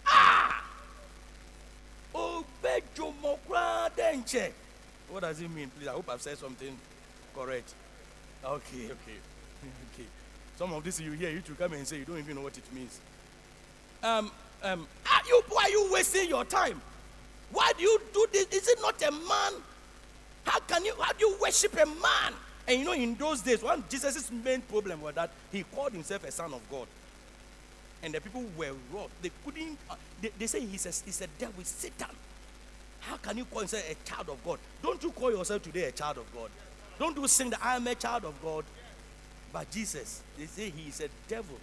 Ah! 0.05 0.63
Oh, 2.13 2.45
What 5.09 5.21
does 5.21 5.39
it 5.39 5.49
mean? 5.51 5.69
Please, 5.77 5.87
I 5.87 5.91
hope 5.91 6.09
I've 6.09 6.21
said 6.21 6.37
something 6.37 6.75
correct. 7.35 7.73
Okay, 8.43 8.85
okay, 8.85 9.17
okay. 9.93 10.07
Some 10.57 10.73
of 10.73 10.83
this 10.83 10.99
you 10.99 11.11
hear, 11.11 11.29
you 11.29 11.41
to 11.41 11.51
come 11.53 11.73
and 11.73 11.87
say 11.87 11.97
you 11.99 12.05
don't 12.05 12.17
even 12.17 12.35
know 12.35 12.41
what 12.41 12.57
it 12.57 12.73
means. 12.73 12.99
Um, 14.01 14.31
um, 14.63 14.87
are 15.11 15.21
you, 15.27 15.43
why 15.49 15.63
are 15.63 15.69
you 15.69 15.89
wasting 15.91 16.29
your 16.29 16.45
time? 16.45 16.81
Why 17.51 17.71
do 17.77 17.83
you 17.83 17.99
do 18.13 18.25
this? 18.31 18.47
Is 18.47 18.67
it 18.67 18.79
not 18.81 19.01
a 19.01 19.11
man? 19.11 19.61
How 20.45 20.59
can 20.61 20.85
you, 20.85 20.93
how 20.99 21.13
do 21.13 21.27
you 21.27 21.37
worship 21.41 21.73
a 21.73 21.85
man? 21.85 22.33
And 22.67 22.79
you 22.79 22.85
know, 22.85 22.93
in 22.93 23.15
those 23.15 23.41
days, 23.41 23.61
one 23.61 23.83
Jesus' 23.89 24.31
main 24.31 24.61
problem 24.61 25.01
was 25.01 25.13
that 25.15 25.29
he 25.51 25.63
called 25.63 25.91
himself 25.91 26.23
a 26.23 26.31
son 26.31 26.53
of 26.53 26.61
God. 26.69 26.87
And 28.01 28.13
the 28.13 28.21
people 28.21 28.43
were 28.57 28.73
wrought. 28.91 29.09
They 29.21 29.31
couldn't, 29.43 29.77
uh, 29.89 29.95
they, 30.21 30.31
they 30.37 30.47
say 30.47 30.61
he's 30.61 30.85
a, 30.85 31.05
he's 31.05 31.21
a 31.21 31.27
devil, 31.39 31.63
Satan. 31.63 32.07
How 33.07 33.17
can 33.17 33.37
you 33.37 33.45
call 33.45 33.61
yourself 33.61 33.83
a 33.89 34.09
child 34.09 34.29
of 34.29 34.43
God? 34.43 34.59
Don't 34.81 35.01
you 35.03 35.11
call 35.11 35.31
yourself 35.31 35.61
today 35.61 35.85
a 35.85 35.91
child 35.91 36.17
of 36.17 36.33
God? 36.33 36.49
Don't 36.97 37.17
you 37.17 37.27
sing 37.27 37.49
that 37.51 37.59
I 37.63 37.75
am 37.75 37.87
a 37.87 37.95
child 37.95 38.25
of 38.25 38.41
God? 38.41 38.63
But 39.53 39.69
Jesus, 39.71 40.21
they 40.37 40.45
say 40.45 40.69
he 40.69 40.89
is 40.89 41.01
a 41.01 41.09
devil 41.27 41.57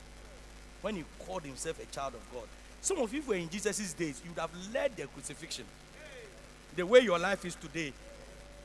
when 0.81 0.97
he 0.97 1.05
called 1.27 1.43
himself 1.43 1.83
a 1.83 1.95
child 1.95 2.15
of 2.15 2.33
God. 2.33 2.49
Some 2.81 2.99
of 2.99 3.13
you 3.13 3.23
were 3.23 3.35
in 3.35 3.49
Jesus' 3.49 3.93
days, 3.93 4.21
you 4.25 4.31
would 4.31 4.41
have 4.41 4.51
led 4.73 4.97
the 4.97 5.07
crucifixion. 5.07 5.65
The 6.75 6.87
way 6.87 7.01
your 7.01 7.19
life 7.19 7.45
is 7.45 7.55
today, 7.55 7.93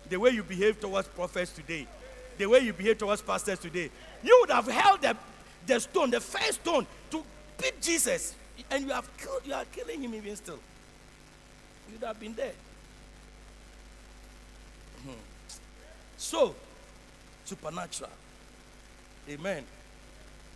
the 0.10 0.18
way 0.18 0.32
you 0.32 0.44
behave 0.44 0.80
towards 0.80 1.08
prophets 1.10 1.52
today, 1.52 1.88
the 2.38 2.46
way 2.46 2.60
you 2.60 2.74
behave 2.74 2.98
towards 2.98 3.22
pastors 3.22 3.60
today, 3.60 3.90
you 4.24 4.38
would 4.42 4.52
have 4.52 4.68
held 4.68 5.02
the, 5.02 5.16
the 5.66 5.80
stone, 5.80 6.12
the 6.12 6.20
first 6.20 6.62
stone, 6.62 6.86
to 7.12 7.24
beat 7.62 7.82
Jesus. 7.82 8.36
And 8.72 8.86
you 8.86 8.92
have 8.92 9.10
killed, 9.18 9.42
you 9.46 9.54
are 9.54 9.66
killing 9.66 10.02
him 10.02 10.14
even 10.16 10.36
still. 10.36 10.60
You'd 11.92 12.04
have 12.04 12.20
been 12.20 12.34
there. 12.34 12.54
So, 16.18 16.56
supernatural. 17.46 18.10
Amen. 19.30 19.64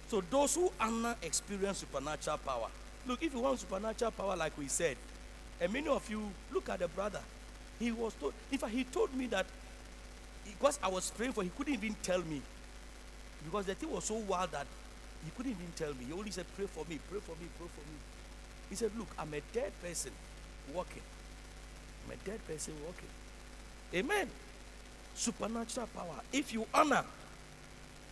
So 0.10 0.22
those 0.30 0.56
who 0.56 0.72
honor 0.80 1.16
experience 1.22 1.80
supernatural 1.80 2.38
power. 2.40 2.68
Look, 3.08 3.24
if 3.24 3.34
you 3.34 3.40
want 3.40 3.60
supernatural 3.60 4.12
power, 4.12 4.36
like 4.36 4.58
we 4.58 4.68
said, 4.68 4.98
and 5.60 5.72
many 5.72 5.88
of 5.88 6.10
you 6.10 6.30
look 6.52 6.70
at 6.70 6.80
the 6.80 6.88
brother. 6.88 7.22
He 7.80 7.92
was 7.92 8.14
told, 8.16 8.34
in 8.52 8.58
fact, 8.58 8.74
he 8.74 8.84
told 8.84 9.14
me 9.16 9.28
that 9.28 9.46
because 10.44 10.80
I 10.84 10.88
was 10.88 11.10
praying 11.12 11.34
for, 11.34 11.44
he 11.44 11.50
couldn't 11.50 11.74
even 11.74 11.96
tell 12.04 12.22
me. 12.22 12.42
Because 13.46 13.66
the 13.66 13.76
thing 13.76 13.92
was 13.92 14.06
so 14.06 14.16
wild 14.16 14.52
that 14.52 14.68
he 15.24 15.32
couldn't 15.32 15.52
even 15.52 15.72
tell 15.76 15.94
me. 15.94 16.06
He 16.06 16.14
only 16.14 16.32
said, 16.32 16.46
Pray 16.56 16.66
for 16.66 16.86
me, 16.90 17.00
pray 17.10 17.20
for 17.20 17.32
me, 17.32 17.48
pray 17.58 17.68
for 17.68 17.82
me. 17.82 17.98
He 18.70 18.76
said, 18.76 18.92
Look, 18.98 19.08
I'm 19.18 19.34
a 19.34 19.42
dead 19.54 19.72
person 19.82 20.12
walking. 20.74 21.02
I'm 22.06 22.14
a 22.14 22.30
dead 22.30 22.46
person 22.48 22.74
walking. 22.86 23.10
Amen. 23.94 24.30
Supernatural 25.16 25.88
power. 25.96 26.22
If 26.32 26.54
you 26.54 26.66
honor, 26.74 27.04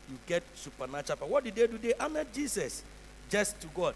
you 0.10 0.18
get 0.28 0.44
supernatural 0.56 1.18
power. 1.18 1.28
What 1.28 1.44
did 1.44 1.56
they 1.56 1.68
do? 1.68 1.78
They 1.78 1.94
honor 2.00 2.26
Jesus 2.34 2.84
just 3.30 3.60
to 3.62 3.68
God. 3.68 3.96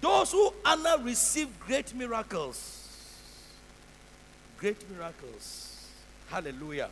Those 0.00 0.32
who 0.32 0.52
honor 0.64 0.96
receive 1.02 1.48
great 1.60 1.94
miracles. 1.94 2.78
Great 4.58 4.88
miracles. 4.90 5.88
Hallelujah. 6.28 6.88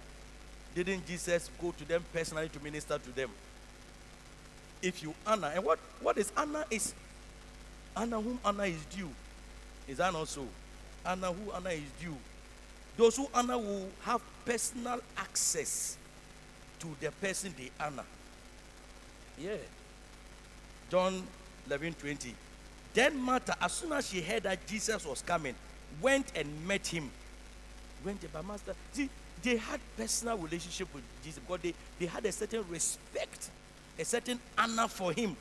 Didn't 0.75 1.07
Jesus 1.07 1.51
go 1.61 1.73
to 1.73 1.85
them 1.87 2.05
personally 2.13 2.49
to 2.49 2.61
minister 2.63 2.99
to 2.99 3.11
them? 3.13 3.31
If 4.83 5.03
you 5.03 5.15
honor, 5.27 5.51
and 5.55 5.65
what, 5.65 5.79
what 6.01 6.17
is 6.17 6.33
honor 6.37 6.65
is 6.71 6.95
honor 7.97 8.21
whom 8.21 8.39
honor 8.45 8.65
is 8.65 8.85
due. 8.87 9.11
Is 9.89 9.99
that 9.99 10.13
not 10.13 10.29
so? 10.29 10.47
Honor 11.05 11.33
who 11.33 11.51
honor 11.53 11.71
is 11.71 11.91
due. 12.01 12.17
Those 12.97 13.17
who 13.17 13.29
honor 13.35 13.59
will 13.59 13.89
have 14.03 14.21
personal 14.45 15.01
access 15.17 15.97
to 16.81 16.89
the 17.01 17.11
person 17.13 17.55
they 17.57 17.71
honor. 17.85 18.05
Yeah. 19.39 19.57
John 20.91 21.23
11 21.67 21.95
20. 21.95 22.35
Then 22.93 23.17
Martha, 23.17 23.57
as 23.61 23.73
soon 23.73 23.93
as 23.93 24.09
she 24.09 24.21
heard 24.21 24.43
that 24.43 24.67
Jesus 24.67 25.07
was 25.07 25.23
coming, 25.23 25.55
went 26.01 26.33
and 26.35 26.67
met 26.67 26.87
him. 26.87 27.11
Went 28.05 28.21
to 28.23 28.43
Master. 28.43 28.75
See, 28.93 29.09
they 29.43 29.57
had 29.57 29.81
personal 29.97 30.37
relationship 30.39 30.93
with 30.95 31.05
Jesus 31.23 31.39
because 31.39 31.61
they, 31.61 31.75
they 31.99 32.07
had 32.07 32.25
a 32.27 32.33
certain 32.33 32.65
respect, 32.69 33.51
a 33.99 34.05
certain 34.05 34.41
honor 34.59 34.89
for 34.89 35.13
him. 35.13 35.37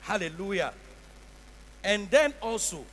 Hallelujah. 0.00 0.72
And 1.84 2.10
then 2.10 2.32
also, 2.40 2.84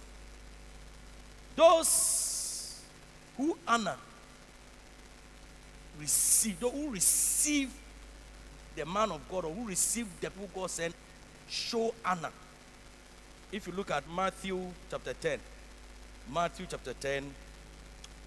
those 1.56 2.82
who 3.38 3.58
honor 3.68 3.96
receive, 6.00 6.60
those 6.60 6.72
who 6.72 6.90
receive 6.90 7.72
the 8.76 8.86
man 8.86 9.12
of 9.12 9.22
God 9.30 9.46
or 9.46 9.54
who 9.54 9.68
receive 9.68 10.08
the 10.20 10.30
people 10.30 10.50
God 10.54 10.70
sent, 10.70 10.96
show 11.50 11.94
honor. 12.06 12.32
If 13.52 13.68
you 13.68 13.74
look 13.74 13.92
at 13.92 14.04
Matthew 14.10 14.60
chapter 14.90 15.14
10, 15.14 15.40
Matthew 16.34 16.66
chapter 16.70 16.94
10, 16.94 17.24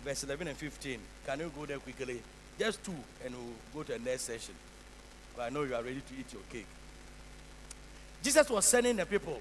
verse 0.04 0.22
11 0.22 0.48
and 0.48 0.56
15. 0.56 1.00
Can 1.26 1.40
you 1.40 1.50
go 1.56 1.66
there 1.66 1.78
quickly? 1.78 2.22
Just 2.58 2.84
two, 2.84 2.94
and 3.24 3.34
we'll 3.34 3.54
go 3.74 3.82
to 3.82 3.98
the 3.98 4.08
next 4.08 4.22
session. 4.22 4.54
I 5.38 5.50
know 5.50 5.64
you 5.64 5.74
are 5.74 5.82
ready 5.82 6.00
to 6.00 6.14
eat 6.18 6.32
your 6.32 6.42
cake. 6.50 6.66
Jesus 8.22 8.48
was 8.48 8.64
sending 8.64 8.96
the 8.96 9.04
people, 9.04 9.40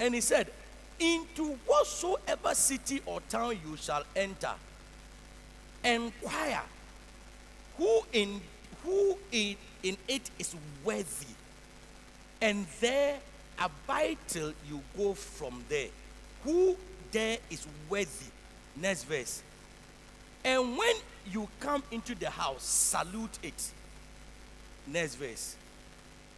and 0.00 0.14
he 0.14 0.20
said, 0.20 0.50
Into 0.98 1.58
whatsoever 1.66 2.54
city 2.54 3.02
or 3.04 3.20
town 3.28 3.58
you 3.64 3.76
shall 3.76 4.04
enter, 4.16 4.52
inquire 5.84 6.62
who 7.78 8.02
in 8.12 8.40
who 8.84 9.16
in, 9.32 9.56
in 9.82 9.96
it 10.06 10.30
is 10.38 10.54
worthy, 10.84 11.34
and 12.40 12.66
there 12.80 13.18
abide 13.58 14.18
till 14.28 14.52
you 14.68 14.80
go 14.96 15.14
from 15.14 15.64
there. 15.68 15.88
Who 16.44 16.76
there 17.10 17.38
is 17.50 17.66
worthy? 17.88 18.30
Next 18.76 19.04
verse. 19.04 19.42
And 20.44 20.76
when 20.76 20.94
you 21.30 21.48
come 21.60 21.82
into 21.90 22.14
the 22.14 22.30
house, 22.30 22.62
salute 22.62 23.38
it. 23.42 23.72
Next 24.86 25.16
verse. 25.16 25.56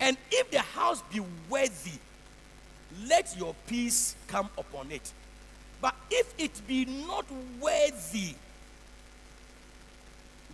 And 0.00 0.16
if 0.30 0.50
the 0.50 0.60
house 0.60 1.02
be 1.12 1.20
worthy, 1.48 1.98
let 3.06 3.36
your 3.38 3.54
peace 3.66 4.16
come 4.26 4.48
upon 4.56 4.90
it. 4.90 5.12
But 5.80 5.94
if 6.10 6.32
it 6.38 6.60
be 6.66 6.86
not 6.86 7.26
worthy, 7.60 8.34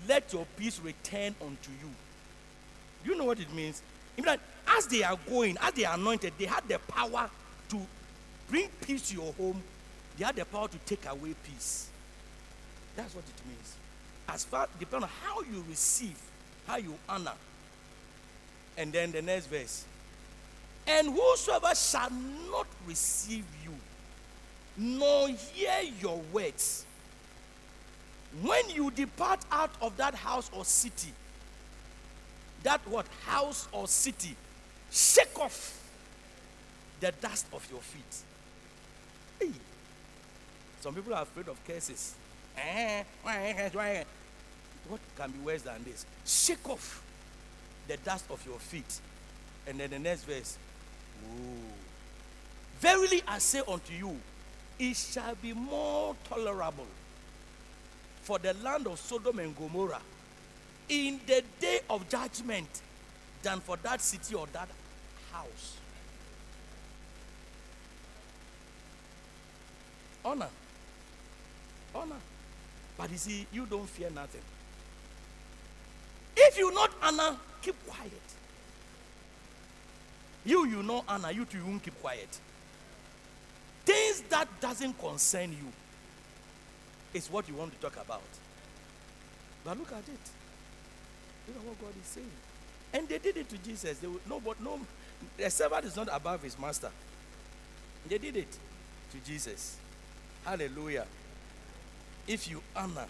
let 0.09 0.33
your 0.33 0.47
peace 0.57 0.81
return 0.81 1.35
unto 1.41 1.71
you. 1.71 1.91
Do 3.05 3.11
you 3.11 3.19
know 3.19 3.25
what 3.25 3.41
it 3.41 3.53
means? 3.53 3.83
In 4.17 4.27
as 4.27 4.87
they 4.87 5.03
are 5.03 5.17
going, 5.29 5.57
as 5.61 5.73
they 5.75 5.85
are 5.85 5.95
anointed, 5.95 6.33
they 6.39 6.47
had 6.47 6.67
the 6.69 6.79
power 6.79 7.31
to 7.69 7.81
bring 8.49 8.69
peace 8.81 9.11
to 9.11 9.15
your 9.15 9.33
home. 9.35 9.63
They 10.19 10.25
had 10.25 10.37
the 10.37 10.45
power 10.45 10.69
to 10.69 10.79
take 10.79 11.07
away 11.07 11.35
peace. 11.45 11.89
That's 12.97 13.15
what 13.15 13.25
it 13.25 13.47
means. 13.47 13.77
As 14.29 14.45
far 14.45 14.69
depend 14.79 15.05
on 15.05 15.11
how 15.23 15.41
you 15.43 15.65
receive, 15.69 16.19
how 16.67 16.79
you 16.79 16.95
honor. 17.09 17.35
And 18.77 18.93
then 18.93 19.13
the 19.13 19.23
next 19.23 19.47
verse. 19.47 19.85
And 20.87 21.09
whosoever 21.09 21.75
shall 21.75 22.11
not 22.51 22.67
receive 22.87 23.45
you, 23.65 23.75
nor 24.77 25.29
hear 25.29 25.83
your 26.01 26.21
words. 26.33 26.86
When 28.43 28.69
you 28.71 28.91
depart 28.91 29.41
out 29.51 29.71
of 29.81 29.97
that 29.97 30.15
house 30.15 30.51
or 30.53 30.65
city, 30.65 31.13
that 32.63 32.81
what 32.89 33.07
house 33.25 33.69
or 33.73 33.89
city, 33.89 34.37
shake 34.91 35.39
off 35.39 35.81
the 37.01 37.13
dust 37.21 37.47
of 37.53 37.67
your 37.71 37.81
feet. 37.81 38.03
Hey. 39.41 39.53
Some 40.81 40.95
people 40.95 41.15
are 41.15 41.23
afraid 41.23 41.49
of 41.49 41.59
curses. 41.67 42.15
Eh, 42.57 43.03
what 44.89 45.01
can 45.17 45.31
be 45.31 45.39
worse 45.41 45.63
than 45.63 45.83
this? 45.85 46.07
Shake 46.25 46.69
off 46.69 47.03
the 47.89 47.97
dust 47.99 48.25
of 48.31 48.45
your 48.47 48.59
feet. 48.59 49.01
And 49.67 49.81
then 49.81 49.91
the 49.91 49.99
next 49.99 50.25
verse. 50.25 50.59
Ooh. 51.25 51.73
Verily 52.81 53.23
I 53.27 53.39
say 53.39 53.63
unto 53.67 53.93
you, 53.93 54.17
it 54.79 54.97
shall 54.97 55.35
be 55.37 55.53
more 55.53 56.15
tolerable 56.29 56.87
for 58.27 58.41
the 58.41 58.53
land 58.55 58.89
of 58.89 58.99
Sodom 58.99 59.39
and 59.39 59.57
Gomorrah 59.57 60.01
in 60.89 61.21
the 61.29 61.45
day 61.61 61.79
of 61.89 62.09
judgment 62.09 62.67
than 63.41 63.61
for 63.61 63.77
that 63.85 64.01
city 64.01 64.35
or 64.35 64.49
that 64.53 64.69
house. 65.33 65.77
Honor. 70.25 70.49
Honor. 71.95 72.17
But 72.99 73.13
you 73.13 73.17
see, 73.17 73.47
you 73.53 73.65
don't 73.65 73.89
fear 73.89 74.11
nothing. 74.11 74.41
If 76.37 76.59
you 76.59 76.75
not 76.75 76.91
honor, 77.01 77.37
keep 77.63 77.77
quiet. 77.87 78.11
You, 80.45 80.67
you 80.67 80.83
know 80.83 81.05
honor, 81.09 81.31
you 81.31 81.45
too, 81.45 81.59
you 81.59 81.65
won't 81.65 81.85
keep 81.85 82.01
quiet. 82.03 82.41
Things 83.85 84.23
that 84.31 84.49
doesn't 84.61 84.99
concern 84.99 85.51
you 85.53 85.73
is 87.17 87.31
what 87.31 87.49
you 87.49 87.55
want 87.55 87.73
to 87.73 87.81
talk 87.81 87.97
about. 88.03 88.23
But 89.65 89.79
look 89.79 89.91
at 89.93 89.99
it. 89.99 90.25
Look 91.49 91.57
at 91.57 91.65
what 91.65 91.81
God 91.81 91.93
is 92.01 92.07
saying. 92.07 92.31
And 92.93 93.09
they 93.09 93.19
did 93.19 93.37
it 93.37 93.49
to 93.49 93.59
Jesus. 93.59 93.99
They 93.99 94.07
would, 94.07 94.21
no, 94.29 94.41
but 94.41 94.61
no, 94.61 94.81
the 95.37 95.51
servant 95.51 95.85
is 95.85 95.97
not 95.97 96.09
above 96.13 96.43
his 96.43 96.59
master. 96.59 96.91
They 98.09 98.19
did 98.19 98.37
it 98.37 98.59
to 99.13 99.19
Jesus. 99.27 99.77
Hallelujah. 100.45 101.07
If 102.29 102.49
you 102.49 102.63
honor, 102.75 103.07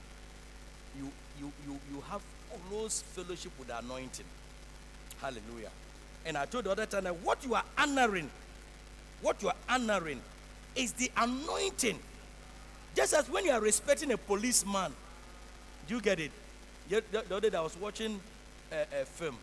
you 0.98 1.11
you 1.38 1.52
you 1.66 1.78
you 1.92 2.02
have 2.11 2.22
close 2.68 3.02
fellowship 3.02 3.52
with 3.59 3.68
the 3.68 3.78
anointing. 3.78 4.24
Hallelujah. 5.20 5.70
And 6.24 6.36
I 6.36 6.46
told 6.46 6.64
the 6.64 6.70
other 6.70 6.86
time 6.86 7.04
that 7.04 7.16
what 7.16 7.44
you 7.44 7.54
are 7.54 7.64
honoring, 7.78 8.30
what 9.22 9.42
you 9.42 9.48
are 9.48 9.57
honoring 9.68 10.20
is 10.74 10.92
the 10.92 11.11
anointing. 11.16 11.98
Just 12.97 13.12
as 13.12 13.28
when 13.28 13.44
you 13.44 13.53
are 13.53 13.61
respecting 13.61 14.11
a 14.12 14.16
policeman, 14.16 14.92
do 15.86 15.94
you 15.94 16.01
get 16.01 16.18
it? 16.18 16.32
The, 16.88 17.03
the 17.12 17.36
other 17.36 17.51
day 17.51 17.57
I 17.57 17.61
was 17.61 17.76
watching 17.76 18.18
a, 18.72 19.03
a 19.03 19.05
film 19.05 19.36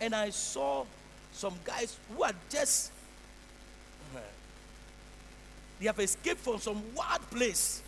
and 0.00 0.14
I 0.14 0.30
saw 0.30 0.84
some 1.32 1.54
guys 1.64 1.96
who 2.14 2.22
are 2.24 2.32
just 2.50 2.92
they 5.78 5.86
have 5.86 5.98
escaped 6.00 6.40
from 6.40 6.58
some 6.58 6.82
wild 6.94 7.20
place 7.30 7.82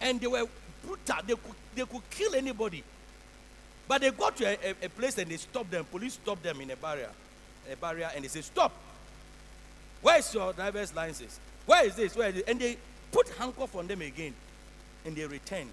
and 0.00 0.20
they 0.20 0.26
were 0.26 0.44
brutal. 0.84 1.16
They 1.26 1.34
could, 1.34 1.54
they 1.74 1.84
could 1.84 2.10
kill 2.10 2.34
anybody. 2.34 2.82
But 3.88 4.00
they 4.00 4.10
got 4.10 4.36
to 4.38 4.46
a, 4.46 4.70
a, 4.70 4.86
a, 4.86 4.88
place 4.88 5.16
and 5.18 5.30
they 5.30 5.36
stopped 5.36 5.70
them. 5.70 5.84
Police 5.84 6.14
stopped 6.14 6.42
them 6.42 6.60
in 6.60 6.70
a 6.72 6.76
barrier, 6.76 7.10
a 7.72 7.76
barrier, 7.76 8.10
and 8.14 8.24
they 8.24 8.28
said, 8.28 8.44
"Stop! 8.44 8.72
Where 10.02 10.18
is 10.18 10.34
your 10.34 10.52
driver's 10.52 10.92
license? 10.92 11.38
Where 11.66 11.86
is 11.86 11.94
this? 11.94 12.16
Where 12.16 12.30
is 12.30 12.36
it?" 12.38 12.48
And 12.48 12.58
they 12.58 12.78
put 13.16 13.28
handcuff 13.38 13.74
on 13.74 13.86
them 13.86 14.02
again, 14.02 14.34
and 15.06 15.16
they 15.16 15.24
returned. 15.24 15.70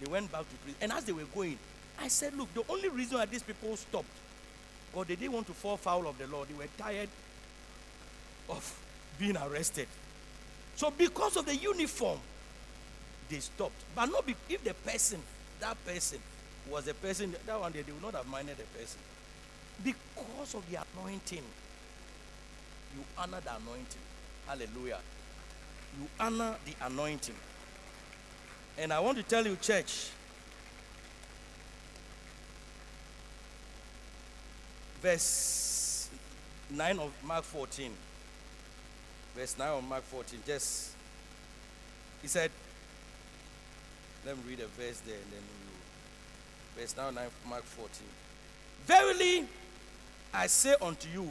They 0.00 0.10
went 0.10 0.30
back 0.32 0.40
to 0.40 0.56
prison. 0.56 0.78
And 0.80 0.92
as 0.92 1.04
they 1.04 1.12
were 1.12 1.28
going, 1.32 1.56
I 2.00 2.08
said, 2.08 2.36
"Look, 2.36 2.52
the 2.52 2.64
only 2.68 2.88
reason 2.88 3.18
why 3.18 3.26
these 3.26 3.44
people 3.44 3.76
stopped, 3.76 4.08
God, 4.92 5.06
they 5.06 5.14
didn't 5.14 5.32
want 5.32 5.46
to 5.46 5.52
fall 5.52 5.76
foul 5.76 6.08
of 6.08 6.18
the 6.18 6.26
law. 6.26 6.44
They 6.44 6.54
were 6.54 6.68
tired 6.76 7.08
of 8.48 8.80
being 9.18 9.36
arrested. 9.36 9.86
So 10.74 10.90
because 10.90 11.36
of 11.36 11.46
the 11.46 11.54
uniform, 11.54 12.18
they 13.28 13.38
stopped. 13.38 13.80
But 13.94 14.06
not 14.06 14.26
be, 14.26 14.34
if 14.48 14.64
the 14.64 14.74
person, 14.74 15.20
that 15.60 15.76
person, 15.84 16.18
was 16.70 16.88
a 16.88 16.94
person, 16.94 17.34
that 17.46 17.60
one 17.60 17.72
day 17.72 17.82
they 17.82 17.92
would 17.92 18.02
not 18.02 18.14
have 18.14 18.26
minded 18.26 18.56
the 18.56 18.78
person. 18.78 18.98
Because 19.84 20.54
of 20.54 20.68
the 20.70 20.78
anointing, 20.96 21.44
you 22.96 23.04
honor 23.16 23.40
the 23.44 23.54
anointing. 23.56 24.02
Hallelujah. 24.46 24.98
You 25.98 26.06
honor 26.20 26.54
the 26.64 26.86
anointing. 26.86 27.34
And 28.78 28.92
I 28.92 29.00
want 29.00 29.16
to 29.18 29.24
tell 29.24 29.44
you, 29.44 29.56
church, 29.56 30.10
verse 35.02 36.08
9 36.70 36.98
of 36.98 37.12
Mark 37.24 37.44
14. 37.44 37.92
Verse 39.34 39.58
9 39.58 39.68
of 39.68 39.84
Mark 39.84 40.04
14. 40.04 40.40
Just, 40.46 40.92
he 42.22 42.28
said, 42.28 42.50
let 44.24 44.36
me 44.36 44.42
read 44.48 44.60
a 44.60 44.66
verse 44.66 45.00
there 45.00 45.14
and 45.14 45.32
then 45.32 45.40
we 45.40 46.80
Verse 46.80 46.96
9, 46.96 47.14
9 47.14 47.24
Mark 47.48 47.64
14. 47.64 48.06
Verily, 48.86 49.44
I 50.32 50.46
say 50.46 50.74
unto 50.80 51.08
you, 51.08 51.28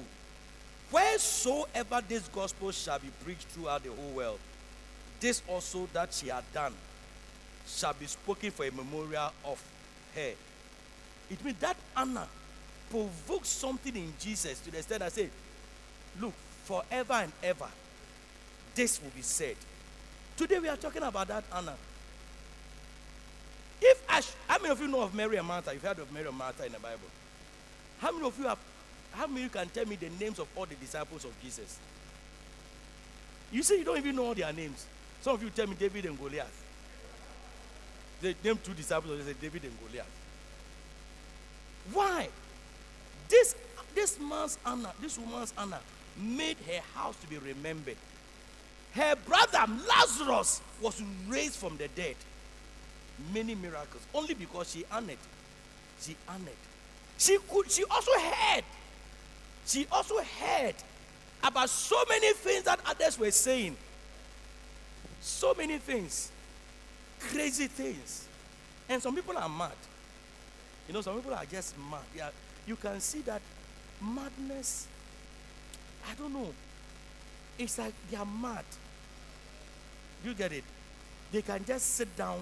wheresoever 0.92 2.02
this 2.08 2.28
gospel 2.28 2.72
shall 2.72 3.00
be 3.00 3.10
preached 3.24 3.48
throughout 3.50 3.84
the 3.84 3.92
whole 3.92 4.12
world, 4.12 4.40
this 5.20 5.42
also 5.48 5.88
that 5.94 6.14
she 6.14 6.28
had 6.28 6.44
done 6.54 6.74
shall 7.66 7.94
be 7.94 8.06
spoken 8.06 8.52
for 8.52 8.66
a 8.66 8.72
memorial 8.72 9.32
of 9.46 9.62
her. 10.16 10.32
It 11.30 11.44
means 11.44 11.60
that 11.60 11.76
Anna 11.96 12.28
provoked 12.90 13.46
something 13.46 13.96
in 13.96 14.14
Jesus 14.20 14.60
to 14.62 14.72
the 14.72 14.78
extent 14.78 15.00
that 15.00 15.12
said, 15.12 15.30
Look, 16.20 16.34
forever 16.64 17.14
and 17.14 17.32
ever, 17.44 17.68
this 18.74 19.02
will 19.02 19.12
be 19.16 19.22
said. 19.22 19.56
Today 20.36 20.60
we 20.60 20.70
are 20.70 20.78
talking 20.78 21.04
about 21.04 21.28
that 21.28 21.44
Anna. 21.54 21.76
If 23.82 24.04
I, 24.10 24.22
how 24.48 24.60
many 24.60 24.72
of 24.72 24.82
you 24.82 24.88
know 24.88 25.02
of 25.02 25.14
Mary 25.14 25.38
and 25.38 25.48
Martha? 25.48 25.74
You've 25.74 25.84
heard 25.84 26.00
of 26.00 26.12
Mary 26.12 26.28
and 26.28 26.38
Martha 26.38 26.66
in 26.66 26.72
the 26.72 26.80
Bible. 26.80 27.00
How 28.00 28.12
many 28.12 28.26
of 28.26 28.38
you 28.40 28.46
have? 28.46 28.58
How 29.12 29.28
many 29.28 29.44
you 29.44 29.50
can 29.50 29.68
tell 29.70 29.86
me 29.86 29.96
the 29.96 30.10
names 30.20 30.40
of 30.40 30.48
all 30.56 30.66
the 30.66 30.76
disciples 30.76 31.26
of 31.26 31.32
Jesus? 31.42 31.80
You 33.52 33.64
say 33.64 33.80
you 33.80 33.84
don't 33.84 33.98
even 33.98 34.16
know 34.16 34.26
all 34.26 34.34
their 34.34 34.52
names. 34.54 34.86
Some 35.22 35.36
of 35.36 35.44
you 35.44 35.50
tell 35.50 35.68
me 35.68 35.76
David 35.78 36.06
and 36.06 36.18
Goliath. 36.18 36.64
They 38.22 38.36
named 38.44 38.64
two 38.64 38.74
disciples. 38.74 39.20
They 39.20 39.26
said 39.32 39.42
David 39.42 39.64
and 39.64 39.74
Goliath. 39.86 40.10
Why? 41.94 42.30
This 43.30 43.56
this 43.94 44.20
man's 44.20 44.58
honor, 44.66 44.92
this 45.02 45.18
woman's 45.18 45.54
honor, 45.58 45.80
made 46.18 46.58
her 46.68 46.82
house 46.94 47.16
to 47.18 47.28
be 47.28 47.38
remembered. 47.38 47.98
Her 48.94 49.16
brother 49.26 49.72
Lazarus 49.88 50.62
was 50.82 51.02
raised 51.28 51.56
from 51.56 51.78
the 51.78 51.88
dead 51.90 52.16
many 53.34 53.56
miracles 53.56 54.04
only 54.14 54.34
because 54.34 54.72
she 54.72 54.86
honored. 54.92 55.18
She 56.00 56.16
honored. 56.28 56.54
She 57.18 57.38
could. 57.50 57.72
She 57.72 57.84
also 57.90 58.12
heard. 58.20 58.64
She 59.66 59.88
also 59.92 60.16
heard 60.40 60.76
about 61.44 61.70
so 61.70 62.02
many 62.08 62.34
things 62.34 62.64
that 62.64 62.80
others 62.86 63.20
were 63.20 63.32
saying. 63.32 63.76
So 65.28 65.54
many 65.54 65.78
things, 65.78 66.32
crazy 67.20 67.68
things, 67.68 68.30
and 68.88 69.04
some 69.04 69.14
people 69.14 69.38
are 69.38 69.50
mad. 69.50 69.76
You 70.88 70.94
know, 70.94 71.02
some 71.02 71.16
people 71.16 71.34
are 71.34 71.44
just 71.44 71.78
mad. 71.78 72.00
Yeah, 72.16 72.30
you 72.66 72.78
can 72.78 73.02
see 73.02 73.20
that 73.24 73.42
madness. 74.02 74.88
I 76.10 76.16
don't 76.16 76.34
know. 76.34 76.54
It's 77.60 77.78
like 77.78 77.94
they 78.10 78.16
are 78.16 78.26
mad. 78.26 78.64
You 80.24 80.34
get 80.34 80.54
it? 80.54 80.64
They 81.34 81.42
can 81.42 81.66
just 81.66 81.96
sit 81.96 82.16
down 82.16 82.40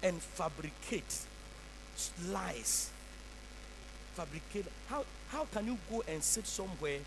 and 0.00 0.22
fabricate 0.22 1.26
lies. 2.28 2.88
Fabricate. 4.14 4.66
How, 4.88 5.04
how 5.30 5.44
can 5.52 5.66
you 5.66 5.76
go 5.90 6.04
and 6.06 6.22
sit 6.22 6.46
somewhere? 6.46 7.00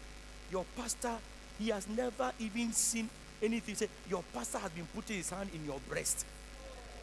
Your 0.51 0.65
pastor, 0.75 1.15
he 1.57 1.69
has 1.69 1.87
never 1.87 2.33
even 2.37 2.73
seen 2.73 3.09
anything. 3.41 3.75
Say, 3.75 3.87
your 4.09 4.23
pastor 4.33 4.59
has 4.59 4.71
been 4.71 4.87
putting 4.95 5.17
his 5.17 5.29
hand 5.29 5.49
in 5.53 5.65
your 5.65 5.79
breast. 5.89 6.25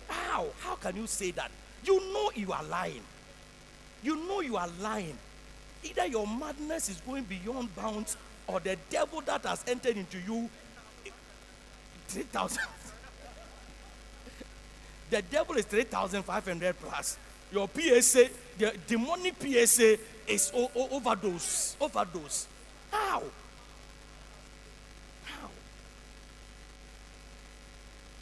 How? 0.09 0.47
How 0.61 0.75
can 0.77 0.97
you 0.97 1.07
say 1.07 1.31
that? 1.33 1.51
You 1.85 2.01
know 2.13 2.31
you 2.35 2.53
are 2.53 2.65
lying. 2.65 3.03
You 4.03 4.17
know 4.27 4.41
you 4.41 4.57
are 4.57 4.69
lying. 4.81 5.17
Either 5.83 6.07
your 6.07 6.27
madness 6.27 6.89
is 6.89 7.01
going 7.01 7.25
beyond 7.25 7.75
bounds 7.77 8.17
or 8.47 8.61
the 8.61 8.77
devil 8.91 9.21
that 9.23 9.45
has 9.45 9.65
entered 9.67 9.97
into 9.97 10.19
you 10.19 10.49
3,000 12.09 12.63
the 15.11 15.23
devil 15.23 15.57
is 15.57 15.65
3,500 15.65 16.77
plus. 16.81 17.19
Your 17.53 17.69
PSA, 17.75 18.29
the 18.59 18.75
demonic 18.87 19.35
PSA 19.41 19.99
is 20.27 20.51
o- 20.55 20.71
o- 20.75 20.89
overdose. 20.97 21.77
Overdose. 21.81 22.47
How? 22.91 23.21
How? 23.21 23.23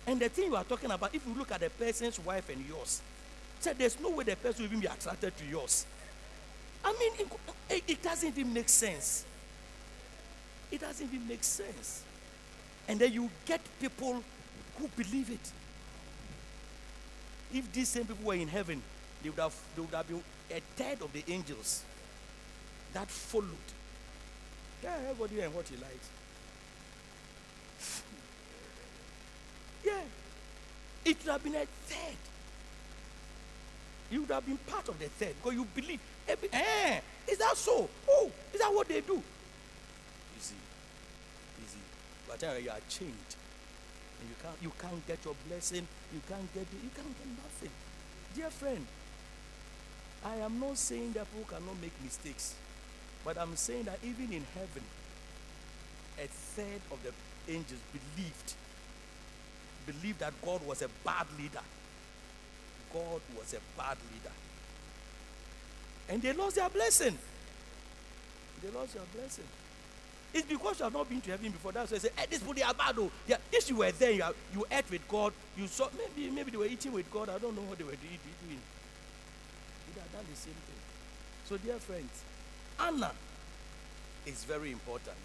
And 0.06 0.20
the 0.20 0.28
thing 0.28 0.46
you 0.46 0.56
are 0.56 0.64
talking 0.64 0.90
about, 0.90 1.14
if 1.14 1.26
you 1.26 1.34
look 1.34 1.50
at 1.52 1.60
the 1.60 1.70
person's 1.70 2.18
wife 2.20 2.48
and 2.50 2.64
yours, 2.66 3.00
said 3.60 3.78
there's 3.78 3.98
no 3.98 4.10
way 4.10 4.24
the 4.24 4.36
person 4.36 4.62
will 4.62 4.68
even 4.68 4.80
be 4.80 4.86
attracted 4.86 5.36
to 5.36 5.44
yours. 5.46 5.86
I 6.84 6.92
mean, 6.92 7.28
it, 7.70 7.84
it 7.88 8.02
doesn't 8.02 8.28
even 8.28 8.52
make 8.52 8.68
sense. 8.68 9.24
It 10.70 10.80
doesn't 10.80 11.06
even 11.06 11.26
make 11.26 11.42
sense. 11.42 12.02
And 12.86 13.00
then 13.00 13.12
you 13.12 13.30
get 13.46 13.60
people 13.80 14.22
who 14.78 14.88
believe 14.96 15.30
it. 15.30 15.52
If 17.52 17.72
these 17.72 17.88
same 17.88 18.04
people 18.04 18.26
were 18.26 18.34
in 18.34 18.48
heaven, 18.48 18.82
they 19.22 19.30
would 19.30 19.38
have, 19.38 19.54
they 19.74 19.80
would 19.80 19.94
have 19.94 20.06
been 20.06 20.22
a 20.50 20.60
third 20.76 21.00
of 21.00 21.12
the 21.12 21.24
angels 21.32 21.82
that 22.92 23.08
followed. 23.08 23.48
Yeah, 24.82 24.96
everybody 25.08 25.40
and 25.40 25.54
what 25.54 25.66
he 25.68 25.76
likes. 25.76 26.08
Yeah. 29.84 30.00
It 31.04 31.18
would 31.24 31.32
have 31.32 31.42
been 31.42 31.54
a 31.54 31.66
third. 31.86 32.16
You 34.10 34.20
would 34.22 34.30
have 34.30 34.46
been 34.46 34.58
part 34.58 34.88
of 34.88 34.98
the 34.98 35.06
third 35.06 35.34
because 35.42 35.54
you 35.54 35.66
believe. 35.74 36.00
Eh, 36.28 37.00
is 37.28 37.38
that 37.38 37.56
so? 37.56 37.88
Oh, 38.08 38.30
is 38.52 38.60
that 38.60 38.72
what 38.72 38.88
they 38.88 39.00
do? 39.00 39.14
You 39.14 40.40
see, 40.40 40.54
you 41.60 41.66
see, 41.66 41.78
but 42.28 42.40
you 42.42 42.70
are 42.70 42.80
changed. 42.88 43.36
And 44.20 44.28
you 44.28 44.36
can't, 44.42 44.56
you 44.62 44.72
can't 44.78 45.06
get 45.06 45.24
your 45.24 45.34
blessing. 45.48 45.86
You 46.12 46.20
can't 46.28 46.52
get, 46.54 46.66
you 46.72 46.90
can't 46.94 47.18
get 47.18 47.28
nothing. 47.42 47.70
Dear 48.34 48.50
friend, 48.50 48.86
I 50.24 50.36
am 50.36 50.58
not 50.58 50.78
saying 50.78 51.12
that 51.12 51.26
people 51.30 51.56
cannot 51.56 51.80
make 51.80 51.92
mistakes, 52.02 52.54
but 53.24 53.36
I'm 53.36 53.56
saying 53.56 53.84
that 53.84 53.98
even 54.02 54.32
in 54.32 54.44
heaven, 54.54 54.82
a 56.18 56.26
third 56.26 56.80
of 56.90 56.98
the 57.02 57.12
angels 57.52 57.80
believed, 57.92 58.54
believed 59.86 60.20
that 60.20 60.32
God 60.42 60.66
was 60.66 60.82
a 60.82 60.88
bad 61.04 61.26
leader. 61.38 61.62
God 62.92 63.20
was 63.36 63.54
a 63.54 63.78
bad 63.78 63.96
leader. 64.12 64.34
And 66.08 66.22
they 66.22 66.32
lost 66.32 66.56
their 66.56 66.68
blessing. 66.68 67.18
They 68.62 68.70
lost 68.70 68.94
their 68.94 69.02
blessing. 69.14 69.44
It's 70.32 70.46
because 70.46 70.80
you 70.80 70.84
have 70.84 70.92
not 70.92 71.08
been 71.08 71.20
to 71.20 71.30
heaven 71.30 71.52
before. 71.52 71.70
That's 71.70 71.92
why 71.92 71.96
I 71.96 72.00
say, 72.00 72.08
eh, 72.08 72.20
hey, 72.22 72.26
this 72.28 72.40
people 72.40 72.54
they 72.54 72.62
are 72.62 72.74
bad. 72.74 72.96
Oh. 72.98 73.10
Yeah, 73.26 73.36
if 73.52 73.70
you 73.70 73.76
were 73.76 73.92
there, 73.92 74.10
you, 74.10 74.22
are, 74.22 74.32
you 74.52 74.66
ate 74.70 74.90
with 74.90 75.06
God. 75.08 75.32
You 75.56 75.68
saw 75.68 75.88
maybe 75.96 76.28
maybe 76.30 76.50
they 76.50 76.56
were 76.56 76.66
eating 76.66 76.92
with 76.92 77.10
God. 77.12 77.28
I 77.28 77.38
don't 77.38 77.54
know 77.54 77.62
what 77.62 77.78
they 77.78 77.84
were 77.84 77.90
doing. 77.90 78.18
They 79.94 80.00
have 80.00 80.12
done 80.12 80.24
the 80.28 80.36
same 80.36 80.54
thing. 80.54 80.74
So, 81.48 81.56
dear 81.56 81.78
friends, 81.78 82.10
Anna 82.80 83.12
is 84.26 84.44
very 84.44 84.72
important. 84.72 85.16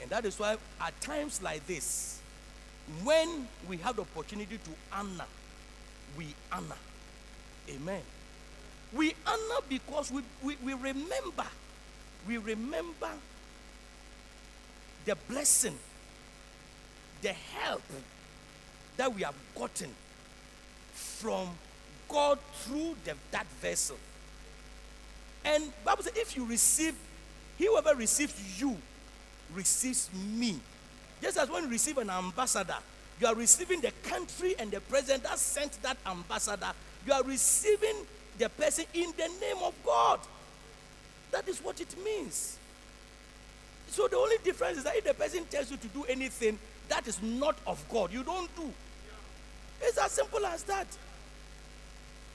And 0.00 0.10
that 0.10 0.24
is 0.24 0.38
why 0.38 0.56
at 0.80 1.00
times 1.00 1.40
like 1.40 1.66
this, 1.66 2.20
when 3.04 3.48
we 3.68 3.76
have 3.78 3.96
the 3.96 4.02
opportunity 4.02 4.58
to 4.58 4.70
honor, 4.92 5.26
we 6.16 6.34
honor. 6.52 6.76
Amen. 7.68 8.02
We 8.92 9.14
honor 9.26 9.60
because 9.68 10.10
we, 10.10 10.22
we, 10.42 10.56
we 10.64 10.72
remember, 10.74 11.46
we 12.26 12.38
remember 12.38 13.10
the 15.04 15.16
blessing, 15.28 15.78
the 17.22 17.32
help 17.32 17.82
that 18.96 19.14
we 19.14 19.22
have 19.22 19.34
gotten 19.54 19.90
from 20.94 21.48
God 22.08 22.38
through 22.62 22.96
the, 23.04 23.14
that 23.30 23.46
vessel. 23.60 23.96
And 25.44 25.64
Bible 25.84 26.02
says, 26.02 26.14
if 26.16 26.36
you 26.36 26.44
receive, 26.44 26.94
whoever 27.58 27.94
receives 27.94 28.60
you 28.60 28.76
receives 29.54 30.10
me. 30.14 30.58
Just 31.22 31.38
as 31.38 31.48
when 31.50 31.64
you 31.64 31.70
receive 31.70 31.98
an 31.98 32.10
ambassador, 32.10 32.76
you 33.20 33.26
are 33.26 33.34
receiving 33.34 33.80
the 33.80 33.92
country 34.04 34.54
and 34.58 34.70
the 34.70 34.80
president 34.80 35.24
that 35.24 35.38
sent 35.38 35.82
that 35.82 35.96
ambassador. 36.06 36.70
You 37.06 37.12
are 37.12 37.22
receiving 37.24 38.06
the 38.38 38.48
person 38.48 38.84
in 38.94 39.12
the 39.16 39.28
name 39.40 39.56
of 39.64 39.74
God. 39.84 40.20
That 41.32 41.48
is 41.48 41.58
what 41.58 41.80
it 41.80 41.94
means. 42.04 42.56
So 43.88 44.06
the 44.06 44.16
only 44.16 44.36
difference 44.44 44.78
is 44.78 44.84
that 44.84 44.96
if 44.96 45.04
the 45.04 45.14
person 45.14 45.44
tells 45.46 45.70
you 45.70 45.76
to 45.76 45.88
do 45.88 46.04
anything 46.04 46.58
that 46.88 47.06
is 47.08 47.20
not 47.22 47.56
of 47.66 47.84
God, 47.90 48.12
you 48.12 48.22
don't 48.22 48.54
do. 48.54 48.70
It's 49.80 49.98
as 49.98 50.12
simple 50.12 50.44
as 50.46 50.62
that. 50.64 50.86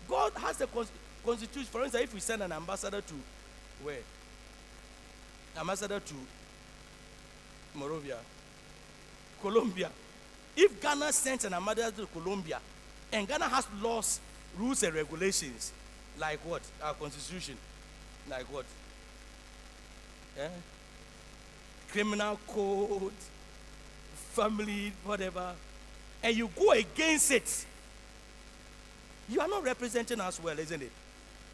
God 0.09 0.31
has 0.37 0.59
a 0.61 0.67
constitution. 1.25 1.67
For 1.71 1.83
instance, 1.83 2.03
if 2.03 2.13
we 2.13 2.19
send 2.19 2.41
an 2.41 2.51
ambassador 2.51 3.01
to 3.01 3.13
where? 3.83 3.97
Ambassador 5.57 5.99
to 5.99 6.13
Monrovia, 7.75 8.17
Colombia. 9.43 9.89
If 10.55 10.81
Ghana 10.81 11.11
sends 11.11 11.43
an 11.45 11.53
ambassador 11.53 11.91
to 11.91 12.07
Colombia, 12.07 12.59
and 13.11 13.27
Ghana 13.27 13.45
has 13.49 13.67
laws, 13.81 14.19
rules, 14.57 14.81
and 14.83 14.95
regulations, 14.95 15.73
like 16.17 16.39
what? 16.45 16.61
Our 16.81 16.93
constitution. 16.93 17.57
Like 18.29 18.45
what? 18.51 18.65
Yeah? 20.37 20.47
Criminal 21.91 22.39
code, 22.47 23.11
family, 24.31 24.93
whatever. 25.03 25.53
And 26.23 26.35
you 26.37 26.49
go 26.55 26.71
against 26.71 27.31
it. 27.31 27.65
You 29.27 29.41
are 29.41 29.47
not 29.47 29.63
representing 29.63 30.21
us 30.21 30.41
well, 30.41 30.57
isn't 30.57 30.81
it? 30.81 30.91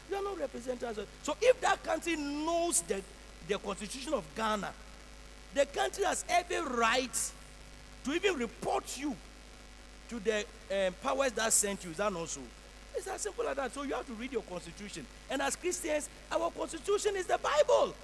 You 0.08 0.16
are 0.16 0.22
not 0.22 0.38
representing 0.38 0.88
us 0.88 0.96
well. 0.96 1.06
So 1.22 1.36
if 1.40 1.60
that 1.60 1.82
country 1.82 2.16
knows 2.16 2.82
the, 2.82 3.02
the 3.48 3.58
constitution 3.58 4.14
of 4.14 4.24
Ghana, 4.36 4.70
the 5.54 5.66
country 5.66 6.04
has 6.04 6.24
every 6.28 6.60
right 6.60 7.32
to 8.04 8.12
even 8.12 8.36
report 8.36 8.98
you 8.98 9.16
to 10.08 10.20
the 10.20 10.44
um, 10.70 10.94
powers 11.02 11.32
that 11.32 11.52
sent 11.52 11.84
you. 11.84 11.90
Is 11.90 11.98
that 11.98 12.12
not 12.12 12.28
so? 12.28 12.40
It's 12.96 13.06
as 13.06 13.20
simple 13.20 13.46
as 13.48 13.56
that. 13.56 13.72
So 13.72 13.82
you 13.82 13.94
have 13.94 14.06
to 14.06 14.12
read 14.14 14.32
your 14.32 14.42
constitution. 14.42 15.06
And 15.30 15.40
as 15.40 15.56
Christians, 15.56 16.08
our 16.32 16.50
constitution 16.50 17.16
is 17.16 17.26
the 17.26 17.38
Bible. 17.38 17.94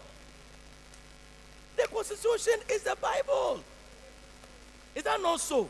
The 1.76 1.86
constitution 1.92 2.54
is 2.70 2.82
the 2.82 2.96
Bible. 3.00 3.60
Is 4.94 5.02
that 5.02 5.20
not 5.20 5.40
so? 5.40 5.68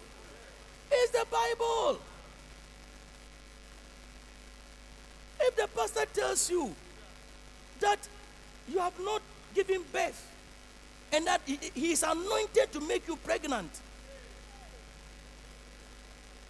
It's 0.91 1.12
the 1.12 1.27
Bible. 1.31 1.99
If 5.41 5.57
the 5.57 5.68
pastor 5.77 6.07
tells 6.12 6.51
you 6.51 6.74
that 7.81 7.99
you 8.68 8.79
have 8.79 8.99
not 9.01 9.22
given 9.55 9.83
birth 9.93 10.33
and 11.12 11.27
that 11.27 11.41
he 11.47 11.93
is 11.93 12.03
anointed 12.03 12.72
to 12.72 12.81
make 12.81 13.07
you 13.09 13.16
pregnant, 13.16 13.70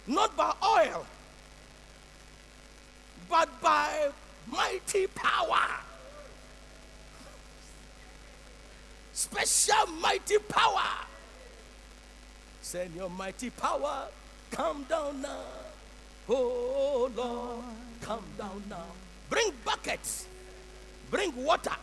not 0.07 0.35
by 0.37 0.53
oil, 0.63 1.05
but 3.29 3.49
by 3.61 4.09
mighty 4.49 5.07
power. 5.07 5.67
Special 9.11 9.87
mighty 9.99 10.37
power. 10.39 11.05
Send 12.61 12.95
your 12.95 13.09
mighty 13.09 13.49
power. 13.49 14.07
Come 14.51 14.83
down 14.83 15.21
now. 15.21 15.41
Oh 16.29 17.09
Lord, 17.15 17.63
come 18.01 18.23
down 18.37 18.63
now. 18.69 18.85
Bring 19.29 19.51
buckets. 19.65 20.27
Bring 21.09 21.35
water. 21.35 21.75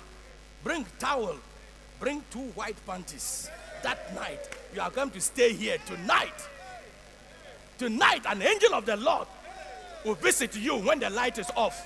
Bring 0.62 0.86
towel. 0.98 1.36
Bring 2.00 2.22
two 2.30 2.46
white 2.54 2.76
panties. 2.86 3.50
That 3.82 4.14
night, 4.14 4.48
you 4.74 4.80
are 4.80 4.90
going 4.90 5.10
to 5.10 5.20
stay 5.20 5.52
here 5.52 5.78
tonight. 5.86 6.48
Tonight, 7.78 8.22
an 8.26 8.42
angel 8.42 8.74
of 8.74 8.86
the 8.86 8.96
Lord 8.96 9.26
will 10.04 10.14
visit 10.14 10.56
you 10.56 10.76
when 10.76 11.00
the 11.00 11.10
light 11.10 11.38
is 11.38 11.50
off. 11.56 11.84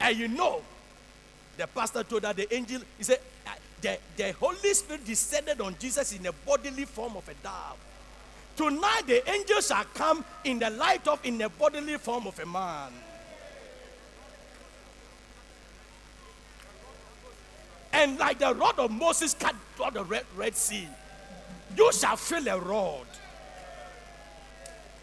And 0.00 0.16
you 0.16 0.28
know, 0.28 0.62
the 1.56 1.66
pastor 1.66 2.02
told 2.02 2.22
that 2.22 2.36
the 2.36 2.52
angel, 2.54 2.80
he 2.96 3.04
said, 3.04 3.20
uh, 3.46 3.50
the, 3.80 3.98
the 4.16 4.32
Holy 4.32 4.74
Spirit 4.74 5.04
descended 5.04 5.60
on 5.60 5.76
Jesus 5.78 6.12
in 6.12 6.24
a 6.26 6.32
bodily 6.32 6.84
form 6.84 7.16
of 7.16 7.28
a 7.28 7.34
dove. 7.34 7.76
Tonight, 8.56 9.02
the 9.06 9.30
angel 9.30 9.60
shall 9.60 9.84
come 9.94 10.24
in 10.44 10.58
the 10.58 10.70
light 10.70 11.06
of, 11.06 11.24
in 11.24 11.38
the 11.38 11.48
bodily 11.48 11.96
form 11.96 12.26
of 12.26 12.38
a 12.38 12.46
man. 12.46 12.92
And 17.92 18.18
like 18.18 18.38
the 18.38 18.54
rod 18.54 18.78
of 18.78 18.90
Moses 18.90 19.34
cut 19.34 19.54
through 19.76 19.90
the 19.92 20.04
Red, 20.04 20.24
Red 20.36 20.56
Sea, 20.56 20.88
you 21.76 21.92
shall 21.92 22.16
feel 22.16 22.46
a 22.48 22.58
rod. 22.58 23.06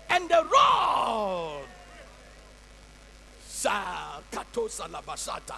And 0.10 0.30
the 0.30 0.46
rod 0.52 1.64
shall 3.50 4.24
katosa 4.32 4.88
labashata. 4.88 5.56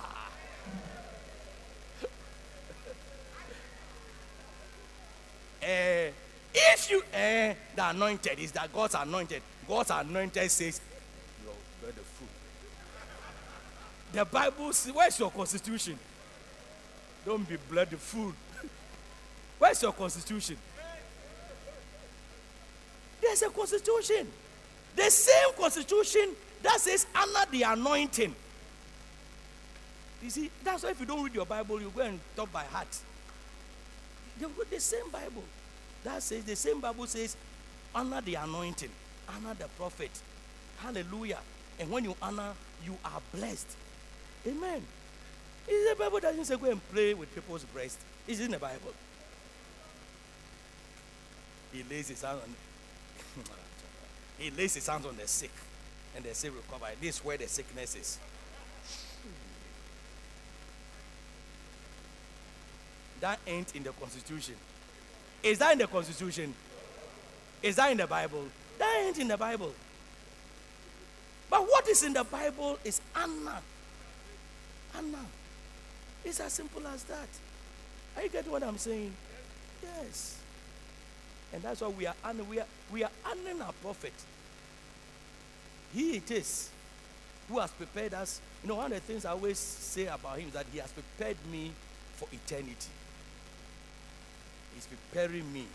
uh, 5.62 5.66
if 6.54 6.90
you 6.90 7.00
uh, 7.14 7.54
the 7.76 7.90
anointed 7.90 8.40
is 8.40 8.52
that 8.54 8.72
God's 8.74 8.96
anointed. 8.96 9.42
God's 9.68 9.92
anointed 9.92 10.50
says, 10.50 10.82
"You're 11.44 11.92
the 11.92 12.02
fool." 12.02 12.28
The 14.14 14.26
Bible 14.26 14.74
says, 14.74 14.94
"Where's 14.94 15.20
your 15.20 15.32
constitution?" 15.32 16.00
Don't 17.26 17.48
be 17.48 17.58
bloody 17.70 17.98
fool. 17.98 18.34
Where's 19.60 19.82
your 19.82 19.92
constitution? 19.94 20.58
There's 23.22 23.42
a 23.42 23.50
constitution. 23.50 24.28
The 24.96 25.10
same 25.10 25.54
constitution 25.58 26.36
that 26.62 26.80
says 26.80 27.06
honor 27.16 27.46
the 27.52 27.64
anointing. 27.64 28.36
You 30.22 30.30
see, 30.30 30.52
that's 30.64 30.84
why 30.84 30.90
if 30.90 31.00
you 31.00 31.06
don't 31.06 31.24
read 31.24 31.34
your 31.34 31.46
Bible, 31.46 31.80
you 31.80 31.92
go 31.96 32.02
and 32.02 32.20
talk 32.36 32.52
by 32.52 32.64
heart. 32.64 32.88
They've 34.40 34.56
got 34.56 34.70
the 34.70 34.80
same 34.80 35.10
Bible. 35.12 35.44
That 36.04 36.22
says 36.24 36.44
the 36.44 36.56
same 36.56 36.80
Bible 36.80 37.08
says, 37.08 37.36
honor 37.94 38.22
the 38.22 38.36
anointing, 38.36 38.90
honor 39.28 39.54
the 39.58 39.68
prophet. 39.78 40.12
Hallelujah. 40.80 41.40
And 41.80 41.90
when 41.90 42.04
you 42.04 42.16
honor, 42.22 42.54
you 42.86 42.98
are 43.06 43.22
blessed. 43.34 43.68
Amen. 44.48 44.82
Is 45.68 45.90
the 45.90 45.96
Bible 45.96 46.20
that 46.20 46.30
doesn't 46.36 46.46
say 46.46 46.58
go 46.58 46.72
and 46.72 46.82
pray 46.92 47.14
with 47.14 47.34
people's 47.34 47.64
breast. 47.66 48.00
It's 48.28 48.40
in 48.40 48.52
the 48.52 48.60
Bible. 48.60 48.94
He 51.72 51.84
lays 51.84 52.08
his 52.08 52.22
hand 52.22 52.40
on 52.44 52.56
he 54.38 54.52
lays 54.52 54.76
his 54.76 54.88
hands 54.88 55.06
on 55.06 55.18
the 55.18 55.28
sick 55.28 55.52
and 56.16 56.24
the 56.24 56.34
sick 56.34 56.52
recover. 56.56 56.92
This 57.02 57.18
is 57.18 57.26
where 57.26 57.38
the 57.38 57.48
sickness 57.48 57.96
is. 57.96 58.20
That 63.20 63.40
ain't 63.46 63.76
in 63.76 63.84
the 63.84 63.92
constitution. 63.92 64.56
Is 65.44 65.60
that 65.60 65.74
in 65.74 65.80
the 65.80 65.88
constitution? 65.88 66.54
Is 67.62 67.76
that 67.76 67.92
in 67.92 67.98
the 67.98 68.08
Bible? 68.08 68.46
That 68.78 69.04
ain't 69.06 69.20
in 69.20 69.28
the 69.28 69.38
Bible. 69.38 69.74
But 71.50 71.62
what 71.64 71.88
is 71.88 72.04
in 72.04 72.14
the 72.14 72.24
Bible 72.24 72.80
is 72.84 73.02
Anna. 73.16 73.62
Anna. 74.96 75.26
It's 76.24 76.40
as 76.40 76.54
simple 76.54 76.86
as 76.88 77.04
that. 77.06 77.28
Are 78.16 78.24
you 78.24 78.30
getting 78.30 78.52
what 78.52 78.64
I'm 78.64 78.78
saying? 78.78 79.14
Yes. 79.84 80.39
And 81.54 81.64
that's 81.64 81.82
why 81.82 81.88
we 81.88 82.06
are 82.06 82.16
honoring, 82.24 82.50
we 82.50 82.60
are, 82.60 82.68
we 82.92 83.04
are 83.04 83.12
honoring 83.26 83.62
our 83.62 83.74
prophet. 83.82 84.14
He 85.94 86.18
it 86.18 86.30
is 86.32 86.70
who 87.48 87.60
has 87.60 87.72
prepared 87.72 88.14
us. 88.14 88.40
You 88.64 88.70
know, 88.70 88.76
one 88.76 88.92
of 88.92 88.92
the 88.92 89.00
things 89.00 89.26
I 89.26 89.32
always 89.32 89.58
say 89.58 90.06
about 90.06 90.38
him 90.38 90.48
is 90.50 90.54
that 90.54 90.68
he 90.72 90.78
has 90.80 90.92
prepared 90.92 91.38
me 91.52 91.72
for 92.16 92.28
eternity. 92.32 92.90
He's 94.76 94.86
preparing 94.86 95.52
me 95.52 95.66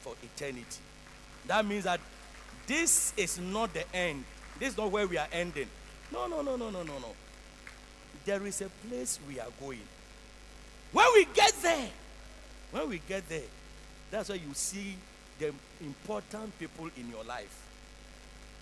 for 0.00 0.14
eternity. 0.22 0.80
That 1.46 1.66
means 1.66 1.84
that 1.84 2.00
this 2.66 3.12
is 3.16 3.38
not 3.38 3.74
the 3.74 3.84
end. 3.94 4.24
This 4.58 4.70
is 4.70 4.76
not 4.78 4.92
where 4.92 5.06
we 5.06 5.18
are 5.18 5.28
ending. 5.32 5.66
No, 6.12 6.26
no, 6.26 6.42
no, 6.42 6.56
no, 6.56 6.70
no, 6.70 6.82
no, 6.82 6.98
no. 6.98 7.14
There 8.24 8.46
is 8.46 8.60
a 8.60 8.68
place 8.88 9.18
we 9.28 9.40
are 9.40 9.48
going. 9.60 9.80
When 10.92 11.06
we 11.14 11.26
get 11.34 11.52
there, 11.62 11.88
when 12.70 12.88
we 12.88 13.00
get 13.08 13.28
there, 13.28 13.42
that's 14.10 14.28
why 14.28 14.36
you 14.36 14.52
see 14.54 14.96
the 15.38 15.52
important 15.80 16.58
people 16.58 16.90
in 16.96 17.08
your 17.10 17.24
life. 17.24 17.66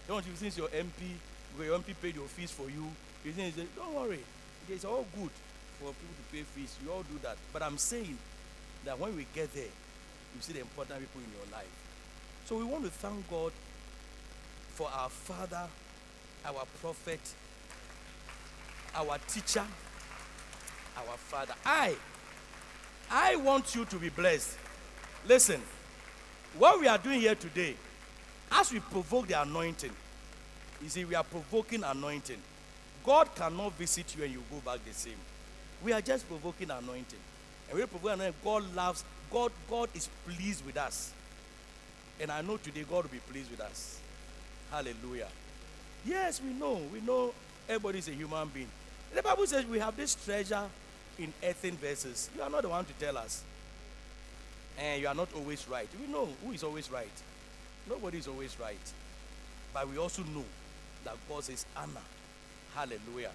Don't 0.07 0.25
you, 0.27 0.33
since 0.37 0.57
your 0.57 0.69
MP, 0.69 1.17
your 1.63 1.79
MP 1.79 1.95
paid 2.01 2.15
your 2.15 2.27
fees 2.27 2.51
for 2.51 2.71
you, 2.71 2.87
you 3.25 3.33
think, 3.33 3.55
don't 3.77 3.95
worry, 3.95 4.21
it's 4.69 4.85
all 4.85 5.07
good 5.15 5.31
for 5.79 5.93
people 5.93 6.15
to 6.17 6.33
pay 6.33 6.43
fees. 6.43 6.77
You 6.85 6.93
all 6.93 7.03
do 7.03 7.19
that. 7.23 7.37
But 7.53 7.63
I'm 7.63 7.79
saying 7.79 8.19
that 8.85 8.99
when 8.99 9.17
we 9.17 9.27
get 9.35 9.53
there, 9.55 9.65
you 9.65 10.41
see 10.41 10.53
the 10.53 10.61
important 10.61 11.01
people 11.01 11.21
in 11.21 11.33
your 11.37 11.57
life. 11.57 11.69
So 12.45 12.57
we 12.57 12.65
want 12.65 12.85
to 12.85 12.91
thank 12.91 13.29
God 13.31 13.53
for 14.75 14.89
our 14.95 15.09
Father, 15.09 15.67
our 16.47 16.65
prophet, 16.81 17.21
our 18.95 19.19
teacher, 19.27 19.65
our 20.97 21.17
Father. 21.17 21.55
I, 21.65 21.97
I 23.11 23.37
want 23.37 23.75
you 23.75 23.85
to 23.87 23.97
be 23.97 24.09
blessed. 24.09 24.57
Listen, 25.27 25.61
what 26.57 26.81
we 26.81 26.87
are 26.89 26.99
doing 26.99 27.21
here 27.21 27.35
today, 27.35 27.75
as 28.53 28.73
we 28.73 28.81
provoke 28.81 29.29
the 29.29 29.41
anointing, 29.41 29.93
you 30.83 30.89
see, 30.89 31.05
we 31.05 31.15
are 31.15 31.25
provoking 31.25 31.83
anointing. 31.83 32.39
God 33.05 33.35
cannot 33.35 33.73
visit 33.75 34.15
you 34.17 34.25
and 34.25 34.33
you 34.33 34.43
go 34.51 34.59
back 34.65 34.85
the 34.85 34.95
same. 34.95 35.17
We 35.83 35.93
are 35.93 36.01
just 36.01 36.29
provoking 36.29 36.71
anointing. 36.71 37.19
And 37.69 37.79
we 37.79 37.87
provoke 37.87 38.13
anointing. 38.13 38.35
God 38.45 38.75
loves, 38.75 39.05
God, 39.31 39.53
God 39.69 39.89
is 39.95 40.09
pleased 40.27 40.65
with 40.65 40.77
us. 40.77 41.13
And 42.21 42.31
I 42.31 42.43
know 42.43 42.57
today 42.57 42.85
God 42.89 43.05
will 43.05 43.11
be 43.11 43.19
pleased 43.31 43.51
with 43.51 43.61
us. 43.61 43.99
Hallelujah. 44.71 45.29
Yes, 46.05 46.41
we 46.41 46.53
know. 46.53 46.81
We 46.93 47.01
know 47.01 47.33
everybody 47.69 47.99
is 47.99 48.09
a 48.09 48.13
human 48.13 48.49
being. 48.49 48.69
The 49.15 49.23
Bible 49.23 49.47
says 49.47 49.65
we 49.67 49.79
have 49.79 49.97
this 49.97 50.15
treasure 50.15 50.65
in 51.19 51.33
earthen 51.43 51.77
vessels. 51.77 52.31
You 52.37 52.43
are 52.43 52.51
not 52.51 52.63
the 52.63 52.69
one 52.69 52.85
to 52.85 52.93
tell 52.95 53.17
us. 53.19 53.43
And 54.79 55.01
you 55.01 55.09
are 55.09 55.15
not 55.15 55.29
always 55.35 55.67
right. 55.69 55.89
We 56.01 56.13
know 56.13 56.29
who 56.45 56.53
is 56.53 56.63
always 56.63 56.91
right. 56.91 57.09
Nobody 57.89 58.19
is 58.19 58.29
always 58.29 58.59
right. 58.61 58.93
But 59.75 59.89
we 59.89 59.99
also 59.99 60.23
know 60.23 60.45
that 61.05 61.17
God 61.29 61.45
says, 61.45 61.67
Anna. 61.77 62.03
Hallelujah. 62.75 63.31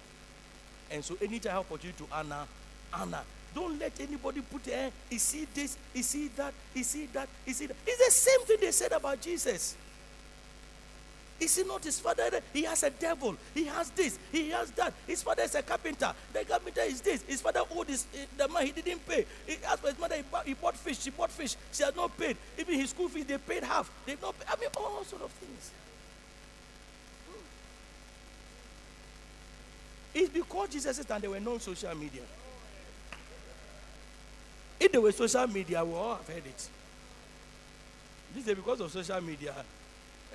And 0.90 1.04
so 1.04 1.16
anytime 1.20 1.56
I 1.56 1.58
opportunity 1.58 2.04
to 2.04 2.16
Anna, 2.16 2.46
Anna. 2.92 3.22
Don't 3.54 3.78
let 3.78 3.92
anybody 4.00 4.40
put 4.40 4.66
eh, 4.68 4.90
is 5.10 5.22
see 5.22 5.46
this, 5.54 5.76
is 5.94 6.06
see 6.06 6.28
that, 6.36 6.52
is 6.74 6.86
see 6.88 7.06
that, 7.06 7.28
is 7.46 7.56
see 7.56 7.66
that. 7.66 7.76
It's 7.86 8.04
the 8.04 8.10
same 8.10 8.40
thing 8.46 8.56
they 8.60 8.72
said 8.72 8.90
about 8.92 9.20
Jesus. 9.20 9.76
Is 11.40 11.56
he 11.56 11.64
not 11.64 11.82
his 11.82 11.98
father? 11.98 12.40
He 12.52 12.62
has 12.62 12.82
a 12.84 12.90
devil. 12.90 13.36
He 13.52 13.64
has 13.64 13.90
this. 13.90 14.18
He 14.30 14.50
has 14.50 14.70
that. 14.72 14.94
His 15.06 15.22
father 15.22 15.42
is 15.42 15.54
a 15.54 15.62
carpenter. 15.62 16.12
The 16.32 16.44
carpenter 16.44 16.82
is 16.82 17.00
this. 17.00 17.22
His 17.22 17.40
father 17.40 17.62
owed 17.74 17.88
his, 17.88 18.06
eh, 18.14 18.24
the 18.36 18.48
man. 18.48 18.66
He 18.66 18.72
didn't 18.72 19.06
pay. 19.06 19.26
He 19.46 19.56
asked 19.66 19.80
for 19.80 19.88
his 19.88 19.98
mother. 19.98 20.16
He 20.16 20.22
bought, 20.22 20.46
he 20.46 20.54
bought 20.54 20.76
fish. 20.76 21.00
She 21.00 21.10
bought 21.10 21.30
fish. 21.30 21.56
She 21.72 21.82
has 21.82 21.94
not 21.96 22.16
paid. 22.16 22.36
Even 22.56 22.74
his 22.74 22.90
school 22.90 23.08
fees, 23.08 23.26
they 23.26 23.38
paid 23.38 23.64
half. 23.64 23.90
They've 24.06 24.20
not 24.22 24.38
paid. 24.38 24.46
I 24.48 24.60
mean, 24.60 24.70
all 24.76 25.04
sort 25.04 25.22
of 25.22 25.30
things. 25.32 25.70
It's 30.14 30.32
because 30.32 30.68
Jesus 30.68 30.96
said 30.96 31.06
and 31.10 31.22
there 31.22 31.30
were 31.30 31.40
no 31.40 31.58
social 31.58 31.94
media. 31.96 32.22
If 34.78 34.92
there 34.92 35.00
were 35.00 35.10
social 35.10 35.46
media, 35.48 35.84
we 35.84 35.94
all 35.94 36.14
have 36.14 36.28
heard 36.28 36.46
it. 36.46 36.68
This 38.34 38.46
is 38.46 38.54
because 38.54 38.80
of 38.80 38.92
social 38.92 39.20
media. 39.20 39.54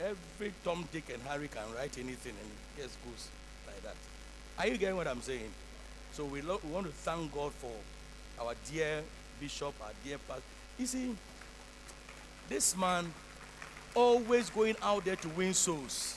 Every 0.02 0.54
Tom, 0.64 0.88
Dick, 0.94 1.04
and 1.14 1.22
Harry 1.24 1.50
can 1.50 1.64
write 1.76 1.98
anything 1.98 2.34
and 2.42 2.52
just 2.78 2.98
goes 3.04 3.28
like 3.68 3.82
that. 3.84 3.96
Are 4.58 4.68
you 4.68 4.78
getting 4.78 4.96
what 4.96 5.08
I'm 5.08 5.22
saying? 5.22 5.52
So 6.14 6.24
we, 6.24 6.42
lo- 6.42 6.60
we 6.64 6.72
want 6.72 6.86
to 6.86 6.92
thank 6.92 7.34
God 7.34 7.52
for 7.54 7.72
our 8.42 8.54
dear 8.72 9.02
bishop, 9.40 9.74
our 9.82 9.92
dear 10.06 10.18
pastor. 10.28 10.44
You 10.78 10.86
see, 10.86 11.16
this 12.48 12.78
man 12.78 13.12
always 13.94 14.50
going 14.50 14.76
out 14.82 15.04
there 15.04 15.18
to 15.18 15.30
win 15.30 15.54
souls. 15.54 16.16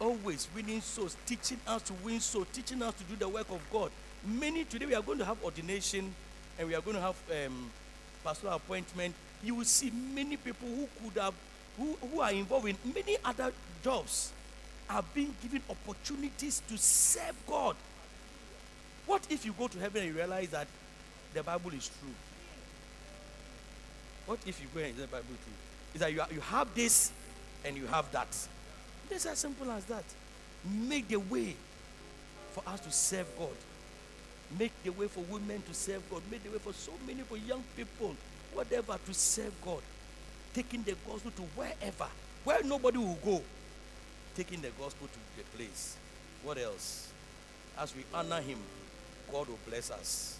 Always 0.00 0.48
winning 0.54 0.80
souls, 0.80 1.16
teaching 1.26 1.58
us 1.66 1.82
to 1.82 1.92
win 2.04 2.20
souls, 2.20 2.46
teaching 2.52 2.82
us 2.82 2.94
to 2.94 3.04
do 3.04 3.16
the 3.16 3.28
work 3.28 3.50
of 3.50 3.60
God. 3.72 3.90
Many 4.26 4.64
today 4.64 4.86
we 4.86 4.94
are 4.94 5.02
going 5.02 5.18
to 5.18 5.24
have 5.24 5.42
ordination 5.44 6.12
and 6.58 6.68
we 6.68 6.74
are 6.74 6.80
going 6.80 6.96
to 6.96 7.02
have 7.02 7.16
um, 7.46 7.70
pastoral 8.24 8.54
appointment. 8.54 9.14
You 9.42 9.54
will 9.54 9.64
see 9.64 9.90
many 9.90 10.36
people 10.36 10.68
who 10.68 10.88
could 11.02 11.22
have 11.22 11.34
who, 11.78 11.96
who 12.08 12.20
are 12.20 12.32
involved 12.32 12.66
in 12.66 12.76
many 12.92 13.16
other 13.24 13.52
jobs 13.82 14.32
are 14.90 15.04
being 15.14 15.34
given 15.42 15.62
opportunities 15.70 16.62
to 16.68 16.76
serve 16.76 17.34
God. 17.46 17.76
What 19.06 19.26
if 19.30 19.46
you 19.46 19.52
go 19.52 19.68
to 19.68 19.78
heaven 19.78 20.02
and 20.02 20.14
realize 20.14 20.48
that 20.50 20.66
the 21.34 21.42
Bible 21.42 21.70
is 21.70 21.88
true? 22.00 22.14
What 24.26 24.38
if 24.46 24.60
you 24.60 24.66
go 24.74 24.80
and 24.80 24.96
the 24.96 25.06
Bible 25.06 25.24
is 25.30 25.44
true? 25.44 25.54
Is 25.94 26.00
that 26.00 26.12
you, 26.12 26.20
are, 26.20 26.28
you 26.32 26.40
have 26.40 26.74
this 26.74 27.12
and 27.64 27.76
you 27.76 27.86
have 27.86 28.10
that. 28.12 28.28
It's 29.10 29.26
as 29.26 29.38
simple 29.38 29.70
as 29.70 29.84
that. 29.86 30.04
Make 30.64 31.08
the 31.08 31.16
way 31.16 31.54
for 32.52 32.62
us 32.66 32.80
to 32.80 32.90
serve 32.90 33.26
God. 33.38 33.56
Make 34.58 34.72
the 34.82 34.90
way 34.90 35.06
for 35.06 35.20
women 35.20 35.62
to 35.62 35.74
serve 35.74 36.02
God. 36.10 36.22
Make 36.30 36.42
the 36.44 36.50
way 36.50 36.58
for 36.58 36.72
so 36.72 36.92
many 37.06 37.22
for 37.22 37.36
young 37.36 37.62
people, 37.76 38.16
whatever, 38.52 38.96
to 39.06 39.14
serve 39.14 39.52
God 39.64 39.82
taking 40.58 40.82
the 40.82 40.96
gospel 41.08 41.30
to 41.36 41.42
wherever, 41.54 42.10
where 42.42 42.60
nobody 42.64 42.98
will 42.98 43.18
go, 43.24 43.40
taking 44.34 44.60
the 44.60 44.70
gospel 44.70 45.06
to 45.06 45.18
the 45.36 45.44
place. 45.56 45.96
What 46.42 46.58
else? 46.58 47.12
As 47.78 47.94
we 47.94 48.02
honor 48.12 48.40
him, 48.40 48.58
God 49.30 49.46
will 49.46 49.58
bless 49.68 49.92
us. 49.92 50.36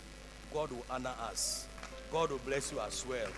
God 0.53 0.73
will 0.73 0.85
honor 0.91 1.15
us. 1.21 1.69
God 2.11 2.33
will 2.33 2.39
bless 2.39 2.73
you 2.73 2.81
as 2.81 3.07
well. 3.07 3.29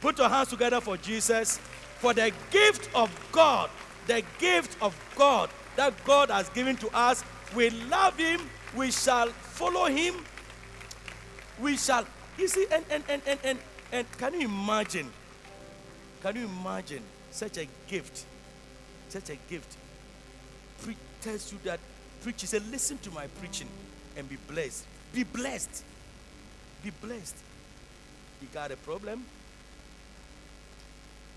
Put 0.00 0.16
your 0.18 0.28
hands 0.28 0.50
together 0.50 0.80
for 0.80 0.96
Jesus, 0.96 1.58
for 1.98 2.14
the 2.14 2.30
gift 2.52 2.88
of 2.94 3.10
God, 3.32 3.68
the 4.06 4.22
gift 4.38 4.80
of 4.80 4.96
God 5.16 5.50
that 5.74 5.92
God 6.04 6.30
has 6.30 6.48
given 6.50 6.76
to 6.76 6.96
us. 6.96 7.24
We 7.56 7.70
love 7.70 8.16
him. 8.16 8.48
We 8.76 8.92
shall 8.92 9.26
follow 9.26 9.86
him. 9.86 10.24
We 11.60 11.76
shall. 11.76 12.06
You 12.38 12.46
see, 12.46 12.66
and 12.70 12.84
and 12.90 13.02
and 13.08 13.22
and 13.26 13.38
and, 13.42 13.58
and 13.90 14.12
can 14.18 14.34
you 14.34 14.46
imagine? 14.46 15.10
Can 16.22 16.36
you 16.36 16.44
imagine 16.44 17.02
such 17.30 17.58
a 17.58 17.66
gift? 17.88 18.24
Such 19.08 19.30
a 19.30 19.36
gift. 19.50 19.76
Pre- 20.82 20.96
tells 21.20 21.52
you 21.52 21.58
that 21.64 21.80
preach. 22.22 22.40
He 22.40 22.46
said, 22.46 22.62
listen 22.70 22.98
to 22.98 23.10
my 23.10 23.26
preaching 23.40 23.68
and 24.16 24.28
be 24.28 24.36
blessed. 24.48 24.84
Be 25.12 25.24
blessed. 25.24 25.84
Be 26.82 26.90
blessed. 26.90 27.36
You 28.40 28.48
got 28.52 28.70
a 28.70 28.76
problem? 28.76 29.24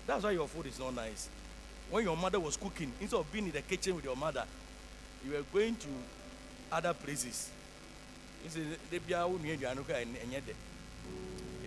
That's 0.06 0.22
why 0.24 0.30
your 0.32 0.46
food 0.46 0.66
is 0.66 0.78
not 0.78 0.94
nice. 0.94 1.28
when 1.90 2.04
your 2.04 2.16
mother 2.16 2.40
was 2.40 2.56
cooking, 2.56 2.92
instead 3.00 3.18
of 3.18 3.30
being 3.32 3.46
in 3.46 3.52
the 3.52 3.62
kitchen 3.62 3.94
with 3.94 4.04
your 4.04 4.16
mother, 4.16 4.44
you 5.24 5.32
were 5.32 5.42
going 5.52 5.76
to 5.76 5.88
other 6.72 6.94
places. 6.94 7.50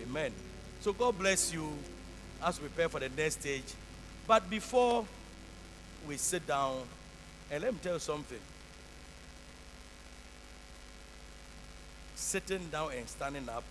Amen. 0.04 0.32
So 0.82 0.94
God 0.94 1.18
bless 1.18 1.54
you 1.54 1.70
as 2.44 2.60
we 2.61 2.68
prepare 2.68 2.90
for 2.90 2.99
the 2.99 3.10
next 3.10 3.40
stage. 3.41 3.74
But 4.28 4.49
before 4.49 5.06
we 6.07 6.18
sit 6.18 6.45
down, 6.45 6.82
and 7.52 7.64
let 7.64 7.74
me 7.74 7.80
tell 7.82 7.94
you 7.94 7.99
something. 7.99 8.40
Sitting 12.16 12.68
down 12.72 12.91
and 12.95 13.07
standing 13.07 13.48
up, 13.49 13.64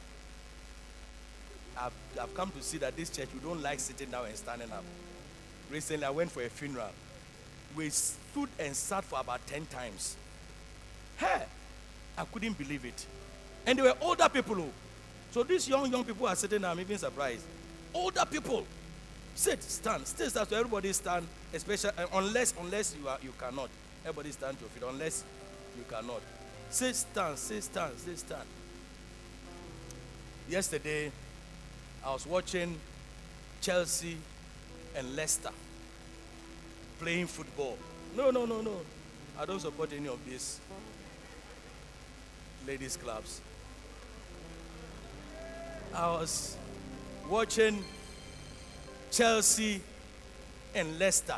I've, 1.77 1.93
I've 2.21 2.35
come 2.35 2.51
to 2.51 2.63
see 2.63 2.79
that 2.79 2.97
this 2.97 3.11
church, 3.11 3.29
we 3.33 3.41
don't 3.41 3.63
like 3.63 3.79
sitting 3.79 4.11
down 4.11 4.27
and 4.27 4.37
standing 4.37 4.71
up. 4.73 4.85
Recently, 5.71 6.05
I 6.05 6.11
went 6.11 6.33
for 6.33 6.43
a 6.43 6.49
funeral. 6.49 6.91
We 7.77 7.91
stood 7.91 8.49
and 8.59 8.75
sat 8.75 9.05
for 9.05 9.21
about 9.21 9.47
10 9.47 9.67
times. 9.67 10.17
Hey, 11.19 11.45
I 12.17 12.25
couldn't 12.25 12.59
believe 12.59 12.85
it. 12.85 13.07
And 13.67 13.79
they 13.79 13.83
were 13.83 13.95
older 14.01 14.29
people. 14.29 14.61
oh. 14.61 14.71
So 15.31 15.43
these 15.43 15.69
young, 15.69 15.91
young 15.91 16.05
people 16.05 16.27
are 16.27 16.35
sitting 16.35 16.65
I'm 16.65 16.81
even 16.81 16.99
surprised. 16.99 17.45
Older 17.95 18.25
people. 18.31 18.65
Sit, 19.35 19.63
stand, 19.63 20.07
stay, 20.07 20.29
stand. 20.29 20.49
So 20.49 20.57
everybody 20.57 20.93
stand, 20.93 21.27
especially 21.55 21.91
uh, 21.97 22.07
unless 22.15 22.55
unless 22.61 22.97
you 23.01 23.09
are 23.09 23.19
you 23.23 23.33
cannot. 23.39 23.71
Everybody 24.05 24.33
stand 24.33 24.59
to 24.59 24.65
your 24.65 24.71
feet 24.71 24.83
unless 24.89 25.25
you 25.77 25.85
cannot. 25.89 26.21
Sit, 26.71 26.97
stand, 26.97 27.39
sit, 27.39 27.63
stand, 27.65 27.93
sit, 27.99 28.19
stand. 28.19 28.43
Yesterday, 30.49 31.13
I 32.05 32.13
was 32.13 32.27
watching 32.27 32.77
Chelsea 33.61 34.17
and 34.97 35.15
Leicester 35.15 35.51
playing 36.99 37.27
football. 37.27 37.77
No, 38.17 38.31
no, 38.31 38.45
no, 38.45 38.61
no. 38.61 38.81
I 39.39 39.45
don't 39.45 39.61
support 39.61 39.93
any 39.93 40.09
of 40.09 40.19
these 40.27 40.59
ladies' 42.67 42.97
clubs. 42.97 43.41
I 45.95 46.07
was 46.09 46.57
watching 47.29 47.85
Chelsea 49.11 49.81
and 50.75 50.99
Leicester, 50.99 51.37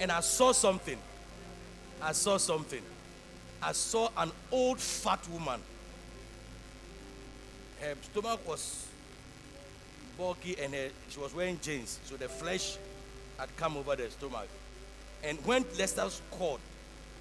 and 0.00 0.10
I 0.10 0.20
saw 0.20 0.52
something. 0.52 0.98
I 2.02 2.12
saw 2.12 2.36
something. 2.36 2.82
I 3.62 3.72
saw 3.72 4.10
an 4.16 4.30
old 4.50 4.80
fat 4.80 5.26
woman. 5.30 5.60
Her 7.80 7.94
stomach 8.02 8.46
was 8.46 8.86
bulky 10.18 10.56
and 10.60 10.74
her, 10.74 10.88
she 11.08 11.20
was 11.20 11.34
wearing 11.34 11.58
jeans, 11.62 11.98
so 12.04 12.16
the 12.16 12.28
flesh 12.28 12.78
had 13.38 13.54
come 13.56 13.76
over 13.76 13.96
the 13.96 14.10
stomach. 14.10 14.48
And 15.22 15.38
when 15.44 15.64
Leicester 15.78 16.08
scored, 16.08 16.60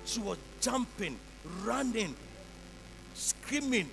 she 0.05 0.19
was 0.19 0.37
jumping, 0.61 1.17
running, 1.63 2.15
screaming. 3.13 3.89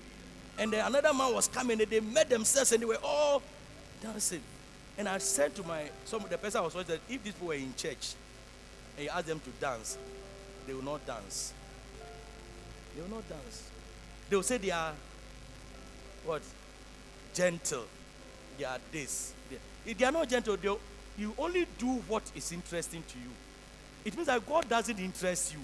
And 0.59 0.75
another 0.75 1.15
man 1.15 1.35
was 1.35 1.49
coming 1.49 1.81
and 1.81 1.91
they 1.91 2.01
met 2.01 2.29
themselves 2.29 2.73
and 2.73 2.83
they 2.83 2.87
were 2.87 2.99
all 3.03 3.43
dancing. 4.03 4.43
And 4.99 5.09
I 5.09 5.19
said 5.19 5.55
to 5.57 5.63
my 5.63 5.85
some 6.05 6.25
the 6.29 6.37
person 6.37 6.61
I 6.61 6.65
was 6.65 6.75
watching 6.75 6.89
that 6.89 7.01
if 7.09 7.23
these 7.23 7.33
people 7.33 7.49
were 7.49 7.55
in 7.55 7.75
church 7.75 8.15
and 8.97 9.05
you 9.05 9.11
ask 9.11 9.27
them 9.27 9.41
to 9.41 9.51
dance, 9.61 9.97
they 10.67 10.75
will 10.75 10.85
not 10.85 11.07
dance. 11.07 11.53
They 12.95 13.03
will 13.03 13.11
not 13.11 13.29
dance. 13.29 13.71
They 14.29 14.37
will 14.37 14.43
say 14.43 14.59
they 14.59 14.71
are 14.71 14.93
what? 16.25 16.43
Gentle. 17.33 17.85
They 18.59 18.65
are 18.65 18.79
this. 18.91 19.33
They, 19.51 19.57
if 19.91 19.97
they 19.97 20.05
are 20.05 20.13
not 20.13 20.29
gentle, 20.29 20.57
they 20.57 20.75
you 21.19 21.35
only 21.39 21.67
do 21.79 21.87
what 22.09 22.23
is 22.35 22.53
interesting 22.53 23.03
to 23.09 23.19
you. 23.19 23.31
It 24.05 24.15
means 24.17 24.27
that 24.27 24.47
God 24.47 24.69
doesn't 24.69 24.99
interest 24.99 25.53
you. 25.53 25.61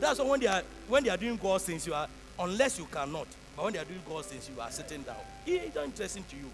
That's 0.00 0.18
why 0.18 0.26
when 0.26 0.40
they 0.40 0.46
are 0.46 0.62
when 0.88 1.04
they 1.04 1.10
are 1.10 1.16
doing 1.16 1.36
God's 1.36 1.64
things, 1.64 1.86
you 1.86 1.94
are 1.94 2.08
unless 2.38 2.78
you 2.78 2.86
cannot. 2.86 3.26
But 3.54 3.64
when 3.64 3.72
they 3.74 3.78
are 3.78 3.84
doing 3.84 4.00
God's 4.08 4.28
things, 4.28 4.48
you 4.54 4.60
are 4.60 4.70
sitting 4.70 5.02
down. 5.02 5.16
It 5.46 5.62
is 5.62 5.74
not 5.74 5.84
interesting 5.84 6.24
to 6.30 6.36
you. 6.36 6.50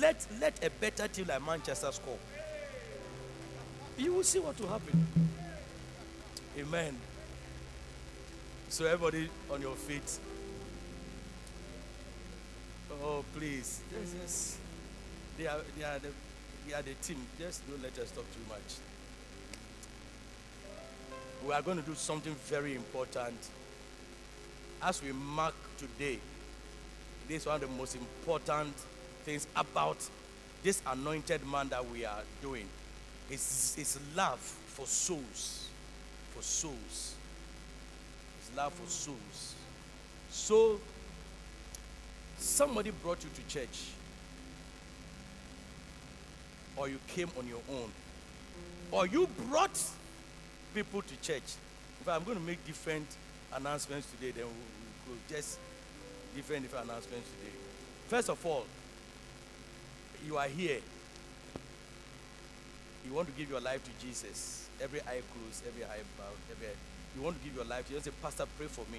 Let 0.00 0.26
let 0.40 0.64
a 0.64 0.70
better 0.70 1.08
team 1.08 1.26
like 1.28 1.44
Manchester 1.44 1.92
score. 1.92 2.18
You 3.96 4.14
will 4.14 4.24
see 4.24 4.40
what 4.40 4.60
will 4.60 4.68
happen. 4.68 5.06
Amen. 6.58 6.96
So 8.68 8.86
everybody 8.86 9.28
on 9.50 9.60
your 9.60 9.76
feet. 9.76 10.18
Oh 13.02 13.24
please. 13.36 13.80
Yes, 13.92 14.14
yes. 14.20 14.58
They 15.38 15.46
are 15.46 15.60
they 15.78 15.84
are 15.84 15.98
the 15.98 16.08
they 16.66 16.74
are 16.74 16.82
the 16.82 16.94
team. 16.94 17.18
Just 17.38 17.68
don't 17.68 17.82
let 17.82 17.96
us 17.98 18.10
talk 18.10 18.24
too 18.32 18.48
much. 18.48 18.78
We 21.46 21.52
are 21.52 21.62
going 21.62 21.76
to 21.76 21.82
do 21.82 21.94
something 21.94 22.34
very 22.46 22.74
important. 22.74 23.36
As 24.82 25.02
we 25.02 25.12
mark 25.12 25.54
today, 25.76 26.18
this 27.28 27.42
is 27.42 27.46
one 27.46 27.56
of 27.56 27.60
the 27.60 27.66
most 27.68 27.94
important 27.96 28.74
things 29.24 29.46
about 29.56 29.96
this 30.62 30.82
anointed 30.86 31.46
man 31.46 31.68
that 31.70 31.88
we 31.90 32.04
are 32.04 32.20
doing. 32.42 32.66
His, 33.28 33.74
his 33.76 33.98
love 34.14 34.38
for 34.38 34.86
souls. 34.86 35.68
For 36.34 36.42
souls. 36.42 37.14
His 38.40 38.56
love 38.56 38.72
for 38.72 38.88
souls. 38.88 39.54
So, 40.30 40.80
somebody 42.38 42.90
brought 42.90 43.22
you 43.24 43.30
to 43.34 43.54
church, 43.54 43.90
or 46.76 46.88
you 46.88 46.98
came 47.08 47.30
on 47.38 47.46
your 47.46 47.60
own, 47.70 47.90
or 48.90 49.06
you 49.06 49.28
brought 49.48 49.80
people 50.74 51.02
to 51.02 51.16
church. 51.22 51.54
Fact, 52.04 52.18
I'm 52.18 52.24
going 52.24 52.36
to 52.36 52.44
make 52.44 52.62
different 52.66 53.06
announcements 53.54 54.06
today, 54.10 54.32
then 54.32 54.44
we'll, 54.44 55.08
we'll 55.08 55.18
just 55.28 55.58
different, 56.36 56.64
different 56.64 56.84
announcements 56.84 57.26
today. 57.30 57.52
First 58.08 58.28
of 58.28 58.44
all, 58.44 58.66
you 60.26 60.36
are 60.36 60.48
here. 60.48 60.78
You 63.06 63.12
want 63.12 63.28
to 63.28 63.34
give 63.34 63.50
your 63.50 63.60
life 63.60 63.82
to 63.84 63.90
Jesus. 64.04 64.68
Every 64.82 65.00
eye 65.00 65.22
closed, 65.32 65.62
every 65.66 65.84
eye 65.84 66.02
bowed, 66.18 66.40
every 66.50 66.68
eye, 66.68 66.80
you 67.16 67.22
want 67.22 67.38
to 67.38 67.44
give 67.44 67.54
your 67.54 67.64
life 67.64 67.86
to 67.86 67.92
Jesus. 67.92 68.12
Pastor, 68.22 68.44
pray 68.58 68.66
for 68.66 68.84
me. 68.90 68.98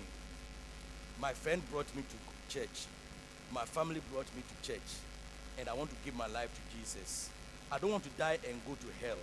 My 1.20 1.34
friend 1.34 1.62
brought 1.72 1.94
me 1.96 2.04
to 2.04 2.54
church. 2.60 2.86
My 3.52 3.66
family 3.66 4.02
brought 4.12 4.28
me 4.36 4.44
to 4.44 4.68
church. 4.68 4.90
And 5.58 5.68
I 5.70 5.74
want 5.74 5.90
to 5.90 5.96
give 6.04 6.16
my 6.16 6.28
life 6.28 6.50
to 6.54 6.78
Jesus. 6.78 7.30
I 7.72 7.80
don't 7.80 7.92
want 7.92 8.04
to 8.04 8.10
die 8.18 8.38
and 8.48 8.62
go 8.68 8.74
to 8.74 9.06
hell. 9.06 9.18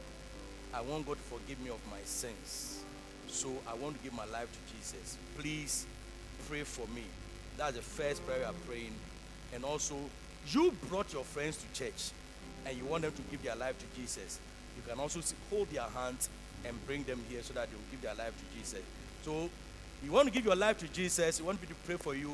I 0.74 0.80
want 0.80 1.06
God 1.06 1.16
to 1.16 1.22
forgive 1.22 1.60
me 1.60 1.70
of 1.70 1.80
my 1.90 2.00
sins. 2.04 2.82
So 3.28 3.48
I 3.68 3.74
want 3.74 3.96
to 3.96 4.02
give 4.02 4.14
my 4.14 4.24
life 4.26 4.48
to 4.50 4.74
Jesus. 4.74 5.16
Please 5.38 5.86
pray 6.48 6.64
for 6.64 6.86
me. 6.94 7.04
That's 7.56 7.76
the 7.76 7.82
first 7.82 8.26
prayer 8.26 8.44
I'm 8.46 8.54
praying. 8.66 8.92
And 9.54 9.64
also, 9.64 9.96
you 10.48 10.72
brought 10.88 11.12
your 11.12 11.24
friends 11.24 11.56
to 11.58 11.78
church 11.78 12.10
and 12.66 12.76
you 12.76 12.84
want 12.84 13.02
them 13.02 13.12
to 13.12 13.22
give 13.30 13.42
their 13.42 13.56
life 13.56 13.76
to 13.78 14.00
Jesus. 14.00 14.38
You 14.76 14.82
can 14.88 15.00
also 15.00 15.20
hold 15.50 15.68
their 15.70 15.82
hands 15.82 16.28
and 16.64 16.86
bring 16.86 17.02
them 17.04 17.20
here 17.28 17.42
so 17.42 17.54
that 17.54 17.68
they 17.68 17.76
will 17.76 17.90
give 17.90 18.02
their 18.02 18.14
life 18.14 18.32
to 18.36 18.58
Jesus. 18.58 18.82
So, 19.24 19.50
you 20.04 20.10
want 20.10 20.26
to 20.26 20.32
give 20.32 20.44
your 20.44 20.56
life 20.56 20.78
to 20.78 20.88
Jesus, 20.88 21.38
you 21.38 21.44
want 21.44 21.60
me 21.60 21.68
to 21.68 21.74
pray 21.86 21.96
for 21.96 22.14
you, 22.14 22.30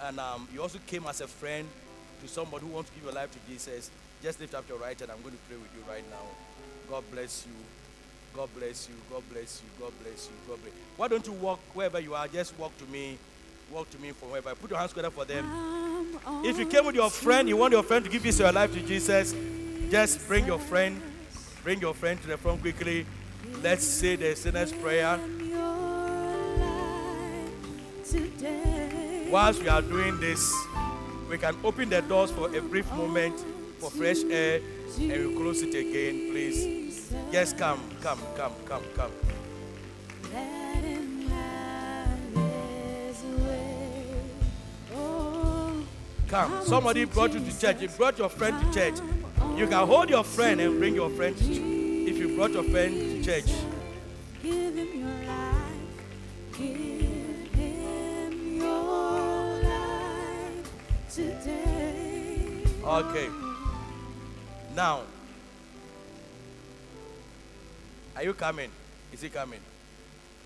and 0.00 0.18
um, 0.18 0.48
you 0.52 0.60
also 0.60 0.78
came 0.86 1.06
as 1.06 1.20
a 1.20 1.28
friend 1.28 1.68
to 2.22 2.28
somebody 2.28 2.66
who 2.66 2.72
wants 2.72 2.90
to 2.90 2.96
give 2.96 3.04
your 3.04 3.12
life 3.12 3.30
to 3.32 3.38
Jesus. 3.50 3.90
Just 4.22 4.40
lift 4.40 4.54
up 4.54 4.68
your 4.68 4.78
right 4.78 4.98
hand. 4.98 5.10
I'm 5.10 5.20
going 5.22 5.34
to 5.34 5.40
pray 5.48 5.56
with 5.56 5.70
you 5.76 5.82
right 5.88 6.04
now. 6.10 6.26
God 6.88 7.04
bless 7.12 7.46
you. 7.46 7.52
God 8.34 8.48
bless 8.56 8.88
you. 8.88 8.94
God 9.10 9.22
bless 9.30 9.62
you. 9.62 9.84
God 9.84 9.92
bless 10.02 10.26
you. 10.26 10.34
God 10.48 10.62
bless. 10.62 10.72
Why 10.96 11.08
don't 11.08 11.26
you 11.26 11.32
walk 11.32 11.60
wherever 11.74 12.00
you 12.00 12.14
are? 12.14 12.26
Just 12.28 12.56
walk 12.58 12.76
to 12.78 12.84
me. 12.86 13.18
Walk 13.72 13.88
to 13.88 13.98
me 13.98 14.10
from 14.10 14.28
wherever. 14.28 14.54
Put 14.54 14.68
your 14.68 14.78
hands 14.78 14.90
together 14.90 15.10
for 15.10 15.24
them. 15.24 16.18
If 16.44 16.58
you 16.58 16.66
came 16.66 16.84
with 16.84 16.94
your 16.94 17.08
friend, 17.08 17.48
you 17.48 17.56
want 17.56 17.72
your 17.72 17.82
friend 17.82 18.04
to 18.04 18.10
give 18.10 18.26
you 18.26 18.32
your 18.32 18.52
life 18.52 18.70
to 18.74 18.80
Jesus, 18.80 19.34
just 19.90 20.28
bring 20.28 20.46
your 20.46 20.58
friend, 20.58 21.00
bring 21.62 21.80
your 21.80 21.94
friend 21.94 22.20
to 22.20 22.28
the 22.28 22.36
front 22.36 22.60
quickly. 22.60 23.06
Let's 23.62 23.86
say 23.86 24.16
the 24.16 24.36
sinner's 24.36 24.72
prayer. 24.72 25.18
Whilst 29.30 29.62
we 29.62 29.68
are 29.68 29.80
doing 29.80 30.20
this, 30.20 30.52
we 31.30 31.38
can 31.38 31.56
open 31.64 31.88
the 31.88 32.02
doors 32.02 32.30
for 32.30 32.54
a 32.54 32.60
brief 32.60 32.90
moment 32.92 33.42
for 33.78 33.90
fresh 33.90 34.22
air 34.24 34.60
and 34.98 35.28
we 35.28 35.34
close 35.34 35.62
it 35.62 35.74
again, 35.74 36.30
please. 36.30 37.10
Yes, 37.30 37.54
come, 37.54 37.80
come, 38.02 38.18
come, 38.36 38.52
come, 38.66 38.82
come. 38.94 39.12
Come. 46.32 46.64
Somebody 46.64 47.04
brought 47.04 47.34
you 47.34 47.40
to 47.40 47.60
church. 47.60 47.82
You 47.82 47.88
brought 47.88 48.16
your 48.16 48.30
friend 48.30 48.58
to 48.58 48.72
church. 48.72 48.94
You 49.54 49.66
can 49.66 49.86
hold 49.86 50.08
your 50.08 50.24
friend 50.24 50.62
and 50.62 50.78
bring 50.78 50.94
your 50.94 51.10
friend 51.10 51.36
to 51.36 51.44
church. 51.44 51.58
If 51.58 52.16
you 52.16 52.34
brought 52.34 52.52
your 52.52 52.62
friend 52.64 52.94
to 52.94 53.22
church. 53.22 53.52
Give 54.42 54.74
him 54.74 54.98
your 54.98 55.26
life. 55.28 56.56
Give 56.56 57.52
him 57.52 58.56
your 58.62 59.62
life 59.62 60.70
today. 61.10 62.64
Okay. 62.82 63.28
Now, 64.74 65.02
Are 68.16 68.24
you 68.24 68.32
coming? 68.32 68.70
Is 69.12 69.20
he 69.20 69.28
coming? 69.28 69.60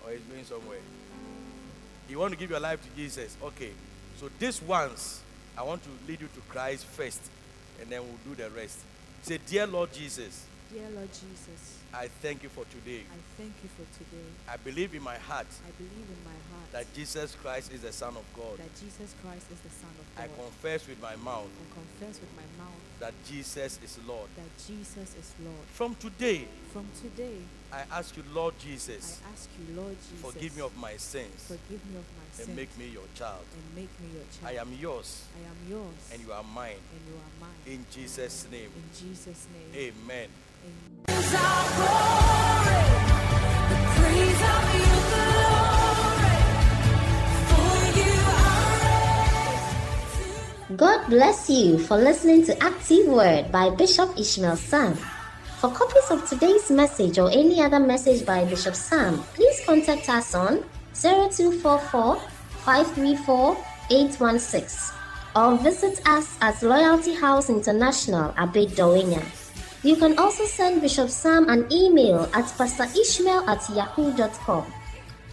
Or 0.03 0.11
he's 0.11 0.19
going 0.21 0.43
somewhere? 0.43 0.79
You 2.09 2.19
want 2.19 2.33
to 2.33 2.37
give 2.39 2.49
your 2.49 2.59
life 2.59 2.81
to 2.83 2.89
Jesus? 2.95 3.37
Okay. 3.41 3.71
So 4.19 4.29
this 4.39 4.61
once, 4.61 5.21
I 5.57 5.63
want 5.63 5.81
to 5.83 5.89
lead 6.07 6.21
you 6.21 6.27
to 6.27 6.41
Christ 6.49 6.85
first, 6.85 7.21
and 7.81 7.89
then 7.89 8.01
we'll 8.01 8.35
do 8.35 8.41
the 8.41 8.49
rest. 8.51 8.79
Say, 9.23 9.39
Dear 9.45 9.65
Lord 9.67 9.91
Jesus, 9.91 10.45
Dear 10.71 10.87
Lord 10.93 11.07
Jesus, 11.09 11.79
I 11.93 12.09
thank 12.21 12.43
you 12.43 12.49
for 12.49 12.65
today. 12.65 13.01
I 13.09 13.17
thank 13.41 13.53
you 13.63 13.69
for 13.69 13.87
today. 13.97 14.27
I 14.49 14.57
believe 14.57 14.93
in 14.93 15.01
my 15.01 15.15
heart 15.17 15.47
I 15.65 15.71
believe 15.77 16.05
in 16.11 16.21
my 16.25 16.35
heart 16.51 16.71
that 16.73 16.93
Jesus 16.93 17.35
Christ 17.41 17.71
is 17.73 17.81
the 17.81 17.91
Son 17.93 18.15
of 18.17 18.25
God. 18.35 18.57
that 18.57 18.75
Jesus 18.75 19.15
Christ 19.23 19.45
is 19.51 19.59
the 19.61 19.69
Son 19.69 19.89
of 19.97 20.05
God. 20.15 20.23
I 20.23 20.27
confess 20.43 20.85
with 20.87 21.01
my 21.01 21.15
mouth 21.15 21.47
I 21.47 21.73
confess 21.73 22.19
with 22.19 22.29
my 22.35 22.63
mouth 22.63 22.75
that 22.99 23.13
Jesus 23.27 23.79
is 23.83 23.97
Lord. 24.05 24.27
that 24.35 24.51
Jesus 24.67 25.15
is 25.15 25.33
Lord. 25.43 25.65
From 25.73 25.95
today, 25.95 26.45
From 26.73 26.85
today, 27.01 27.37
I 27.71 27.83
ask 27.91 28.15
you, 28.17 28.23
Lord 28.33 28.53
I 28.59 28.63
Jesus, 28.63 29.19
ask 29.33 29.49
you, 29.59 29.75
Lord 29.75 29.95
Jesus, 30.09 30.21
forgive 30.33 30.55
me 30.55 30.61
of 30.63 30.77
my 30.77 30.95
sins 30.97 31.43
forgive 31.47 31.83
me 31.85 31.97
of 31.97 32.05
my 32.15 32.23
sins 32.35 32.47
and 32.47 32.55
make 32.57 32.77
me 32.77 32.87
your 32.87 33.03
child. 33.15 33.43
and 33.53 33.75
make 33.75 33.89
me 33.99 34.07
your 34.13 34.23
child. 34.39 34.57
I 34.57 34.61
am 34.61 34.71
yours 34.79 35.25
I 35.35 35.39
am 35.49 35.57
yours 35.69 36.09
and 36.13 36.21
you 36.25 36.31
are 36.31 36.43
mine. 36.43 36.79
and 36.79 37.01
you 37.07 37.15
are 37.15 37.33
mine. 37.41 37.59
In 37.65 37.85
Jesus' 37.91 38.47
name, 38.51 38.71
In 38.75 38.89
Jesus' 38.95 39.47
name, 39.53 39.93
amen. 40.07 40.29
amen. 40.65 42.27
God 50.75 51.07
bless 51.09 51.49
you 51.49 51.79
for 51.79 51.97
listening 51.97 52.43
to 52.45 52.63
Active 52.63 53.07
Word 53.07 53.51
by 53.51 53.69
Bishop 53.71 54.17
Ishmael 54.19 54.57
Sam. 54.57 54.97
For 55.57 55.71
copies 55.71 56.11
of 56.11 56.29
today's 56.29 56.69
message 56.69 57.17
or 57.17 57.31
any 57.31 57.59
other 57.61 57.79
message 57.79 58.23
by 58.23 58.45
Bishop 58.45 58.75
Sam, 58.75 59.17
please 59.33 59.59
contact 59.65 60.07
us 60.07 60.35
on 60.35 60.63
0244 60.93 62.15
534 62.61 63.57
816 63.89 64.95
or 65.35 65.57
visit 65.57 65.99
us 66.07 66.37
at 66.41 66.61
Loyalty 66.61 67.15
House 67.15 67.49
International, 67.49 68.31
Dowenya. 68.33 69.25
You 69.81 69.95
can 69.95 70.19
also 70.19 70.45
send 70.45 70.81
Bishop 70.81 71.09
Sam 71.09 71.49
an 71.49 71.65
email 71.73 72.29
at 72.35 72.45
pastorishmael 72.53 73.47
at 73.47 73.67
yahoo.com. 73.73 74.71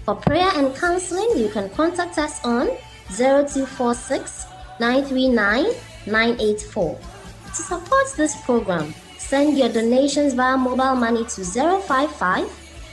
For 0.07 0.15
prayer 0.15 0.49
and 0.55 0.75
counseling, 0.75 1.37
you 1.37 1.51
can 1.51 1.69
contact 1.77 2.17
us 2.17 2.43
on 2.45 2.69
0246 3.13 4.47
939 4.81 5.67
984. 6.07 6.99
To 7.47 7.63
support 7.63 8.07
this 8.17 8.35
program, 8.45 8.95
send 9.29 9.57
your 9.59 9.69
donations 9.69 10.35
via 10.35 10.57
mobile 10.57 10.95
money 10.95 11.25
to 11.25 11.45
055 11.45 12.45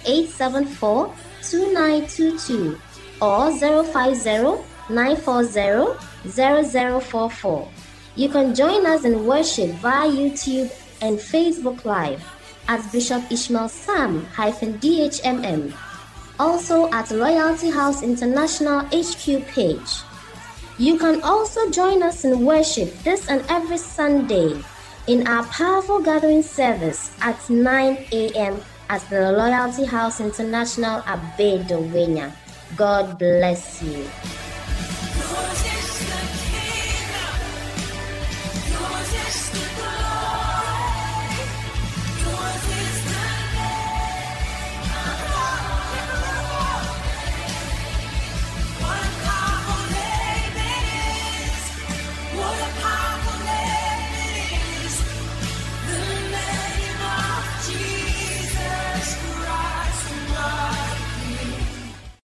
874 0.06 1.14
2922 1.44 2.80
or 3.22 3.52
050 3.52 4.64
940 4.90 6.30
0044. 6.30 7.68
You 8.16 8.30
can 8.30 8.56
join 8.56 8.86
us 8.86 9.06
in 9.06 9.26
worship 9.26 9.72
via 9.76 10.10
YouTube 10.10 10.72
and 11.02 11.18
Facebook 11.18 11.86
Live 11.86 12.24
at 12.68 12.92
Bishop 12.92 13.32
Ishmael 13.32 13.70
Sam 13.70 14.26
DHMM 14.36 15.74
also 16.40 16.90
at 16.92 17.12
Loyalty 17.12 17.70
House 17.70 18.02
International 18.02 18.82
HQ 18.90 19.46
page. 19.54 19.92
You 20.80 20.98
can 20.98 21.22
also 21.22 21.70
join 21.70 22.02
us 22.02 22.26
in 22.26 22.44
worship 22.44 22.92
this 23.04 23.28
and 23.30 23.46
every 23.50 23.78
Sunday 23.78 24.58
in 25.08 25.28
our 25.28 25.44
powerful 25.46 26.00
gathering 26.00 26.44
service 26.44 27.12
at 27.22 27.50
9 27.50 28.06
a.m. 28.12 28.62
at 28.90 29.02
the 29.10 29.32
Loyalty 29.32 29.86
House 29.86 30.20
International 30.20 31.02
at 31.06 31.20
Bedouina. 31.38 32.32
God 32.76 33.18
bless 33.18 33.82
you. 33.82 34.06